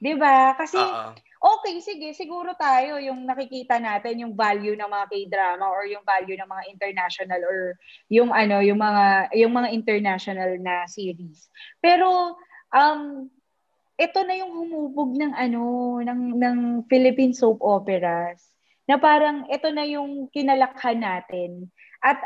'Di 0.00 0.12
ba? 0.16 0.56
Kasi 0.56 0.80
Oo. 0.80 1.12
Okay, 1.40 1.78
sige, 1.84 2.12
siguro 2.16 2.56
tayo 2.56 2.98
yung 3.00 3.24
nakikita 3.28 3.76
natin 3.78 4.24
yung 4.24 4.34
value 4.34 4.74
ng 4.74 4.88
mga 4.88 5.06
K-drama 5.12 5.66
or 5.68 5.84
yung 5.86 6.04
value 6.04 6.36
ng 6.36 6.48
mga 6.48 6.64
international 6.72 7.40
or 7.44 7.58
yung 8.08 8.30
ano, 8.32 8.60
yung 8.64 8.80
mga 8.80 9.30
yung 9.36 9.52
mga 9.52 9.68
international 9.72 10.50
na 10.60 10.84
series. 10.88 11.48
Pero 11.80 12.36
um 12.72 13.28
ito 13.96 14.20
na 14.28 14.36
yung 14.36 14.52
humubog 14.52 15.16
ng 15.16 15.32
ano 15.32 15.62
ng 16.04 16.20
ng 16.36 16.58
Philippine 16.88 17.32
soap 17.32 17.64
operas 17.64 18.44
na 18.84 19.00
parang 19.00 19.48
ito 19.48 19.72
na 19.72 19.88
yung 19.88 20.28
kinalakhan 20.30 21.00
natin. 21.00 21.72
At 22.04 22.20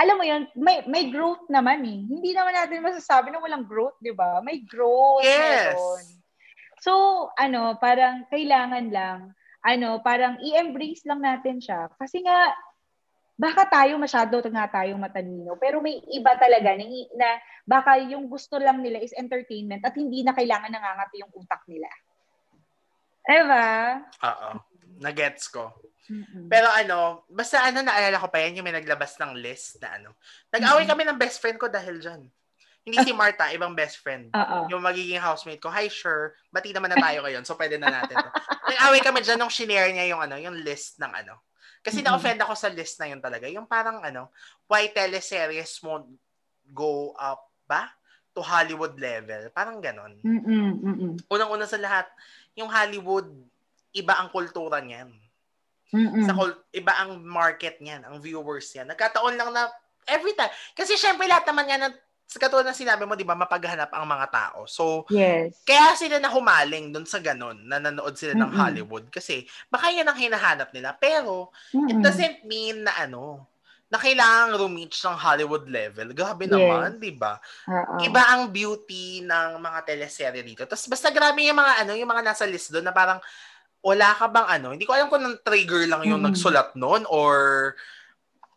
alam 0.00 0.16
mo 0.18 0.24
yun, 0.24 0.48
may 0.56 0.82
may 0.88 1.12
growth 1.12 1.44
naman 1.52 1.84
eh. 1.84 2.00
Hindi 2.08 2.32
naman 2.32 2.56
natin 2.56 2.80
masasabi 2.82 3.28
na 3.30 3.44
walang 3.44 3.68
growth, 3.68 4.00
'di 4.00 4.16
ba? 4.16 4.40
May 4.40 4.64
growth 4.64 5.22
Yes. 5.22 5.36
meron. 5.36 6.21
So, 6.82 6.92
ano, 7.38 7.78
parang 7.78 8.26
kailangan 8.26 8.90
lang, 8.90 9.18
ano, 9.62 10.02
parang 10.02 10.42
i-embrace 10.42 11.06
lang 11.06 11.22
natin 11.22 11.62
siya. 11.62 11.86
Kasi 11.94 12.26
nga, 12.26 12.50
baka 13.38 13.70
tayo 13.70 13.94
masyado 14.02 14.42
nga 14.50 14.66
tayong 14.66 14.98
matalino. 14.98 15.54
Pero 15.62 15.78
may 15.78 16.02
iba 16.10 16.34
talaga 16.34 16.74
na, 16.74 16.86
na 17.14 17.28
baka 17.62 18.02
yung 18.02 18.26
gusto 18.26 18.58
lang 18.58 18.82
nila 18.82 18.98
is 18.98 19.14
entertainment 19.14 19.86
at 19.86 19.94
hindi 19.94 20.26
na 20.26 20.34
kailangan 20.34 20.74
nangangati 20.74 21.22
yung 21.22 21.30
utak 21.38 21.62
nila. 21.70 21.86
Diba? 23.22 24.02
Oo. 24.26 24.50
Nagets 24.98 25.46
ko. 25.54 25.70
Mm-mm. 26.10 26.50
Pero 26.50 26.66
ano, 26.66 27.22
basta 27.30 27.62
ano, 27.62 27.78
naalala 27.80 28.18
ko 28.18 28.26
pa 28.26 28.42
yan, 28.42 28.58
yung 28.58 28.66
may 28.66 28.74
naglabas 28.74 29.14
ng 29.22 29.38
list 29.38 29.78
na 29.78 30.02
ano. 30.02 30.18
Nag-away 30.50 30.84
Mhm. 30.84 30.90
kami 30.90 31.02
ng 31.06 31.18
best 31.22 31.38
friend 31.38 31.62
ko 31.62 31.70
dahil 31.70 32.02
dyan. 32.02 32.26
Hindi 32.82 32.98
si 33.00 33.14
Marta, 33.14 33.46
ibang 33.54 33.72
best 33.72 34.02
friend. 34.02 34.34
Oo. 34.34 34.66
Yung 34.68 34.82
magiging 34.82 35.22
housemate 35.22 35.62
ko, 35.62 35.70
hi, 35.70 35.86
sure. 35.86 36.34
Bati 36.50 36.74
naman 36.74 36.90
na 36.90 36.98
tayo 36.98 37.22
ngayon, 37.22 37.46
so 37.46 37.54
pwede 37.54 37.78
na 37.78 37.86
natin. 37.88 38.18
Nag-away 38.66 38.98
kami 38.98 39.22
dyan 39.22 39.38
nung 39.38 39.52
shinare 39.52 39.94
niya 39.94 40.10
yung 40.10 40.18
ano, 40.18 40.34
yung 40.34 40.58
list 40.58 40.98
ng 40.98 41.12
ano. 41.14 41.38
Kasi 41.78 42.02
Mhm. 42.02 42.06
na-offend 42.06 42.40
ako 42.42 42.54
sa 42.54 42.66
list 42.68 42.98
na 42.98 43.06
yun 43.06 43.18
talaga. 43.18 43.46
Yung 43.46 43.66
parang 43.66 44.02
ano, 44.02 44.34
why 44.66 44.86
teleseries 44.88 45.78
won't 45.78 46.10
go 46.68 47.14
up 47.14 47.46
ba? 47.64 47.86
To 48.32 48.40
Hollywood 48.40 48.96
level. 48.96 49.52
Parang 49.52 49.78
ganon. 49.78 50.18
Mm-mm, 50.18 50.68
mm-mm. 50.80 51.12
Unang-una 51.28 51.68
sa 51.68 51.76
lahat, 51.76 52.08
yung 52.54 52.66
Hollywood, 52.66 53.28
iba 53.92 54.16
ang 54.16 54.26
kultura 54.26 54.80
niyan. 54.80 55.12
Mm-mm. 55.92 56.24
Sa 56.24 56.32
kul- 56.32 56.64
iba 56.72 56.96
ang 56.96 57.20
market 57.20 57.78
niyan, 57.78 58.02
ang 58.02 58.18
viewers 58.18 58.72
niyan. 58.72 58.88
Nagkataon 58.88 59.36
lang 59.36 59.52
na 59.52 59.68
every 60.08 60.32
time. 60.32 60.48
Kasi 60.72 60.96
syempre 60.96 61.28
lahat 61.28 61.44
naman 61.44 61.68
yan, 61.68 61.80
na- 61.84 62.00
sa 62.32 62.40
katulad 62.40 62.64
ng 62.64 62.80
sinabi 62.80 63.04
mo, 63.04 63.12
di 63.12 63.28
ba, 63.28 63.36
mapaghanap 63.36 63.92
ang 63.92 64.08
mga 64.08 64.26
tao. 64.32 64.64
So, 64.64 65.04
Yes. 65.10 65.68
kaya 65.68 65.94
sila 65.94 66.18
na 66.18 66.32
humaling 66.32 66.90
dun 66.90 67.06
sa 67.06 67.20
ganun, 67.22 67.60
na 67.68 67.78
nanood 67.78 68.16
sila 68.18 68.34
ng 68.34 68.50
Mm-mm. 68.50 68.56
Hollywood. 68.56 69.06
Kasi, 69.12 69.44
baka 69.70 69.92
yan 69.92 70.08
ang 70.08 70.18
hinahanap 70.18 70.72
nila. 70.74 70.96
Pero, 70.96 71.52
it 71.86 72.00
Mm-mm. 72.00 72.02
doesn't 72.02 72.42
mean 72.48 72.82
na 72.88 72.96
ano, 72.98 73.46
na 73.92 74.00
kailangan 74.00 74.56
reach 74.72 75.04
ng 75.04 75.16
Hollywood 75.20 75.68
level. 75.68 76.16
Grabe 76.16 76.48
Yes. 76.48 76.48
naman, 76.48 76.96
di 76.96 77.12
ba? 77.12 77.36
Iba 78.00 78.24
ang 78.34 78.48
beauty 78.50 79.22
ng 79.22 79.60
mga 79.60 79.80
teleserye 79.84 80.42
dito. 80.42 80.64
Tapos 80.64 80.88
basta 80.88 81.12
grabe 81.12 81.44
yung 81.44 81.60
mga 81.60 81.84
ano, 81.84 81.92
yung 81.94 82.10
mga 82.10 82.24
nasa 82.24 82.44
list 82.48 82.72
doon 82.72 82.88
na 82.88 82.94
parang 82.96 83.20
wala 83.82 84.14
ka 84.16 84.26
bang 84.30 84.48
ano, 84.60 84.68
hindi 84.74 84.86
ko 84.86 84.94
alam 84.96 85.10
kung 85.10 85.22
nang 85.22 85.38
trigger 85.42 85.86
lang 85.90 86.06
yung 86.06 86.22
Mm-mm. 86.22 86.24
nagsulat 86.24 86.74
noon 86.78 87.04
or 87.10 87.74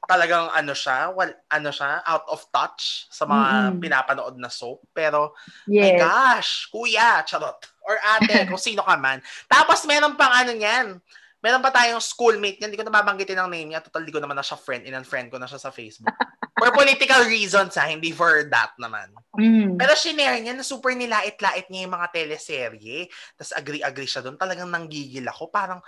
talagang 0.06 0.50
ano 0.54 0.74
siya, 0.74 1.10
wal, 1.12 1.30
ano 1.50 1.70
siya, 1.74 2.02
out 2.06 2.26
of 2.30 2.46
touch 2.50 3.10
sa 3.10 3.26
mga 3.26 3.46
Mm-mm. 3.50 3.82
pinapanood 3.82 4.36
na 4.38 4.50
soap. 4.50 4.86
Pero, 4.94 5.34
my 5.68 5.92
Yes. 5.94 6.00
gosh, 6.02 6.52
kuya, 6.70 7.26
charot. 7.26 7.58
Or 7.86 7.98
ate, 7.98 8.46
kung 8.50 8.62
sino 8.62 8.82
ka 8.86 8.98
man. 8.98 9.22
Tapos 9.46 9.86
meron 9.86 10.18
pang 10.18 10.34
ano 10.34 10.54
niyan, 10.54 10.98
meron 11.46 11.62
pa 11.62 11.70
tayong 11.70 12.02
schoolmate 12.02 12.58
niya, 12.58 12.70
hindi 12.70 12.80
ko 12.82 12.86
na 12.90 12.96
babanggitin 12.96 13.38
ang 13.38 13.54
name 13.54 13.70
niya, 13.70 13.82
total 13.86 14.02
di 14.02 14.10
ko 14.10 14.18
naman 14.18 14.34
na 14.34 14.42
siya 14.42 14.58
friend, 14.58 14.86
in-unfriend 14.90 15.30
ko 15.30 15.38
na 15.38 15.46
siya 15.46 15.62
sa 15.62 15.70
Facebook. 15.70 16.10
For 16.56 16.72
political 16.72 17.28
reasons 17.28 17.76
ha, 17.76 17.84
hindi 17.92 18.16
for 18.16 18.48
that 18.48 18.72
naman. 18.80 19.12
Mm. 19.36 19.76
Pero 19.76 19.92
shinare 19.92 20.40
niya 20.40 20.56
na 20.56 20.64
super 20.64 20.96
nilait-lait 20.96 21.68
niya 21.68 21.84
yung 21.84 21.92
mga 22.00 22.16
teleserye. 22.16 23.12
Tapos 23.36 23.52
agree-agree 23.60 24.08
siya 24.08 24.24
doon. 24.24 24.40
Talagang 24.40 24.72
nanggigil 24.72 25.28
ako. 25.28 25.52
Parang, 25.52 25.84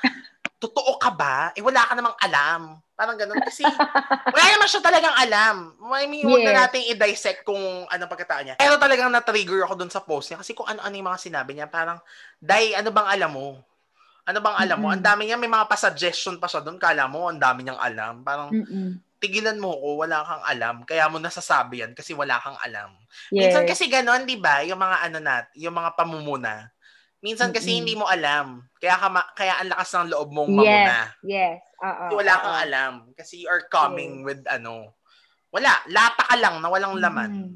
totoo 0.58 0.98
ka 0.98 1.14
ba? 1.14 1.54
Eh, 1.54 1.62
wala 1.62 1.86
ka 1.86 1.94
namang 1.94 2.18
alam. 2.18 2.82
Parang 2.98 3.14
ganun. 3.14 3.38
Kasi, 3.46 3.62
wala 4.34 4.46
naman 4.50 4.66
siya 4.66 4.82
talagang 4.82 5.14
alam. 5.14 5.78
I 5.94 6.10
mean, 6.10 6.26
huwag 6.26 6.42
na 6.42 6.54
Yes. 6.54 6.60
natin 6.66 6.82
i-dissect 6.90 7.46
kung 7.46 7.62
ano 7.86 8.04
pagkatao 8.10 8.42
niya. 8.42 8.58
Pero 8.58 8.82
talagang 8.82 9.14
na-trigger 9.14 9.70
ako 9.70 9.74
doon 9.78 9.94
sa 9.94 10.02
post 10.02 10.34
niya. 10.34 10.42
Kasi 10.42 10.58
kung 10.58 10.66
ano-ano 10.66 10.94
yung 10.98 11.10
mga 11.14 11.22
sinabi 11.22 11.54
niya, 11.54 11.70
parang, 11.70 12.02
Day, 12.42 12.74
ano 12.74 12.90
bang 12.90 13.06
alam 13.06 13.32
mo? 13.34 13.62
Ano 14.28 14.38
bang 14.42 14.58
alam 14.58 14.78
mo? 14.82 14.90
Mm-mm. 14.90 14.98
Ang 14.98 15.06
dami 15.06 15.22
niya, 15.30 15.38
may 15.38 15.48
mga 15.48 15.70
pa-suggestion 15.70 16.42
pa 16.42 16.50
siya 16.50 16.66
doon. 16.66 16.82
Kala 16.82 17.06
mo, 17.06 17.30
ang 17.30 17.38
dami 17.38 17.62
niyang 17.62 17.80
alam. 17.80 18.26
Parang, 18.26 18.50
Mm-mm. 18.50 18.98
tigilan 19.22 19.58
mo 19.62 19.74
ko, 19.78 20.02
wala 20.02 20.22
kang 20.26 20.44
alam. 20.46 20.76
Kaya 20.86 21.06
mo 21.10 21.18
nasasabi 21.18 21.86
yan 21.86 21.94
kasi 21.98 22.14
wala 22.18 22.38
kang 22.42 22.58
alam. 22.62 22.98
Yes. 23.30 23.50
Minsan 23.54 23.66
kasi 23.70 23.90
ganon, 23.90 24.26
di 24.26 24.38
ba? 24.38 24.62
Yung 24.66 24.78
mga 24.78 24.98
ano 25.06 25.18
nat, 25.22 25.46
yung 25.58 25.74
mga 25.74 25.94
pamumuna. 25.98 26.70
Minsan 27.18 27.50
kasi 27.50 27.74
Mm-mm. 27.74 27.80
hindi 27.82 27.94
mo 27.98 28.06
alam. 28.06 28.62
Kaya 28.78 28.96
ka 28.98 29.08
ma- 29.10 29.32
kaya 29.34 29.58
ang 29.58 29.70
lakas 29.74 29.90
ng 29.98 30.10
loob 30.14 30.30
mong 30.30 30.52
Yes. 30.54 30.62
mamuna. 30.62 31.00
Yes. 31.26 31.62
Oo. 31.82 32.06
Kasi 32.06 32.14
wala 32.14 32.34
kang 32.38 32.58
oo. 32.58 32.66
alam. 32.70 32.94
Kasi 33.18 33.34
you 33.42 33.50
are 33.50 33.66
coming 33.74 34.22
with 34.22 34.42
ano. 34.46 34.94
Wala. 35.50 35.74
Lata 35.90 36.24
ka 36.30 36.36
lang 36.38 36.62
na 36.62 36.70
walang 36.70 37.02
laman. 37.02 37.32
Mm. 37.34 37.56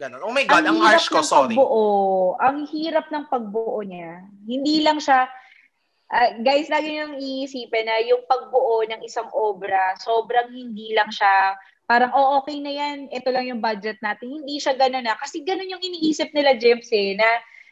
Ganon. 0.00 0.24
Oh 0.24 0.32
my 0.32 0.48
God, 0.48 0.64
ang, 0.64 0.80
hirap 0.80 0.96
harsh 0.96 1.12
ko, 1.12 1.20
ng 1.20 1.28
sorry. 1.28 1.56
Pagbuo, 1.60 2.32
ang 2.40 2.64
hirap 2.72 3.12
ng 3.12 3.28
pagbuo 3.28 3.84
niya. 3.84 4.24
Hindi 4.48 4.80
lang 4.80 4.96
siya, 4.96 5.28
ah, 6.08 6.30
guys, 6.40 6.72
lagi 6.72 6.88
niyong 6.88 7.20
iisipin 7.20 7.84
na 7.84 8.00
yung 8.08 8.24
pagbuo 8.24 8.80
ng 8.88 9.04
isang 9.04 9.28
obra, 9.36 9.92
sobrang 10.00 10.56
hindi 10.56 10.96
lang 10.96 11.12
siya, 11.12 11.52
parang, 11.84 12.16
oh, 12.16 12.40
okay 12.40 12.64
na 12.64 12.72
yan, 12.72 13.12
ito 13.12 13.28
lang 13.28 13.44
yung 13.44 13.60
budget 13.60 14.00
natin. 14.00 14.40
Hindi 14.40 14.56
siya 14.56 14.72
ganun 14.72 15.04
na. 15.04 15.20
Kasi 15.20 15.44
ganun 15.44 15.68
yung 15.68 15.84
iniisip 15.84 16.32
nila, 16.32 16.56
James, 16.56 16.88
eh, 16.96 17.20
na 17.20 17.28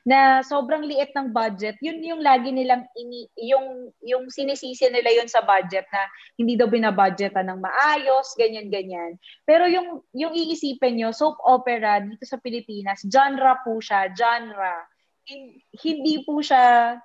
na 0.08 0.40
sobrang 0.40 0.88
liit 0.88 1.12
ng 1.12 1.36
budget, 1.36 1.76
yun 1.84 2.00
yung 2.00 2.24
lagi 2.24 2.48
nilang 2.48 2.88
ini, 2.96 3.28
yung 3.44 3.92
yung 4.00 4.24
sinisisi 4.32 4.88
nila 4.88 5.12
yun 5.12 5.28
sa 5.28 5.44
budget 5.44 5.84
na 5.92 6.08
hindi 6.40 6.56
daw 6.56 6.64
binabudgetan 6.64 7.44
ng 7.44 7.60
maayos, 7.60 8.32
ganyan 8.40 8.72
ganyan. 8.72 9.20
Pero 9.44 9.68
yung 9.68 10.00
yung 10.16 10.32
iisipin 10.32 10.96
nyo, 10.96 11.12
soap 11.12 11.36
opera 11.44 12.00
dito 12.00 12.24
sa 12.24 12.40
Pilipinas, 12.40 13.04
genre 13.04 13.60
po 13.60 13.76
siya, 13.84 14.08
genre. 14.16 14.88
Hin- 15.28 15.60
Hindi 15.76 16.24
po 16.24 16.40
siya 16.40 16.96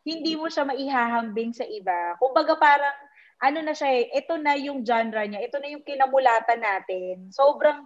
hindi 0.00 0.32
mo 0.32 0.48
siya 0.48 0.64
maihahambing 0.64 1.52
sa 1.52 1.68
iba. 1.68 2.16
Kumbaga 2.16 2.56
parang 2.56 2.96
ano 3.40 3.60
na 3.60 3.76
siya 3.76 4.00
eh, 4.00 4.08
ito 4.16 4.40
na 4.40 4.56
yung 4.56 4.80
genre 4.80 5.28
niya, 5.28 5.44
ito 5.44 5.60
na 5.60 5.68
yung 5.68 5.84
kinamulatan 5.84 6.60
natin. 6.60 7.28
Sobrang 7.28 7.84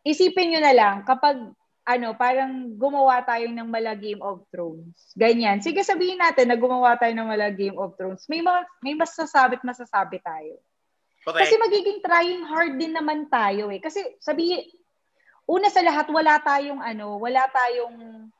isipin 0.00 0.56
nyo 0.56 0.60
na 0.64 0.72
lang 0.72 0.96
kapag 1.04 1.36
ano, 1.82 2.14
parang 2.14 2.78
gumawa 2.78 3.22
tayo 3.26 3.50
ng 3.50 3.66
mala 3.66 3.98
Game 3.98 4.22
of 4.22 4.46
Thrones. 4.54 5.10
Ganyan. 5.18 5.58
Sige, 5.58 5.82
sabihin 5.82 6.22
natin 6.22 6.50
na 6.50 6.58
gumawa 6.58 6.94
tayo 6.94 7.10
ng 7.10 7.26
mala 7.26 7.50
Game 7.50 7.74
of 7.74 7.98
Thrones. 7.98 8.22
May, 8.30 8.38
mga, 8.38 8.60
may 8.82 8.94
masasabi 8.94 9.58
at 9.58 9.66
masasabi 9.66 10.22
tayo. 10.22 10.62
Correct. 11.26 11.42
Kasi 11.42 11.54
magiging 11.58 11.98
trying 12.02 12.42
hard 12.46 12.74
din 12.78 12.94
naman 12.94 13.26
tayo 13.26 13.70
eh. 13.70 13.82
Kasi 13.82 13.98
sabi, 14.22 14.62
una 15.46 15.70
sa 15.70 15.82
lahat, 15.82 16.06
wala 16.10 16.38
tayong 16.38 16.82
ano, 16.82 17.18
wala 17.18 17.46
tayong 17.50 18.30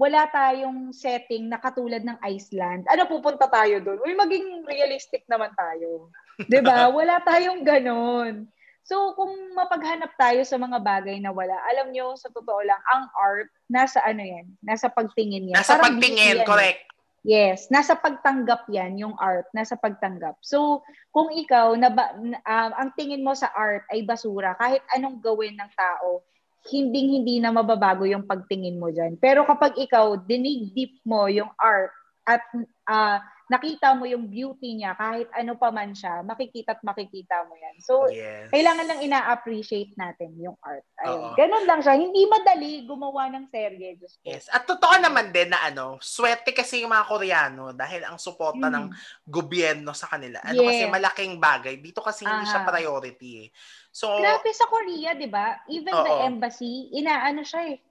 wala 0.00 0.24
tayong 0.32 0.96
setting 0.96 1.52
na 1.52 1.60
katulad 1.60 2.00
ng 2.00 2.16
Iceland. 2.24 2.88
Ano 2.88 3.04
pupunta 3.04 3.44
tayo 3.52 3.84
doon? 3.84 4.00
Uy, 4.00 4.16
maging 4.16 4.64
realistic 4.64 5.28
naman 5.28 5.52
tayo. 5.52 6.08
'Di 6.40 6.64
ba? 6.64 6.88
Wala 6.96 7.20
tayong 7.20 7.60
ganon. 7.60 8.48
So, 8.82 9.14
kung 9.14 9.54
mapaghanap 9.54 10.16
tayo 10.18 10.40
sa 10.42 10.56
mga 10.56 10.80
bagay 10.82 11.20
na 11.20 11.30
wala, 11.30 11.54
alam 11.70 11.92
nyo, 11.94 12.16
sa 12.18 12.32
totoo 12.32 12.60
lang, 12.64 12.80
ang 12.90 13.06
art, 13.14 13.48
nasa 13.70 14.02
ano 14.02 14.24
yan? 14.24 14.46
Nasa 14.64 14.90
pagtingin 14.90 15.52
yan. 15.52 15.56
Nasa 15.60 15.78
Parang 15.78 16.00
pagtingin, 16.00 16.42
eh. 16.42 16.46
correct. 16.48 16.90
Yes, 17.20 17.68
nasa 17.68 17.92
pagtanggap 18.00 18.64
'yan, 18.72 18.96
yung 18.96 19.12
art, 19.20 19.44
nasa 19.52 19.76
pagtanggap. 19.76 20.40
So, 20.40 20.80
kung 21.12 21.28
ikaw 21.28 21.76
na 21.76 21.92
um, 21.92 22.72
ang 22.72 22.96
tingin 22.96 23.20
mo 23.20 23.36
sa 23.36 23.52
art 23.52 23.84
ay 23.92 24.08
basura, 24.08 24.56
kahit 24.56 24.80
anong 24.96 25.20
gawin 25.20 25.52
ng 25.60 25.70
tao, 25.76 26.24
hindi 26.72 27.20
hindi 27.20 27.36
na 27.36 27.52
mababago 27.52 28.08
yung 28.08 28.24
pagtingin 28.24 28.80
mo 28.80 28.88
diyan. 28.88 29.20
Pero 29.20 29.44
kapag 29.44 29.76
ikaw 29.76 30.16
dinigdip 30.24 30.96
mo 31.04 31.28
yung 31.28 31.52
art 31.60 31.92
at 32.24 32.40
ah, 32.88 33.20
nakita 33.50 33.98
mo 33.98 34.06
yung 34.06 34.30
beauty 34.30 34.78
niya 34.78 34.94
kahit 34.94 35.26
ano 35.34 35.58
pa 35.58 35.74
man 35.74 35.90
siya, 35.90 36.22
makikita 36.22 36.78
at 36.78 36.82
makikita 36.86 37.42
mo 37.50 37.58
'yan. 37.58 37.76
So, 37.82 38.06
Yes. 38.06 38.46
kailangan 38.54 38.86
lang 38.86 39.00
ina-appreciate 39.02 39.98
natin 39.98 40.38
yung 40.38 40.54
art. 40.62 40.86
Oo. 41.02 41.10
Ayun. 41.10 41.34
Ganun 41.34 41.64
lang 41.66 41.80
siya. 41.82 41.98
Hindi 41.98 42.22
madali 42.30 42.86
gumawa 42.86 43.26
ng 43.34 43.50
serye. 43.50 43.98
Yes. 44.22 44.46
At 44.54 44.70
totoo 44.70 45.02
naman 45.02 45.34
din 45.34 45.50
na 45.50 45.66
ano, 45.66 45.98
swerte 45.98 46.54
kasi 46.54 46.86
yung 46.86 46.94
mga 46.94 47.10
Koreano 47.10 47.74
dahil 47.74 48.06
ang 48.06 48.22
suporta 48.22 48.70
Mm. 48.70 48.74
ng 48.78 48.86
gobyerno 49.26 49.90
sa 49.90 50.06
kanila. 50.06 50.38
Ano 50.46 50.62
kasi 50.62 50.86
Yes. 50.86 50.94
malaking 50.94 51.34
bagay. 51.42 51.74
Dito 51.82 51.98
kasi 51.98 52.22
hindi 52.22 52.46
siya 52.46 52.62
Aha. 52.62 52.70
priority 52.70 53.30
eh. 53.44 53.48
So, 53.90 54.22
Grabe 54.22 54.54
sa 54.54 54.70
Korea, 54.70 55.18
'di 55.18 55.26
ba? 55.26 55.58
Even 55.66 55.90
the 55.90 56.14
Oo. 56.14 56.22
embassy, 56.22 56.86
inaano 56.94 57.42
siya 57.42 57.74
eh. 57.74 57.82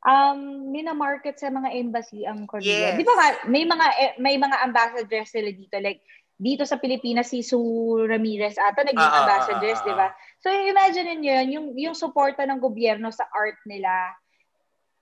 Um, 0.00 0.72
mina-market 0.72 1.36
sa 1.36 1.52
mga 1.52 1.76
embassy 1.76 2.24
ang 2.24 2.48
Korea. 2.48 2.96
Yes. 2.96 2.96
Di 2.96 3.04
ba 3.04 3.14
may 3.52 3.68
mga 3.68 3.86
eh, 4.00 4.12
may 4.16 4.40
mga 4.40 4.64
ambassadors 4.64 5.28
sila 5.28 5.52
dito 5.52 5.76
like 5.76 6.00
dito 6.40 6.64
sa 6.64 6.80
Pilipinas 6.80 7.28
si 7.28 7.44
Sue 7.44 8.08
Ramirez 8.08 8.56
ata 8.56 8.80
naging 8.80 8.96
ah, 8.96 9.28
di 9.84 9.92
ba? 9.92 10.08
So 10.40 10.48
imagine 10.48 11.20
niyo 11.20 11.44
yun, 11.44 11.48
yung 11.52 11.66
yung 11.76 11.96
suporta 11.96 12.48
ng 12.48 12.64
gobyerno 12.64 13.12
sa 13.12 13.28
art 13.28 13.60
nila. 13.68 13.92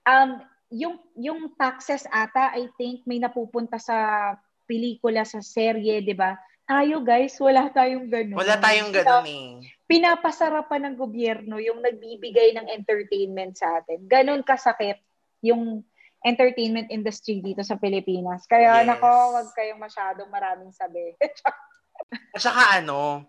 Um, 0.03 0.43
yung 0.67 0.99
yung 1.15 1.55
taxes 1.55 2.03
ata 2.11 2.51
I 2.51 2.67
think 2.75 3.07
may 3.07 3.23
napupunta 3.23 3.79
sa 3.79 4.35
pelikula 4.67 5.23
sa 5.23 5.39
serye, 5.39 6.03
di 6.03 6.13
ba? 6.13 6.35
Tayo 6.69 7.01
guys, 7.01 7.33
wala 7.41 7.65
tayong 7.73 8.05
ganun. 8.05 8.37
wala 8.37 8.53
tayong 8.61 8.93
ganun 8.93 9.25
eh. 9.25 9.65
pinapasarapan 9.89 10.85
ng 10.85 10.95
gobyerno 11.01 11.57
yung 11.57 11.81
nagbibigay 11.81 12.53
ng 12.53 12.69
entertainment 12.69 13.57
sa 13.57 13.81
atin. 13.81 14.05
Ganon 14.05 14.45
kasakit 14.45 15.01
yung 15.41 15.81
entertainment 16.21 16.93
industry 16.93 17.41
dito 17.41 17.65
sa 17.65 17.73
Pilipinas. 17.73 18.45
Kaya 18.45 18.85
Yes. 18.85 18.87
nako, 18.91 19.09
wag 19.33 19.49
kayong 19.57 19.81
masyadong 19.81 20.29
maraming 20.29 20.69
sabi. 20.69 21.17
At 22.37 22.41
saka 22.43 22.85
ano, 22.85 23.25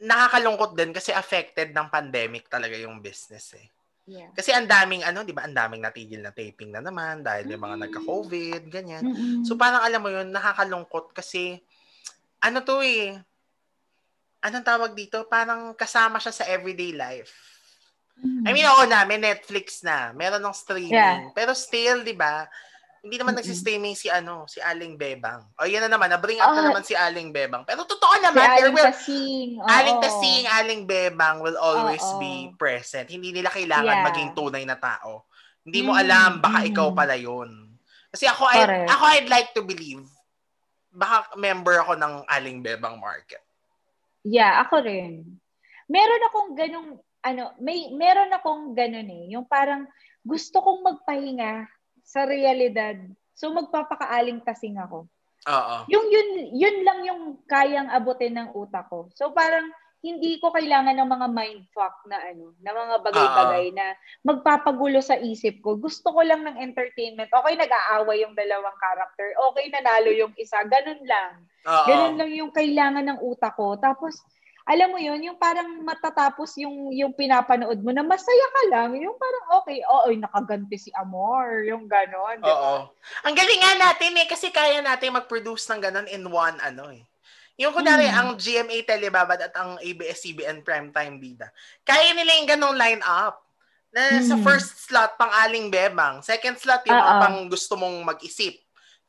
nakakalungkot 0.00 0.72
din 0.72 0.96
kasi 0.96 1.12
affected 1.12 1.76
ng 1.76 1.92
pandemic 1.92 2.48
talaga 2.48 2.72
yung 2.80 3.04
business 3.04 3.52
eh. 3.52 3.68
yeah. 4.08 4.32
Kasi 4.32 4.48
ang 4.50 4.64
daming 4.64 5.04
ano, 5.04 5.22
'di 5.22 5.36
ba? 5.36 5.44
Ang 5.44 5.54
daming 5.54 5.84
natigil 5.84 6.24
na 6.24 6.32
taping 6.32 6.72
na 6.72 6.80
naman 6.80 7.20
dahil 7.20 7.52
yung 7.52 7.62
mga 7.62 7.84
nagka-COVID, 7.86 8.62
ganyan. 8.72 9.04
Mm-mm. 9.04 9.44
So 9.44 9.60
parang 9.60 9.84
alam 9.84 10.00
mo 10.00 10.08
'yun, 10.08 10.32
nakakalungkot 10.32 11.12
kasi 11.12 11.60
ano 12.42 12.58
to 12.60 12.82
eh. 12.82 13.14
Anong 14.42 14.66
tawag 14.66 14.92
dito? 14.92 15.22
Parang 15.24 15.70
kasama 15.72 16.18
siya 16.18 16.34
sa 16.34 16.44
everyday 16.50 16.90
life. 16.90 17.30
I 18.22 18.50
mean, 18.50 18.66
oo 18.66 18.84
na, 18.86 19.06
may 19.06 19.18
Netflix 19.18 19.82
na. 19.82 20.10
Meron 20.12 20.42
ng 20.42 20.54
streaming. 20.54 20.94
Yeah. 20.94 21.30
Pero 21.32 21.54
still, 21.54 22.02
di 22.02 22.14
ba? 22.14 22.46
Hindi 23.02 23.18
naman 23.18 23.34
Mm-mm. 23.34 23.42
nagsistreaming 23.42 23.98
si 23.98 24.06
ano, 24.06 24.46
si 24.46 24.62
Aling 24.62 24.94
Bebang. 24.94 25.42
O 25.58 25.66
yan 25.66 25.82
na 25.82 25.90
naman, 25.90 26.06
na-bring 26.06 26.38
up 26.38 26.54
na 26.54 26.60
Ah. 26.60 26.66
naman 26.70 26.86
si 26.86 26.94
Aling 26.94 27.34
Bebang. 27.34 27.66
Pero 27.66 27.82
totoo 27.82 28.14
si 28.14 28.22
naman, 28.22 28.46
there 28.46 28.54
Aling 28.62 28.74
will, 28.74 28.86
Tasing. 28.86 29.48
oo. 29.58 29.66
Aling 29.66 29.98
Tasing, 29.98 30.44
Aling 30.46 30.82
Bebang 30.86 31.36
will 31.42 31.58
always 31.58 32.02
Oo. 32.04 32.18
be 32.18 32.34
present. 32.54 33.10
Hindi 33.10 33.34
nila 33.34 33.50
kailangan 33.50 33.90
Yeah. 33.90 34.06
maging 34.06 34.30
tunay 34.34 34.62
na 34.62 34.78
tao. 34.78 35.26
Hindi 35.62 35.82
mo 35.82 35.90
Mm, 35.90 36.00
alam, 36.00 36.30
baka 36.38 36.58
ikaw 36.62 36.94
pala 36.94 37.14
yun. 37.14 37.74
Kasi 38.06 38.26
ako, 38.26 38.42
I, 38.44 38.58
Correct. 38.60 38.88
ako 38.88 39.02
I'd 39.08 39.30
like 39.30 39.50
to 39.52 39.62
believe, 39.62 40.06
baka 40.92 41.32
member 41.34 41.80
ako 41.80 41.96
ng 41.96 42.14
Aling 42.28 42.60
Bebang 42.60 43.00
market. 43.00 43.40
Yeah, 44.22 44.62
ako 44.62 44.84
rin. 44.84 45.24
Meron 45.88 46.26
akong 46.30 46.50
ganong, 46.54 46.90
ano, 47.24 47.42
may, 47.58 47.90
meron 47.90 48.30
akong 48.30 48.76
ganon 48.76 49.08
eh. 49.08 49.24
Yung 49.34 49.48
parang 49.48 49.88
gusto 50.22 50.62
kong 50.62 50.84
magpahinga 50.84 51.66
sa 52.06 52.28
realidad. 52.28 53.00
So 53.34 53.50
magpapakaaling 53.50 54.44
tasing 54.46 54.78
ako. 54.78 55.10
Oo. 55.50 55.76
Yung 55.90 56.06
yun, 56.06 56.28
yun 56.54 56.76
lang 56.86 57.00
yung 57.02 57.22
kayang 57.50 57.90
abutin 57.90 58.38
ng 58.38 58.54
utak 58.54 58.86
ko. 58.86 59.10
So 59.18 59.34
parang 59.34 59.66
hindi 60.02 60.42
ko 60.42 60.50
kailangan 60.50 60.98
ng 60.98 61.10
mga 61.14 61.28
mindfuck 61.30 61.94
na 62.10 62.18
ano, 62.18 62.50
na 62.58 62.74
mga 62.74 62.96
bagay-bagay 63.06 63.70
na 63.70 63.94
magpapagulo 64.26 64.98
sa 64.98 65.14
isip 65.14 65.62
ko. 65.62 65.78
Gusto 65.78 66.10
ko 66.10 66.26
lang 66.26 66.42
ng 66.42 66.58
entertainment. 66.58 67.30
Okay, 67.30 67.54
nag-aaway 67.54 68.26
yung 68.26 68.34
dalawang 68.34 68.74
character. 68.82 69.30
Okay, 69.50 69.70
nanalo 69.70 70.10
yung 70.10 70.34
isa. 70.34 70.58
Ganun 70.66 71.06
lang. 71.06 71.46
Oo. 71.70 71.86
Ganun 71.86 72.18
lang 72.18 72.30
yung 72.34 72.50
kailangan 72.50 73.14
ng 73.14 73.22
utak 73.22 73.54
ko. 73.54 73.78
Tapos, 73.78 74.18
alam 74.66 74.90
mo 74.90 74.98
yun, 74.98 75.22
yung 75.22 75.38
parang 75.38 75.82
matatapos 75.86 76.54
yung 76.58 76.90
yung 76.94 77.14
pinapanood 77.14 77.78
mo 77.82 77.94
na 77.94 78.02
masaya 78.02 78.46
ka 78.58 78.62
lang. 78.74 78.98
Yung 78.98 79.14
parang, 79.14 79.62
okay, 79.62 79.86
oo, 79.86 80.10
nakaganti 80.18 80.82
si 80.82 80.90
Amor. 80.98 81.62
Yung 81.62 81.86
ganon. 81.86 82.42
Oo. 82.42 82.90
Ang 83.22 83.34
galing 83.38 83.62
nga 83.62 83.74
natin 83.90 84.18
eh, 84.18 84.26
kasi 84.26 84.50
kaya 84.50 84.82
natin 84.82 85.14
mag-produce 85.14 85.70
ng 85.70 85.78
ganun 85.78 86.10
in 86.10 86.26
one, 86.26 86.58
ano 86.58 86.90
eh. 86.90 87.06
Yung 87.56 87.72
kunwari, 87.72 88.08
Hmm. 88.08 88.16
ang 88.16 88.28
GMA 88.34 88.80
Telebabad 88.82 89.38
at 89.38 89.54
ang 89.54 89.76
ABS-CBN 89.78 90.64
Primetime 90.64 91.20
Bida, 91.20 91.52
kaya 91.82 92.16
nila 92.16 92.32
yung 92.36 92.48
ganong 92.48 92.76
line-up. 92.76 93.44
Na 93.92 94.24
sa 94.24 94.40
Hmm. 94.40 94.42
first 94.42 94.88
slot, 94.88 95.20
pang 95.20 95.28
Aling 95.28 95.68
Bebang. 95.68 96.24
Second 96.24 96.56
slot, 96.56 96.80
yung 96.88 96.96
mga 96.96 97.14
pang 97.20 97.38
gusto 97.44 97.76
mong 97.76 98.08
mag-isip. 98.08 98.56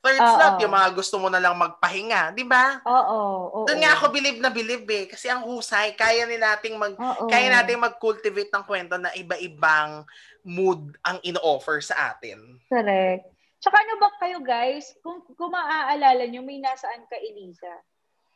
Third 0.04 0.20
Oo. 0.20 0.28
slot, 0.36 0.60
yung 0.60 0.76
mga 0.76 0.90
gusto 0.92 1.16
mo 1.16 1.32
na 1.32 1.40
lang 1.40 1.56
magpahinga. 1.56 2.36
Di 2.36 2.44
ba? 2.44 2.84
Oo, 2.84 3.16
oo. 3.48 3.60
Doon 3.64 3.80
nga 3.80 3.96
ako 3.96 4.12
believe 4.12 4.44
na 4.44 4.52
believe 4.52 4.84
eh. 4.92 5.08
Kasi 5.08 5.32
ang 5.32 5.48
husay, 5.48 5.96
kaya 5.96 6.28
nila 6.28 6.60
nating 6.60 6.76
mag, 6.76 7.00
Oo. 7.00 7.32
kaya 7.32 7.48
nating 7.48 7.80
mag-cultivate 7.80 8.52
ng 8.52 8.68
kwento 8.68 9.00
na 9.00 9.16
iba-ibang 9.16 10.04
mood 10.44 11.00
ang 11.00 11.24
ino-offer 11.24 11.80
sa 11.80 12.12
atin. 12.12 12.60
Correct. 12.68 13.24
Tsaka 13.64 13.80
ano 13.80 13.96
ba 13.96 14.12
kayo 14.20 14.44
guys, 14.44 14.92
kung, 15.00 15.24
kung 15.40 15.56
maaalala 15.56 16.28
nyo, 16.28 16.44
may 16.44 16.60
nasaan 16.60 17.08
ka, 17.08 17.16
Elisa? 17.16 17.72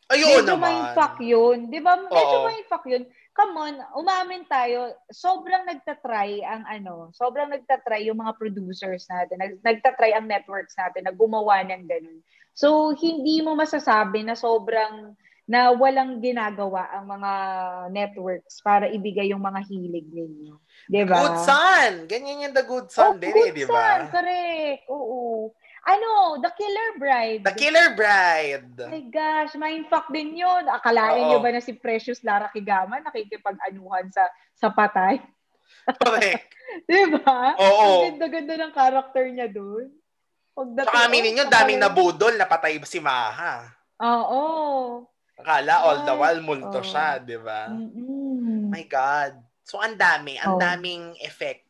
Ayun 0.08 0.40
Medyo 0.40 0.56
naman. 0.56 0.64
mindfuck 0.64 1.16
yun. 1.20 1.58
Di 1.68 1.80
ba? 1.84 2.00
Medyo 2.00 2.38
Oo. 2.38 2.48
mindfuck 2.48 2.86
yun. 2.88 3.04
Come 3.36 3.54
on, 3.54 3.76
umamin 3.94 4.48
tayo. 4.48 4.96
Sobrang 5.12 5.68
nagtatry 5.68 6.42
ang 6.42 6.66
ano, 6.66 7.14
sobrang 7.14 7.52
nagtatry 7.52 8.08
yung 8.08 8.18
mga 8.18 8.34
producers 8.34 9.06
natin. 9.06 9.38
Nag, 9.38 9.54
nagtatry 9.62 10.16
ang 10.16 10.26
networks 10.26 10.74
natin 10.74 11.06
na 11.06 11.14
gumawa 11.14 11.62
ng 11.62 11.86
ganun. 11.86 12.20
So, 12.58 12.96
hindi 12.96 13.46
mo 13.46 13.54
masasabi 13.54 14.26
na 14.26 14.34
sobrang 14.34 15.14
na 15.48 15.72
walang 15.72 16.20
ginagawa 16.20 16.92
ang 16.92 17.08
mga 17.08 17.32
networks 17.88 18.60
para 18.60 18.90
ibigay 18.90 19.32
yung 19.32 19.40
mga 19.40 19.64
hilig 19.64 20.08
ninyo. 20.12 20.60
Di 20.90 21.08
ba? 21.08 21.24
Good 21.24 21.40
Son. 21.40 21.92
Ganyan 22.04 22.44
yung 22.44 22.56
The 22.56 22.66
Good 22.66 22.88
Son 22.90 23.16
Oh, 23.16 23.16
din 23.16 23.32
good 23.32 23.48
eh, 23.48 23.52
di 23.54 23.64
son. 23.64 23.72
ba? 23.72 24.12
Correct. 24.12 24.82
Oo. 24.92 25.56
Ano, 25.88 26.44
The 26.44 26.52
Killer 26.52 26.90
Bride. 27.00 27.42
The 27.48 27.56
Killer 27.56 27.96
Bride. 27.96 28.76
Oh 28.84 28.92
my 28.92 29.08
gosh, 29.08 29.56
mindfuck 29.56 30.12
din 30.12 30.36
yun. 30.36 30.68
Akalain 30.68 31.24
Oo. 31.24 31.30
nyo 31.32 31.40
ba 31.40 31.56
na 31.56 31.64
si 31.64 31.72
Precious 31.72 32.20
Lara 32.28 32.52
Kigama 32.52 33.00
nakikipag-anuhan 33.00 34.12
sa 34.12 34.28
sa 34.52 34.68
patay? 34.68 35.24
Correct. 35.96 36.52
Di 36.92 37.08
ba? 37.24 37.56
Oo. 37.56 37.88
Ang 38.04 38.20
ganda-ganda 38.20 38.54
ng 38.60 38.74
character 38.76 39.24
niya 39.32 39.48
doon. 39.48 39.88
Pagdating, 40.52 40.90
Saka 40.92 41.08
aminin 41.08 41.32
nyo, 41.40 41.46
oh, 41.48 41.54
daming 41.54 41.80
nabudol 41.80 42.34
na 42.36 42.44
patay 42.44 42.76
si 42.84 43.00
Maha. 43.00 43.72
Oo. 44.04 44.44
Akala 45.40 45.86
all 45.86 46.02
the 46.04 46.16
while 46.18 46.42
multo 46.44 46.82
oo. 46.82 46.84
siya, 46.84 47.22
di 47.24 47.38
ba? 47.40 47.72
My 48.68 48.84
God. 48.84 49.40
So, 49.64 49.80
ang 49.80 49.96
dami. 49.96 50.36
Ang 50.36 50.58
Oh. 50.58 50.60
daming 50.60 51.16
effect 51.24 51.64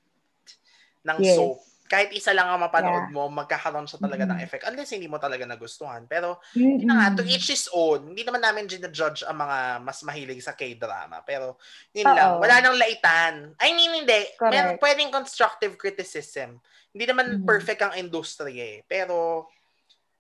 ng 1.06 1.20
Yes. 1.22 1.36
soap. 1.38 1.60
Kahit 1.88 2.12
isa 2.12 2.36
lang 2.36 2.52
ang 2.52 2.60
mapanood 2.60 3.08
Yeah. 3.08 3.16
mo, 3.16 3.32
magkakaroon 3.32 3.88
siya 3.88 3.98
talaga 3.98 4.28
ng 4.28 4.38
Mhm. 4.38 4.44
effect. 4.44 4.64
Unless 4.68 4.92
hindi 4.92 5.08
mo 5.08 5.16
talaga 5.18 5.48
nagustuhan. 5.48 6.04
Pero, 6.06 6.44
yun 6.52 6.84
na 6.84 7.08
nga, 7.10 7.20
to 7.20 7.24
each 7.24 7.48
his 7.48 7.72
own. 7.72 8.12
Hindi 8.12 8.28
naman 8.28 8.44
namin 8.44 8.68
ginajudge 8.68 9.24
ang 9.24 9.40
mga 9.40 9.58
mas 9.82 10.04
mahilig 10.04 10.44
sa 10.44 10.52
K-drama. 10.52 11.24
Pero, 11.24 11.56
yun 11.96 12.06
lang. 12.06 12.44
Wala 12.44 12.60
nang 12.60 12.76
laitan. 12.76 13.56
I 13.58 13.72
mean, 13.72 14.04
hindi. 14.04 14.20
Meron, 14.38 14.76
pwedeng 14.78 15.10
constructive 15.10 15.80
criticism. 15.80 16.60
Hindi 16.92 17.06
naman 17.08 17.42
Mhm. 17.42 17.48
perfect 17.48 17.82
ang 17.82 17.96
industry 17.96 18.54
eh. 18.60 18.78
Pero, 18.84 19.48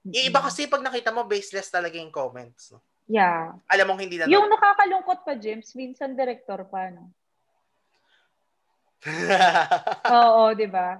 yung 0.07 0.25
iba 0.31 0.39
kasi 0.39 0.71
pag 0.71 0.79
nakita 0.79 1.11
mo, 1.11 1.27
baseless 1.27 1.67
talaga 1.67 1.99
yung 1.99 2.15
comments. 2.15 2.71
No? 2.71 2.79
Yeah. 3.07 3.55
Alam 3.67 3.91
mong 3.91 4.01
hindi 4.03 4.15
na... 4.15 4.27
Yung 4.27 4.47
nakakalungkot 4.47 5.23
pa, 5.23 5.35
James, 5.35 5.71
minsan 5.75 6.15
director 6.15 6.63
pa, 6.67 6.91
no? 6.91 7.11
Oo, 10.17 10.51
di 10.53 10.67
ba? 10.67 10.97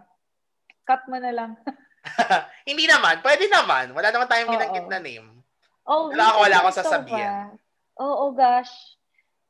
Cut 0.88 1.04
mo 1.06 1.20
na 1.20 1.32
lang. 1.36 1.52
hindi 2.70 2.88
naman. 2.88 3.20
Pwede 3.20 3.52
naman. 3.52 3.92
Wala 3.92 4.10
naman 4.10 4.32
tayong 4.32 4.48
binanggit 4.48 4.88
na 4.88 5.00
name. 5.04 5.28
Oh, 5.84 6.08
Wala 6.08 6.24
ako- 6.26 6.40
wala 6.48 6.56
akong 6.58 6.80
sasabihin. 6.80 7.32
Oo, 8.00 8.32
gosh. 8.32 8.72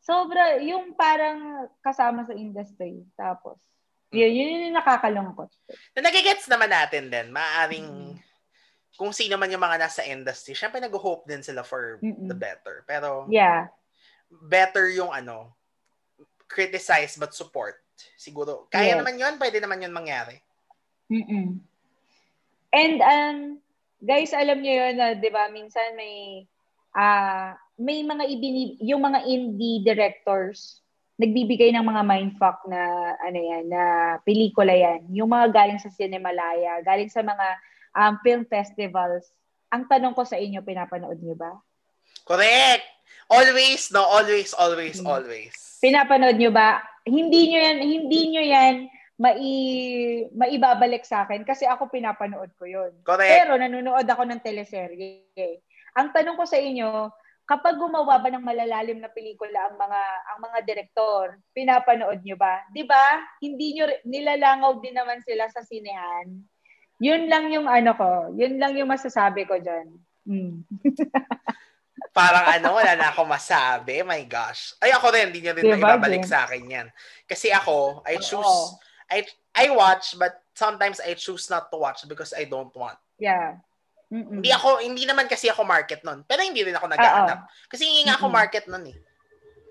Sobra, 0.02 0.58
yung 0.58 0.96
parang 0.96 1.68
kasama 1.84 2.24
sa 2.24 2.34
industry. 2.34 3.04
Tapos, 3.14 3.60
yun, 4.10 4.32
yun 4.32 4.72
yung 4.72 4.78
nakakalungkot. 4.78 5.52
Na 5.94 6.02
nagigets 6.02 6.48
naman 6.48 6.72
natin 6.72 7.12
din. 7.12 7.28
Maaring 7.30 7.86
Mm. 7.86 8.16
kung 8.96 9.12
sino 9.12 9.36
man 9.36 9.52
yung 9.52 9.62
mga 9.62 9.78
nasa 9.78 10.02
industry, 10.02 10.56
syempre 10.56 10.80
nag-hope 10.80 11.28
din 11.28 11.44
sila 11.44 11.62
for 11.62 12.00
Mm-mm. 12.02 12.26
the 12.26 12.38
better. 12.38 12.82
Pero 12.88 13.28
Yeah. 13.28 13.68
better 14.32 14.88
yung 14.90 15.12
ano, 15.12 15.54
criticize 16.48 17.20
but 17.20 17.36
support. 17.36 17.84
Siguro, 18.16 18.66
kaya 18.72 18.96
Yes. 18.96 19.00
naman 19.04 19.20
yun, 19.20 19.36
pwede 19.36 19.60
naman 19.60 19.84
yun 19.84 19.92
mangyari. 19.92 20.40
Mm-mm. 21.08 21.60
And 22.72 22.98
um 23.00 23.38
guys, 24.04 24.36
alam 24.36 24.60
niyo 24.62 24.74
yun 24.76 24.96
na 25.00 25.16
'di 25.16 25.30
ba, 25.32 25.48
minsan 25.50 25.96
may 25.96 26.44
ah 26.92 27.56
may 27.78 28.02
mga 28.04 28.24
ibini 28.28 28.76
yung 28.84 29.06
mga 29.06 29.24
indie 29.26 29.86
directors 29.86 30.82
nagbibigay 31.18 31.74
ng 31.74 31.82
mga 31.82 32.04
mindfuck 32.06 32.62
na 32.70 32.78
ano 33.26 33.40
yan, 33.42 33.66
na 33.74 33.84
pelikula 34.22 34.70
yan. 34.70 35.02
Yung 35.10 35.34
mga 35.34 35.50
galing 35.50 35.82
sa 35.82 35.90
Cinemalaya, 35.90 36.78
galing 36.86 37.10
sa 37.10 37.26
mga 37.26 37.48
um, 37.98 38.14
film 38.22 38.46
festivals. 38.46 39.26
Ang 39.74 39.90
tanong 39.90 40.14
ko 40.14 40.22
sa 40.24 40.38
inyo, 40.38 40.62
pinapanood 40.62 41.18
niyo 41.18 41.34
ba? 41.34 41.58
Correct! 42.22 42.86
Always, 43.28 43.90
no? 43.90 44.06
Always, 44.06 44.54
always, 44.54 45.02
Mm. 45.02 45.10
always. 45.10 45.54
Pinapanood 45.82 46.38
niyo 46.38 46.54
ba? 46.54 46.86
Hindi 47.02 47.50
niyo 47.50 47.60
yan, 47.66 47.78
hindi 47.82 48.22
niyo 48.30 48.44
yan 48.46 48.76
mai 49.18 50.30
maibabalik 50.30 51.02
sa 51.02 51.26
akin 51.26 51.42
kasi 51.42 51.66
ako 51.66 51.90
pinapanood 51.90 52.54
ko 52.54 52.70
'yon. 52.70 52.94
Correct. 53.02 53.34
Pero 53.34 53.58
nanonood 53.58 54.06
ako 54.06 54.24
ng 54.30 54.42
teleserye. 54.46 55.66
Ang 55.98 56.14
tanong 56.14 56.38
ko 56.38 56.46
sa 56.46 56.62
inyo, 56.62 57.10
kapag 57.50 57.82
gumawa 57.82 58.22
ba 58.22 58.30
ng 58.30 58.46
malalalim 58.46 59.02
na 59.02 59.10
pelikula 59.10 59.74
ang 59.74 59.76
mga 59.82 60.02
ang 60.30 60.40
mga 60.46 60.60
direktor, 60.70 61.42
pinapanood 61.58 62.22
niyo 62.22 62.38
ba? 62.38 62.62
'Di 62.70 62.86
ba? 62.86 63.26
Hindi 63.42 63.74
niyo 63.74 63.90
nilalangaw 64.06 64.78
din 64.86 64.94
naman 64.94 65.26
sila 65.26 65.50
sa 65.50 65.66
sinehan. 65.66 66.46
'Yun 67.02 67.26
lang 67.26 67.50
yung 67.50 67.66
ano 67.66 67.98
ko, 67.98 68.10
'yun 68.38 68.62
lang 68.62 68.78
yung 68.78 68.90
masasabi 68.94 69.50
ko 69.50 69.58
diyan. 69.58 69.88
Mm. 70.30 70.62
Parang 72.18 72.46
ano, 72.50 72.78
wala 72.78 72.94
na 72.98 73.10
ako 73.14 73.30
masabi. 73.30 74.02
My 74.02 74.22
gosh. 74.26 74.74
Ay, 74.82 74.90
ako 74.90 75.14
rin, 75.14 75.30
hindi 75.30 75.42
nyo 75.46 75.54
rin 75.54 75.66
Diba, 75.66 75.78
na 75.78 75.82
ibabalik 75.86 76.26
Jen? 76.26 76.30
sa 76.30 76.50
akin 76.50 76.64
yan. 76.66 76.88
Kasi 77.30 77.54
ako, 77.54 78.02
I 78.06 78.18
choose, 78.18 78.42
Oo. 78.42 78.78
I, 79.08 79.24
I 79.56 79.72
watch, 79.72 80.16
but 80.16 80.44
sometimes 80.54 81.00
I 81.00 81.16
choose 81.16 81.48
not 81.48 81.72
to 81.72 81.78
watch 81.80 82.04
because 82.08 82.36
I 82.36 82.44
don't 82.46 82.74
want. 82.76 83.00
Yeah. 83.18 83.60
Mm-mm. 84.08 84.40
Hindi 84.40 84.52
ako, 84.56 84.80
hindi 84.80 85.04
naman 85.04 85.28
kasi 85.28 85.52
ako 85.52 85.68
market 85.68 86.00
nun. 86.04 86.24
Pero 86.24 86.40
hindi 86.40 86.64
rin 86.64 86.76
ako 86.76 86.88
naghahanap. 86.88 87.48
Kasi 87.68 87.84
hindi 87.84 88.08
nga 88.08 88.16
ako 88.16 88.32
Mm-mm. 88.32 88.40
market 88.40 88.66
nun 88.72 88.86
eh. 88.88 88.98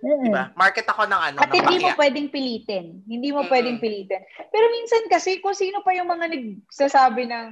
Mm-mm. 0.04 0.24
Diba? 0.28 0.44
Market 0.52 0.84
ako 0.84 1.08
ng 1.08 1.22
ano, 1.32 1.38
At 1.40 1.48
ng 1.48 1.56
hindi 1.56 1.76
mo 1.80 1.88
bakya. 1.88 2.00
pwedeng 2.04 2.28
pilitin. 2.28 2.84
Hindi 3.08 3.28
mo 3.32 3.40
Mm-mm. 3.40 3.52
pwedeng 3.52 3.78
pilitin. 3.80 4.20
Pero 4.52 4.66
minsan 4.68 5.08
kasi, 5.08 5.40
kung 5.40 5.56
sino 5.56 5.80
pa 5.80 5.96
yung 5.96 6.08
mga 6.08 6.28
nagsasabi 6.36 7.24
ng 7.28 7.48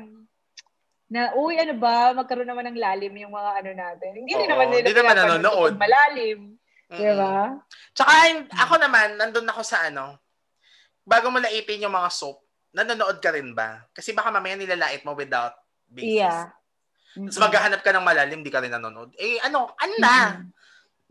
na, 1.08 1.32
uy, 1.36 1.56
ano 1.60 1.76
ba, 1.78 2.10
magkaroon 2.12 2.48
naman 2.48 2.68
ng 2.68 2.80
lalim 2.80 3.12
yung 3.16 3.32
mga 3.32 3.50
ano 3.64 3.70
natin. 3.76 4.10
Hindi 4.18 4.32
rin 4.34 4.48
Oo, 4.48 4.52
naman 4.52 4.66
nila 4.72 4.84
hindi 4.84 4.96
naman 4.96 5.16
nanonood. 5.16 5.72
malalim. 5.76 6.38
Mm-mm. 6.90 7.00
Di 7.00 7.12
ba? 7.16 7.36
Tsaka 7.96 8.12
ako 8.60 8.74
naman, 8.76 9.08
nandun 9.16 9.48
ako 9.48 9.62
sa 9.64 9.88
ano, 9.88 10.20
bago 11.04 11.28
mo 11.28 11.38
laipin 11.38 11.84
yung 11.84 11.94
mga 11.94 12.10
soap, 12.10 12.42
nanonood 12.74 13.22
ka 13.22 13.30
rin 13.30 13.54
ba? 13.54 13.84
Kasi 13.94 14.10
baka 14.16 14.34
mamaya 14.34 14.58
nilalait 14.58 15.04
mo 15.06 15.14
without 15.14 15.54
basis. 15.86 16.18
Yeah. 16.24 16.50
Tapos 17.14 17.38
maghahanap 17.38 17.80
ka 17.86 17.94
ng 17.94 18.02
malalim, 18.02 18.42
di 18.42 18.50
ka 18.50 18.58
rin 18.58 18.74
nanonood. 18.74 19.14
Eh, 19.14 19.38
ano, 19.46 19.70
ano 19.78 19.94
na? 20.02 20.16
Mm-mm. 20.42 20.50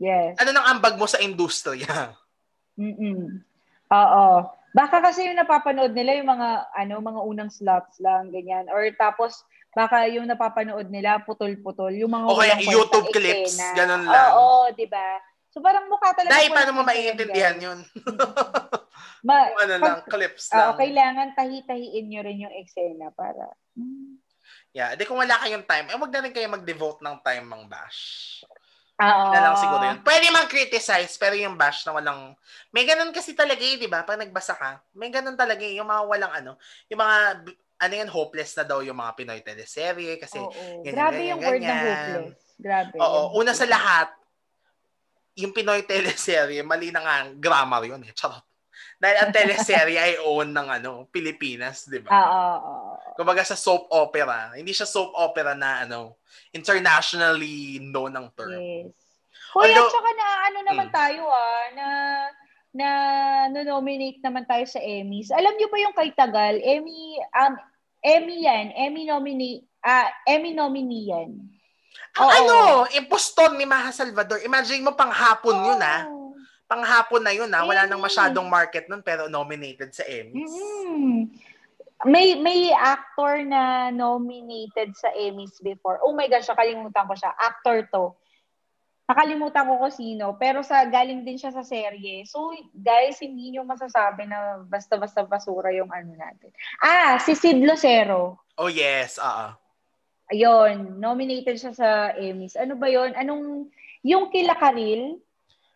Yes. 0.02 0.36
Ano 0.42 0.50
nang 0.52 0.68
ambag 0.68 1.00
mo 1.00 1.08
sa 1.08 1.22
industriya? 1.22 2.12
Mm-mm. 2.76 3.40
Oo. 3.88 4.26
Baka 4.74 4.98
kasi 4.98 5.30
yung 5.30 5.38
napapanood 5.38 5.94
nila 5.94 6.18
yung 6.18 6.26
mga 6.26 6.66
ano 6.74 6.98
mga 6.98 7.20
unang 7.22 7.50
slots 7.54 8.02
lang 8.02 8.34
ganyan 8.34 8.66
or 8.74 8.82
tapos 8.98 9.46
baka 9.70 10.10
yung 10.10 10.26
napapanood 10.26 10.90
nila 10.90 11.22
putol-putol 11.22 11.94
yung 11.94 12.10
mga 12.10 12.26
O 12.26 12.34
kaya 12.34 12.58
YouTube 12.58 13.14
clips, 13.14 13.54
ganun 13.78 14.02
lang. 14.02 14.34
Oo, 14.34 14.74
'di 14.74 14.90
ba? 14.90 15.22
So 15.54 15.62
parang 15.62 15.86
mukha 15.86 16.10
talaga 16.10 16.34
Dahil 16.34 16.50
paano 16.50 16.72
mo 16.74 16.82
maiintindihan 16.82 17.54
yun? 17.62 17.78
Ma- 19.26 19.46
Kung 19.46 19.60
ano 19.62 19.72
pag- 19.72 19.84
lang, 19.86 19.98
clips 20.04 20.50
Oo, 20.50 20.58
lang. 20.58 20.74
kailangan 20.74 21.28
tahi-tahiin 21.38 22.06
nyo 22.10 22.20
rin 22.26 22.42
yung 22.42 22.54
eksena 22.58 23.14
para 23.14 23.54
Hmm. 23.78 24.18
Yeah, 24.70 24.94
di 24.94 25.06
kung 25.06 25.18
wala 25.18 25.38
kayong 25.38 25.66
time, 25.66 25.86
eh 25.86 25.98
wag 25.98 26.10
na 26.10 26.22
rin 26.22 26.34
kayo 26.34 26.50
mag-devote 26.50 26.98
ng 27.02 27.22
time 27.22 27.46
mang 27.46 27.66
bash. 27.66 28.42
Oo. 28.98 29.30
Na 29.30 29.38
lang 29.40 29.54
siguro 29.54 29.82
yun. 29.82 29.98
Pwede 30.02 30.30
mag-criticize, 30.30 31.14
pero 31.14 31.34
yung 31.34 31.54
bash 31.54 31.86
na 31.86 31.94
walang... 31.94 32.34
May 32.70 32.82
ganun 32.82 33.10
kasi 33.10 33.34
talaga 33.34 33.58
eh, 33.58 33.78
di 33.78 33.86
ba? 33.86 34.02
Pag 34.02 34.18
nagbasa 34.18 34.54
ka, 34.54 34.82
may 34.94 35.10
ganun 35.10 35.34
talaga 35.34 35.62
eh, 35.62 35.78
yung 35.78 35.86
mga 35.86 36.02
walang 36.04 36.32
ano, 36.34 36.52
yung 36.86 36.98
mga, 36.98 37.16
ano 37.80 37.92
yan, 37.94 38.10
hopeless 38.10 38.54
na 38.54 38.62
daw 38.62 38.82
yung 38.82 38.94
mga 38.94 39.14
Pinoy 39.14 39.40
teleserye 39.42 40.18
kasi, 40.18 40.38
Oo. 40.38 40.50
ganyan, 40.82 40.94
Grabe 40.94 41.14
ganyan, 41.16 41.30
yung 41.30 41.40
word 41.40 41.58
na 41.58 41.66
ganyan. 41.66 41.82
hopeless. 41.82 42.38
Grabe. 42.54 42.96
oo, 42.98 43.20
una 43.34 43.50
sa 43.50 43.66
lahat, 43.66 44.08
yung 45.34 45.52
Pinoy 45.52 45.82
teleserye, 45.82 46.62
mali 46.62 46.94
na 46.94 47.02
nga 47.02 47.14
ang 47.26 47.38
grammar 47.38 47.82
yun 47.84 48.02
eh, 48.02 48.14
charot. 48.14 48.42
Dahil 48.94 49.16
ang 49.20 49.32
teleserye 49.34 49.98
ay 49.98 50.14
own 50.22 50.54
ng 50.54 50.68
ano, 50.70 50.90
Pilipinas, 51.10 51.90
di 51.90 51.98
ba? 51.98 52.14
Oo, 52.14 52.22
oo, 52.22 52.74
oo. 52.94 53.14
Kumbaga 53.18 53.42
sa 53.42 53.58
soap 53.58 53.90
opera, 53.90 54.54
hindi 54.54 54.70
siya 54.70 54.86
soap 54.86 55.12
opera 55.18 55.52
na 55.52 55.82
ano, 55.84 56.16
internationally 56.54 57.82
known 57.82 58.14
ang 58.14 58.30
term. 58.34 58.54
Yes. 58.54 58.94
Hoy, 59.54 59.70
Although- 59.70 59.90
at 59.90 59.94
saka 59.94 60.10
na 60.14 60.26
ano 60.46 60.58
naman 60.66 60.88
Mm. 60.90 60.94
tayo 60.94 61.22
ah, 61.30 61.64
na 61.74 61.86
na 62.74 62.88
no-nominate 63.54 64.18
naman 64.18 64.42
tayo 64.50 64.66
sa 64.66 64.82
Emmys. 64.82 65.30
Alam 65.30 65.54
niyo 65.54 65.70
ba 65.70 65.78
yung 65.78 65.94
kay 65.94 66.10
Tagal, 66.10 66.58
Emmy 66.58 67.22
um 67.22 67.54
Emmy 68.02 68.42
yan, 68.42 68.74
Emmy 68.74 69.06
nominee 69.06 69.62
ah 69.78 70.10
Emmy 70.26 70.50
nominee 70.52 71.06
yan. 71.14 71.30
Ang 72.14 72.28
Oo. 72.30 72.36
ano, 72.38 72.56
impostor 72.94 73.58
ni 73.58 73.66
Maha 73.66 73.90
Salvador. 73.90 74.38
Imagine 74.46 74.86
mo 74.86 74.94
panghapon 74.94 75.54
yun 75.66 75.80
ah. 75.82 76.06
Panghapon 76.70 77.22
na 77.26 77.34
yun 77.34 77.50
ah. 77.50 77.66
Wala 77.66 77.90
nang 77.90 77.98
Emmy. 77.98 78.06
masyadong 78.06 78.46
market 78.46 78.86
nun 78.86 79.02
pero 79.02 79.26
nominated 79.26 79.90
sa 79.90 80.06
Emmys. 80.06 80.50
Mm. 80.50 81.34
May 82.04 82.36
may 82.38 82.70
actor 82.70 83.42
na 83.42 83.90
nominated 83.90 84.94
sa 84.94 85.10
Emmys 85.16 85.58
before. 85.58 85.98
Oh 86.06 86.14
my 86.14 86.30
gosh, 86.30 86.46
nakalimutan 86.46 87.06
ko 87.08 87.14
siya. 87.18 87.32
Actor 87.34 87.88
to. 87.90 88.04
Nakalimutan 89.04 89.68
ko 89.68 89.76
kung 89.76 89.92
sino, 89.92 90.32
pero 90.40 90.64
sa 90.64 90.80
galing 90.88 91.28
din 91.28 91.36
siya 91.36 91.52
sa 91.52 91.60
serye. 91.60 92.24
So, 92.24 92.56
guys, 92.72 93.20
hindi 93.20 93.52
niyo 93.52 93.60
masasabi 93.60 94.24
na 94.24 94.64
basta-basta 94.64 95.28
basura 95.28 95.68
yung 95.76 95.92
ano 95.92 96.16
natin. 96.16 96.48
Ah, 96.80 97.20
si 97.20 97.36
Sid 97.36 97.60
Lucero. 97.60 98.40
Oh 98.56 98.72
yes, 98.72 99.20
oo. 99.20 99.63
Ayun, 100.32 100.96
nominated 100.96 101.60
siya 101.60 101.72
sa 101.76 101.88
Emmys. 102.16 102.56
Ano 102.56 102.80
ba 102.80 102.88
'yon? 102.88 103.12
Anong 103.12 103.68
yung 104.00 104.32
kila 104.32 104.56
Karil? 104.56 105.20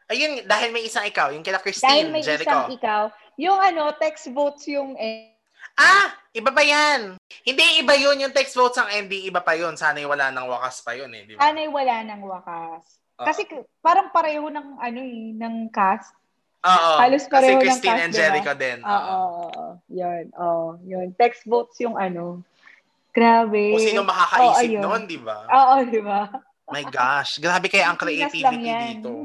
Ayun, 0.09 0.41
dahil 0.49 0.73
may 0.73 0.89
isang 0.89 1.05
ikaw, 1.05 1.29
yung 1.37 1.45
kila 1.45 1.61
Dahil 1.61 1.69
Christine, 1.69 2.09
may 2.09 2.25
Jericho. 2.25 2.49
isang 2.49 2.73
ikaw. 2.73 3.13
Yung 3.37 3.61
ano, 3.61 3.93
text 4.01 4.33
votes 4.33 4.65
yung 4.65 4.97
eh, 4.97 5.37
Ah! 5.79 6.11
Iba 6.35 6.51
pa 6.51 6.63
yan. 6.63 7.15
Hindi, 7.47 7.83
iba 7.83 7.95
yun. 7.95 8.19
Yung 8.19 8.35
text 8.35 8.59
votes 8.59 8.79
ang 8.83 8.91
MD, 8.91 9.31
iba 9.31 9.39
pa 9.39 9.55
yun. 9.55 9.79
Sana'y 9.79 10.07
wala 10.07 10.35
nang 10.35 10.51
wakas 10.51 10.83
pa 10.83 10.95
yun 10.95 11.11
eh. 11.15 11.23
Di 11.23 11.39
ba? 11.39 11.47
anay 11.51 11.71
wala 11.71 12.03
ng 12.03 12.23
wakas. 12.27 12.83
Oo. 13.19 13.27
Kasi 13.27 13.47
k- 13.47 13.67
parang 13.79 14.11
pareho 14.11 14.51
ng 14.51 14.79
ano 14.79 15.01
eh, 15.03 15.35
ng 15.39 15.71
cast. 15.71 16.15
Oo. 16.67 16.93
halos 16.99 17.27
Kasi 17.27 17.31
pareho 17.31 17.59
ng 17.59 17.63
Christine 17.63 17.95
cast, 17.95 18.05
and? 18.11 18.15
Jericho 18.15 18.55
din. 18.59 18.79
Oo, 18.83 18.99
oo, 18.99 19.47
oo. 19.47 19.67
Yun, 19.91 20.25
oh, 20.35 20.69
yun. 20.83 21.09
Text 21.15 21.47
votes 21.47 21.79
yung 21.79 21.95
ano. 21.95 22.43
Grabe. 23.11 23.75
Kung 23.75 23.83
sino 23.83 24.03
makakaisip 24.03 24.69
ayun. 24.69 24.83
noon, 24.83 25.03
di 25.05 25.19
ba? 25.19 25.39
Oo, 25.45 25.75
di 25.85 26.01
ba? 26.01 26.29
My 26.69 26.85
gosh. 26.85 27.41
Grabe 27.41 27.67
kaya 27.67 27.89
ang 27.89 27.97
creativity 27.97 28.57
yan. 28.61 29.01
dito. 29.01 29.25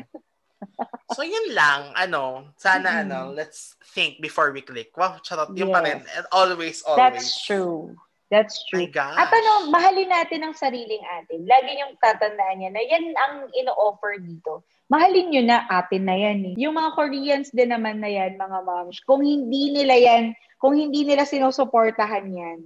So, 1.12 1.22
yun 1.22 1.52
lang. 1.52 1.92
Ano, 1.94 2.48
sana, 2.56 2.90
Mm. 2.90 3.02
ano, 3.06 3.20
let's 3.36 3.76
think 3.94 4.18
before 4.18 4.50
we 4.50 4.64
click. 4.64 4.96
Wow, 4.96 5.20
charot. 5.20 5.52
Yung 5.54 5.70
pa 5.70 5.84
rin. 5.84 6.02
Yes. 6.02 6.26
Always, 6.32 6.80
always. 6.88 6.98
That's 6.98 7.44
true. 7.44 7.94
That's 8.32 8.58
My 8.74 8.88
true. 8.88 8.90
gosh. 8.90 9.20
At 9.20 9.30
ano, 9.30 9.70
mahalin 9.70 10.10
natin 10.10 10.42
ang 10.42 10.56
sariling 10.58 11.04
atin. 11.22 11.46
Lagi 11.46 11.70
niyong 11.70 12.00
tatandaan 12.02 12.56
niya 12.58 12.72
na 12.74 12.82
yan 12.82 13.06
ang 13.14 13.46
ino-offer 13.54 14.18
dito. 14.18 14.66
Mahalin 14.90 15.30
niyo 15.30 15.44
na 15.46 15.70
atin 15.70 16.02
na 16.02 16.16
yan 16.18 16.40
eh. 16.50 16.56
Yung 16.58 16.74
mga 16.74 16.98
Koreans 16.98 17.54
din 17.54 17.70
naman 17.70 18.02
na 18.02 18.10
yan, 18.10 18.34
mga 18.34 18.60
moms, 18.66 18.98
kung 19.06 19.22
hindi 19.22 19.70
nila 19.70 19.94
yan, 19.94 20.34
kung 20.58 20.74
hindi 20.74 21.06
nila 21.06 21.28
sinusuportahan 21.28 22.26
yan, 22.26 22.60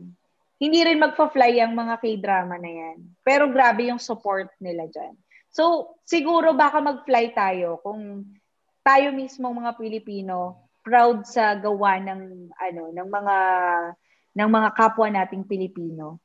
hindi 0.58 0.80
rin 0.82 0.97
magpa-fly 0.97 1.62
ang 1.62 1.78
mga 1.78 2.01
K-drama 2.01 2.58
na 2.58 2.72
yan. 2.72 2.97
Pero 3.22 3.49
grabe 3.53 3.89
yung 3.93 4.01
support 4.01 4.49
nila 4.58 4.89
dyan. 4.89 5.14
So, 5.53 5.95
siguro 6.05 6.53
baka 6.58 6.82
mag-fly 6.82 7.34
tayo 7.34 7.82
kung 7.82 8.26
tayo 8.82 9.14
mismo 9.14 9.49
mga 9.53 9.78
Pilipino 9.78 10.70
proud 10.86 11.28
sa 11.28 11.60
gawa 11.60 11.99
ng 11.99 12.47
ano 12.55 12.84
ng 12.95 13.10
mga 13.12 13.38
ng 14.38 14.49
mga 14.49 14.70
kapwa 14.78 15.08
nating 15.12 15.43
Pilipino. 15.43 16.22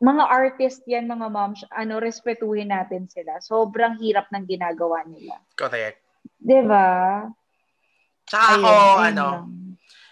Mga 0.00 0.24
artist 0.32 0.80
yan, 0.88 1.04
mga 1.04 1.28
moms, 1.28 1.60
ano, 1.76 2.00
respetuhin 2.00 2.72
natin 2.72 3.04
sila. 3.04 3.36
Sobrang 3.44 4.00
hirap 4.00 4.32
ng 4.32 4.48
ginagawa 4.48 5.04
nila. 5.04 5.36
Correct. 5.54 6.00
'Di 6.40 6.60
ba? 6.64 6.88
Tsaka 8.24 8.58
ako, 8.58 8.68
ayun 8.72 9.04
ano, 9.12 9.26
lang. 9.28 9.48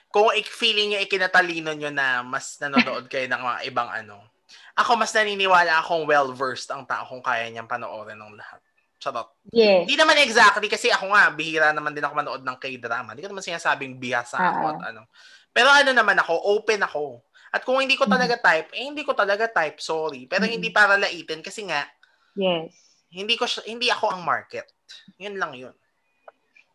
Kung 0.09 0.33
feeling 0.45 0.97
nyo 0.97 1.01
ikinatalino 1.05 1.73
nyo 1.77 1.91
na 1.93 2.25
mas 2.25 2.57
nanonood 2.61 3.07
kayo 3.13 3.29
ng 3.29 3.43
mga 3.43 3.59
ibang 3.69 3.89
ano, 3.93 4.25
ako 4.75 4.97
mas 4.97 5.13
naniniwala 5.13 5.81
akong 5.83 6.09
well-versed 6.09 6.71
ang 6.73 6.87
tao 6.89 7.05
kung 7.05 7.21
kaya 7.21 7.51
niyang 7.51 7.69
panoorin 7.69 8.17
ng 8.17 8.35
lahat. 8.39 8.61
Charot. 8.99 9.31
Yes. 9.55 9.87
Hindi 9.87 9.95
naman 9.95 10.19
exactly 10.19 10.67
kasi 10.67 10.91
ako 10.91 11.15
nga, 11.15 11.31
bihira 11.31 11.71
naman 11.71 11.95
din 11.95 12.03
ako 12.03 12.15
manood 12.19 12.43
ng 12.43 12.59
K-drama. 12.59 13.15
Hindi 13.15 13.23
ko 13.23 13.31
naman 13.31 13.47
sinasabing 13.47 13.95
bihasa 14.03 14.35
ako 14.35 14.63
Ah. 14.65 14.71
at 14.75 14.81
ano. 14.91 15.03
Pero 15.55 15.71
ano 15.71 15.91
naman 15.95 16.19
ako, 16.19 16.35
open 16.59 16.83
ako. 16.83 17.23
At 17.55 17.63
kung 17.63 17.79
hindi 17.79 17.95
ko 17.95 18.05
Mm. 18.05 18.13
talaga 18.19 18.35
type, 18.43 18.69
eh 18.75 18.85
hindi 18.91 19.03
ko 19.07 19.15
talaga 19.15 19.47
type, 19.47 19.79
sorry. 19.79 20.27
Pero 20.27 20.45
Mm. 20.45 20.53
hindi 20.59 20.69
para 20.75 20.99
laitin 20.99 21.41
kasi 21.47 21.63
nga, 21.71 21.87
Yes. 22.35 22.75
hindi 23.15 23.39
ko 23.39 23.47
hindi 23.65 23.87
ako 23.89 24.19
ang 24.19 24.23
market. 24.27 24.67
Yun 25.17 25.39
lang 25.39 25.55
yun. 25.55 25.75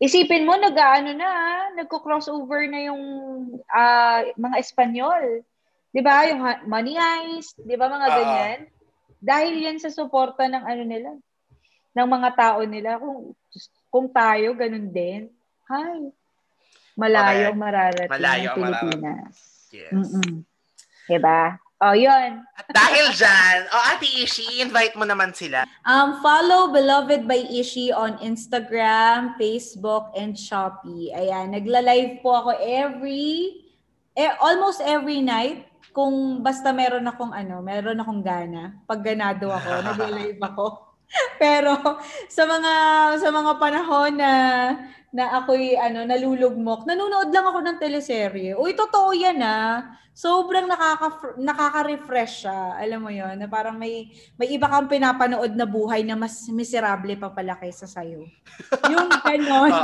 Isipin 0.02 0.46
mo, 0.46 0.58
nag-ano 0.58 1.14
na, 1.14 1.30
nagko-crossover 1.78 2.66
na 2.66 2.90
yung 2.90 3.02
ah, 3.70 4.26
mga 4.34 4.56
Espanyol. 4.58 5.46
'Di 5.94 6.02
ba? 6.02 6.26
Yung 6.26 6.42
Money 6.66 6.98
Heist, 6.98 7.54
'di 7.62 7.78
ba 7.78 7.86
mga 7.86 8.08
Oo. 8.10 8.16
ganyan? 8.18 8.58
Dahil 9.22 9.54
yan 9.62 9.78
sa 9.78 9.94
suporta 9.94 10.50
ng 10.50 10.64
ano 10.66 10.82
nila, 10.82 11.10
ng 11.94 12.08
mga 12.10 12.30
tao 12.34 12.60
nila. 12.66 12.98
Kung 12.98 13.32
kung 13.94 14.06
tayo 14.10 14.58
ganun 14.58 14.90
din, 14.90 15.30
hay. 15.70 16.10
Malayo 16.98 17.54
ang 17.54 17.58
mararating 17.58 18.10
Malayo 18.10 18.48
ang 18.54 18.58
mararating. 18.58 19.02
Pilipinas. 19.02 19.36
Yes. 19.70 19.94
Mm-mm. 19.94 20.42
'Di 21.06 21.18
ba? 21.22 21.58
Oh, 21.84 21.92
'yun. 21.92 22.40
At 22.56 22.64
dahil 22.72 23.12
dyan, 23.12 23.68
oh, 23.68 23.82
Ate 23.92 24.08
Ishi, 24.24 24.64
invite 24.64 24.96
mo 24.96 25.04
naman 25.04 25.36
sila. 25.36 25.68
Um, 25.84 26.16
follow 26.24 26.72
Beloved 26.72 27.28
by 27.28 27.44
Ishi 27.44 27.92
on 27.92 28.16
Instagram, 28.24 29.36
Facebook, 29.36 30.08
and 30.16 30.32
Shopee. 30.32 31.12
Ayan, 31.12 31.52
nagla-live 31.52 32.24
po 32.24 32.40
ako 32.40 32.56
every, 32.56 33.60
eh, 34.16 34.32
almost 34.40 34.80
every 34.80 35.20
night. 35.20 35.68
Kung 35.92 36.40
basta 36.40 36.72
meron 36.72 37.04
akong 37.04 37.36
ano, 37.36 37.60
meron 37.60 38.00
akong 38.00 38.24
gana. 38.24 38.80
Pag 38.88 39.04
ganado 39.04 39.52
ako, 39.52 39.70
nagla-live 39.92 40.40
ako. 40.40 40.93
Pero 41.42 41.74
sa 42.28 42.44
mga 42.44 42.74
sa 43.18 43.28
mga 43.30 43.52
panahon 43.58 44.12
na 44.18 44.32
na 45.14 45.38
ako'y 45.38 45.78
ano 45.78 46.02
nalulugmok, 46.02 46.90
nanonood 46.90 47.30
lang 47.30 47.46
ako 47.46 47.58
ng 47.62 47.78
teleserye. 47.78 48.58
Uy, 48.58 48.74
totoo 48.74 49.14
'yan 49.14 49.38
ah. 49.42 49.94
Sobrang 50.14 50.70
nakaka 50.70 51.34
nakaka-refresh 51.42 52.46
siya. 52.46 52.78
Alam 52.78 53.00
mo 53.02 53.10
'yon, 53.10 53.34
na 53.34 53.50
parang 53.50 53.74
may 53.74 54.10
may 54.38 54.50
iba 54.54 54.70
kang 54.70 54.86
pinapanood 54.86 55.54
na 55.58 55.66
buhay 55.66 56.06
na 56.06 56.14
mas 56.14 56.46
miserable 56.50 57.18
pa 57.18 57.30
pala 57.34 57.58
kaysa 57.58 57.86
sa'yo. 57.90 58.22
Yung 58.90 59.10
ganon. 59.26 59.74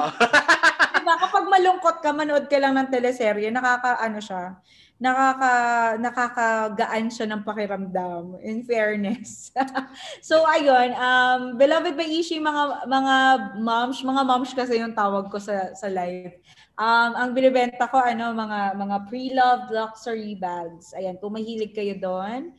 Diba, 1.00 1.14
kapag 1.16 1.46
malungkot 1.50 1.96
ka, 1.98 2.10
manood 2.14 2.46
ka 2.46 2.58
lang 2.62 2.78
ng 2.78 2.90
teleserye, 2.92 3.50
nakaka, 3.50 3.98
ano 3.98 4.22
siya, 4.22 4.54
nakaka, 5.00 5.52
nakakagaan 5.96 7.08
siya 7.08 7.26
ng 7.32 7.40
pakiramdam, 7.40 8.36
in 8.44 8.60
fairness. 8.68 9.48
so, 10.28 10.44
ayun, 10.44 10.92
um, 10.92 11.56
beloved 11.56 11.96
by 11.96 12.04
Ishi, 12.04 12.36
mga, 12.36 12.84
mga 12.84 13.16
moms, 13.64 14.04
mga 14.04 14.22
moms 14.28 14.52
kasi 14.52 14.76
yung 14.76 14.92
tawag 14.92 15.32
ko 15.32 15.40
sa, 15.40 15.72
sa 15.72 15.88
live. 15.88 16.36
Um, 16.76 17.16
ang 17.16 17.30
binibenta 17.32 17.88
ko, 17.88 17.96
ano, 17.96 18.36
mga, 18.36 18.76
mga 18.76 18.96
pre-loved 19.08 19.68
luxury 19.72 20.36
bags. 20.36 20.92
Ayan, 20.92 21.16
kung 21.16 21.32
mahilig 21.32 21.72
kayo 21.72 21.96
doon, 21.96 22.52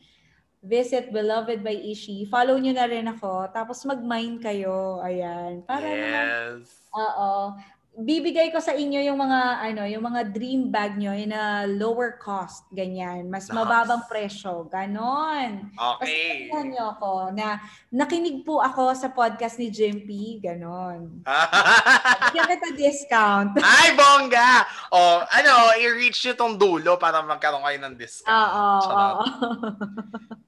visit 0.62 1.10
Beloved 1.10 1.62
by 1.62 1.74
Ishi. 1.74 2.26
Follow 2.30 2.54
nyo 2.54 2.70
na 2.70 2.86
rin 2.86 3.06
ako. 3.10 3.50
Tapos 3.50 3.82
mag-mine 3.82 4.38
kayo. 4.38 5.02
Ayan. 5.02 5.66
Para 5.66 5.82
naman 5.90 6.26
yes. 6.62 6.86
Oo. 6.94 7.58
Bibigay 7.92 8.48
ko 8.48 8.56
sa 8.56 8.72
inyo 8.72 9.04
yung 9.04 9.20
mga 9.20 9.40
ano, 9.68 9.84
yung 9.84 10.00
mga 10.00 10.32
dream 10.32 10.72
bag 10.72 10.96
nyo 10.96 11.12
in 11.12 11.28
a 11.28 11.68
lower 11.68 12.16
cost, 12.16 12.64
ganyan. 12.72 13.28
Mas 13.28 13.52
Nice. 13.52 13.52
mababang 13.52 14.08
presyo, 14.08 14.64
ganon. 14.64 15.68
Okay. 15.76 16.48
Kasi 16.48 16.72
nyo 16.72 16.96
ako 16.96 17.36
na 17.36 17.60
nakinig 17.92 18.48
po 18.48 18.64
ako 18.64 18.96
sa 18.96 19.12
podcast 19.12 19.60
ni 19.60 19.68
Jim 19.68 20.08
P, 20.08 20.40
ganon. 20.40 21.20
Bigyan 22.32 22.48
kita 22.56 22.68
discount. 22.72 23.60
Ay, 23.76 23.92
bongga! 23.92 24.64
O, 24.88 25.20
ano, 25.28 25.76
i-reach 25.76 26.24
nyo 26.24 26.32
tong 26.32 26.56
dulo 26.56 26.96
para 26.96 27.20
magkaroon 27.20 27.60
kayo 27.60 27.76
ng 27.76 27.94
discount. 28.00 28.32
Oo, 28.32 28.66
oo. 28.88 29.24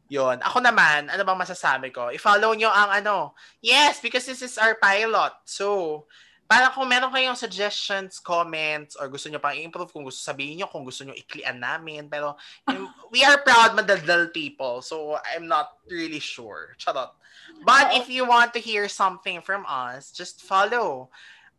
Yun. 0.09 0.41
Ako 0.41 0.65
naman, 0.65 1.13
ano 1.13 1.21
bang 1.21 1.43
masasabi 1.45 1.93
ko? 1.93 2.09
I-follow 2.09 2.57
nyo 2.57 2.73
ang 2.73 3.05
ano. 3.05 3.37
Yes, 3.61 4.01
because 4.01 4.25
this 4.25 4.41
is 4.41 4.57
our 4.57 4.81
pilot. 4.81 5.37
So, 5.45 6.07
para 6.45 6.69
kung 6.71 6.89
meron 6.89 7.09
kayong 7.09 7.37
suggestions, 7.37 8.21
comments, 8.21 8.97
or 8.97 9.09
gusto 9.09 9.33
nyo 9.33 9.41
pang 9.41 9.57
i-improve, 9.57 9.91
kung 9.91 10.05
gusto 10.05 10.21
sabihin 10.21 10.61
nyo, 10.61 10.69
kung 10.69 10.85
gusto 10.85 11.03
nyo 11.03 11.17
iklian 11.17 11.57
namin. 11.57 12.07
Pero, 12.13 12.37
we 13.13 13.25
are 13.25 13.41
proud 13.41 13.73
madaldal 13.73 14.29
people. 14.33 14.85
So, 14.85 15.17
I'm 15.25 15.49
not 15.49 15.81
really 15.89 16.21
sure. 16.21 16.77
Charot. 16.77 17.17
But 17.65 17.97
if 17.97 18.13
you 18.13 18.29
want 18.29 18.53
to 18.55 18.61
hear 18.61 18.89
something 18.89 19.41
from 19.41 19.65
us, 19.69 20.13
just 20.13 20.45
follow 20.45 21.09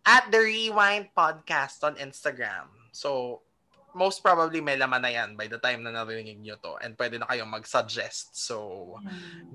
at 0.06 0.30
the 0.30 0.40
Rewind 0.40 1.10
Podcast 1.18 1.82
on 1.82 1.98
Instagram. 1.98 2.70
So, 2.94 3.42
most 3.96 4.20
probably 4.20 4.60
may 4.60 4.76
laman 4.76 5.00
na 5.00 5.08
yan 5.08 5.40
by 5.40 5.48
the 5.48 5.56
time 5.56 5.80
na 5.80 5.90
narinig 5.90 6.36
nyo 6.44 6.60
to. 6.60 6.76
And 6.84 7.00
pwede 7.00 7.16
na 7.16 7.26
kayong 7.26 7.48
mag-suggest. 7.48 8.36
So, 8.36 9.00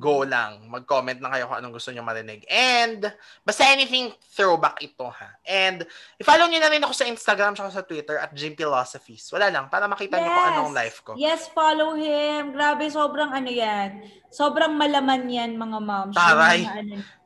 go 0.01 0.25
lang. 0.25 0.65
Mag-comment 0.67 1.21
na 1.21 1.29
kayo 1.29 1.45
kung 1.47 1.61
anong 1.61 1.77
gusto 1.77 1.93
nyo 1.93 2.01
marinig. 2.01 2.49
And, 2.49 3.05
basta 3.45 3.69
anything 3.69 4.17
throwback 4.33 4.81
ito 4.81 5.05
ha. 5.13 5.37
And, 5.45 5.85
i-follow 6.17 6.49
nyo 6.49 6.57
na 6.57 6.73
rin 6.73 6.81
ako 6.81 6.97
sa 6.97 7.05
Instagram 7.05 7.53
at 7.53 7.69
sa 7.71 7.85
Twitter 7.85 8.17
at 8.17 8.33
Jim 8.33 8.57
Philosophies. 8.57 9.29
Wala 9.29 9.53
lang, 9.53 9.69
para 9.69 9.85
makita 9.85 10.17
nyo 10.17 10.33
kung 10.33 10.41
Yes. 10.41 10.53
anong 10.57 10.73
life 10.73 10.99
ko. 11.05 11.11
Yes, 11.21 11.41
follow 11.53 11.93
him. 11.93 12.57
Grabe, 12.57 12.89
sobrang 12.89 13.37
ano 13.37 13.53
yan. 13.53 14.09
Sobrang 14.33 14.73
malaman 14.73 15.29
yan, 15.29 15.53
mga 15.61 15.79
moms. 15.85 16.17
Yung 16.17 16.25
Taray. 16.25 16.65
mga 16.65 16.75
ano- 16.81 17.20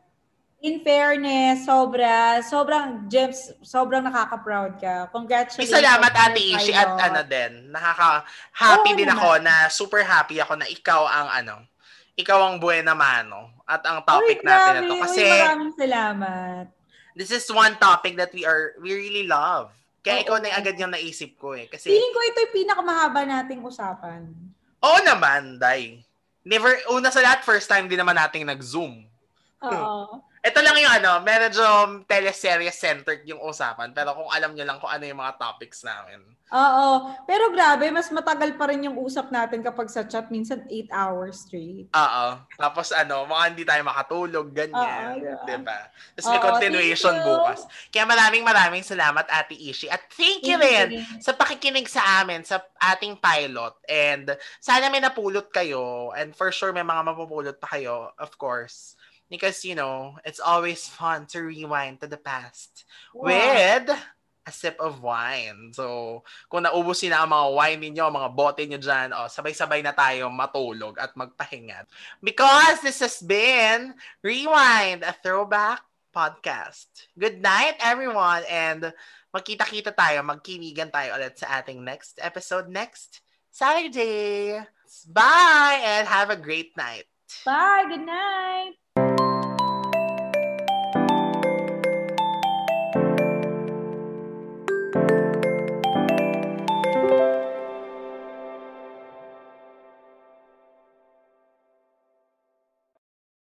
In 0.64 0.80
fairness, 0.80 1.68
sobra, 1.68 2.40
sobrang, 2.40 3.04
Jeps, 3.12 3.52
sobrang 3.60 4.00
nakaka-proud 4.00 4.80
ka. 4.80 5.12
Congratulations. 5.12 5.68
Salamat 5.68 6.08
Ate 6.08 6.40
Ishi 6.40 6.72
at 6.72 6.88
ano 6.88 7.20
din. 7.20 7.68
Nakaka-happy 7.68 8.90
Oo 8.92 8.96
din 8.96 9.04
naman. 9.12 9.20
ako 9.20 9.30
na 9.44 9.54
super 9.68 10.00
happy 10.00 10.40
ako 10.40 10.56
na 10.56 10.64
ikaw 10.64 11.04
ang 11.04 11.28
ano, 11.44 11.54
ikaw 12.16 12.48
ang 12.48 12.56
buena 12.56 12.96
mano 12.96 13.52
at 13.68 13.84
ang 13.84 14.00
topic 14.08 14.40
Uy, 14.40 14.48
natin 14.48 14.72
na 14.72 14.80
grabe. 14.80 14.88
to. 14.88 14.94
Uy, 14.96 15.00
Kasi 15.04 15.22
maraming 15.28 15.74
salamat. 15.76 16.64
this 17.12 17.28
is 17.28 17.44
one 17.52 17.76
topic 17.76 18.16
that 18.16 18.32
we 18.32 18.48
are, 18.48 18.72
we 18.80 18.96
really 18.96 19.28
love. 19.28 19.68
Kaya 20.00 20.16
Oo. 20.16 20.24
ikaw 20.24 20.36
na 20.40 20.48
yung 20.48 20.58
agad 20.64 20.76
yung 20.80 20.92
naisip 20.96 21.36
ko 21.36 21.52
eh. 21.52 21.68
Kasi, 21.68 21.92
Feeling 21.92 22.12
ko 22.16 22.20
ito 22.24 22.40
yung 22.40 22.54
pinakamahaba 22.64 23.20
nating 23.28 23.60
usapan. 23.60 24.32
oo 24.80 24.98
naman, 25.04 25.60
Day. 25.60 26.00
Never, 26.40 26.72
una 26.88 27.12
sa 27.12 27.20
lahat, 27.20 27.44
first 27.44 27.68
time 27.68 27.84
din 27.84 28.00
naman 28.00 28.16
nating 28.16 28.48
nag-zoom. 28.48 29.04
Oo. 29.60 30.24
Ito 30.44 30.60
lang 30.60 30.76
yung 30.76 30.94
ano, 31.00 31.24
medyo 31.24 31.64
teleserye-centered 32.04 33.24
yung 33.24 33.40
usapan. 33.40 33.96
Pero 33.96 34.12
kung 34.12 34.28
alam 34.28 34.52
nyo 34.52 34.64
lang 34.68 34.76
kung 34.76 34.92
ano 34.92 35.08
yung 35.08 35.16
mga 35.16 35.40
topics 35.40 35.80
namin. 35.80 36.20
Oo. 36.52 37.16
Pero 37.24 37.48
grabe, 37.48 37.88
mas 37.88 38.12
matagal 38.12 38.52
pa 38.60 38.68
rin 38.68 38.84
yung 38.84 39.00
usap 39.00 39.32
natin 39.32 39.64
kapag 39.64 39.88
sa 39.88 40.04
chat. 40.04 40.28
Minsan 40.28 40.68
8 40.68 40.92
hours 40.92 41.48
straight. 41.48 41.88
Oo. 41.88 42.26
Tapos 42.60 42.92
ano, 42.92 43.24
mga 43.24 43.44
hindi 43.56 43.64
tayo 43.64 43.82
makatulog, 43.88 44.52
ganyan. 44.52 45.24
Oo, 45.24 45.48
diba? 45.48 45.88
Tapos 46.12 46.28
may 46.28 46.42
continuation 46.44 47.16
bukas. 47.24 47.64
Kaya 47.88 48.04
maraming 48.04 48.44
maraming 48.44 48.84
salamat, 48.84 49.24
Ate 49.32 49.56
Ishi. 49.56 49.88
At 49.88 50.04
thank 50.12 50.44
you 50.44 50.60
rin 50.60 51.00
sa 51.24 51.32
pakikinig 51.32 51.88
sa 51.88 52.20
amin, 52.20 52.44
sa 52.44 52.60
ating 52.92 53.16
pilot. 53.16 53.74
And 53.88 54.36
sana 54.60 54.92
may 54.92 55.00
napulot 55.00 55.48
kayo. 55.48 56.12
And 56.12 56.36
for 56.36 56.52
sure, 56.52 56.76
may 56.76 56.84
mga 56.84 57.02
mapupulot 57.02 57.56
pa 57.56 57.80
kayo, 57.80 58.12
of 58.20 58.36
course. 58.36 58.94
Because, 59.34 59.66
you 59.66 59.74
know, 59.74 60.14
it's 60.22 60.38
always 60.38 60.86
fun 60.86 61.26
to 61.34 61.42
rewind 61.42 61.98
to 62.00 62.06
the 62.06 62.20
past 62.20 62.86
Wow. 63.10 63.26
with 63.26 63.90
a 64.44 64.52
sip 64.52 64.76
of 64.76 65.00
wine. 65.00 65.72
So, 65.72 66.20
kung 66.52 66.68
naubusin 66.68 67.10
na 67.10 67.24
ang 67.24 67.32
mga 67.32 67.48
wine 67.56 67.80
ninyo, 67.80 68.04
mga 68.12 68.30
bote 68.36 68.62
nyo 68.68 68.78
dyan, 68.78 69.10
oh, 69.16 69.26
sabay-sabay 69.26 69.80
na 69.80 69.96
tayo 69.96 70.28
matulog 70.28 71.00
at 71.00 71.16
magpahinga. 71.16 71.88
Because 72.20 72.84
this 72.84 73.00
has 73.00 73.18
been 73.24 73.96
Rewind, 74.20 75.02
a 75.02 75.16
throwback 75.16 75.82
podcast. 76.12 76.86
Good 77.18 77.40
night, 77.40 77.80
everyone, 77.80 78.44
and 78.46 78.92
magkita-kita 79.34 79.96
tayo, 79.96 80.22
magkinigan 80.22 80.92
tayo 80.92 81.18
ulit 81.18 81.40
sa 81.40 81.58
ating 81.58 81.82
next 81.82 82.20
episode 82.22 82.70
next 82.70 83.24
Saturday. 83.50 84.60
Bye, 85.10 85.80
and 85.82 86.06
have 86.06 86.30
a 86.30 86.38
great 86.38 86.76
night. 86.78 87.08
Bye. 87.42 87.88
Good 87.88 88.06
night. 88.06 88.83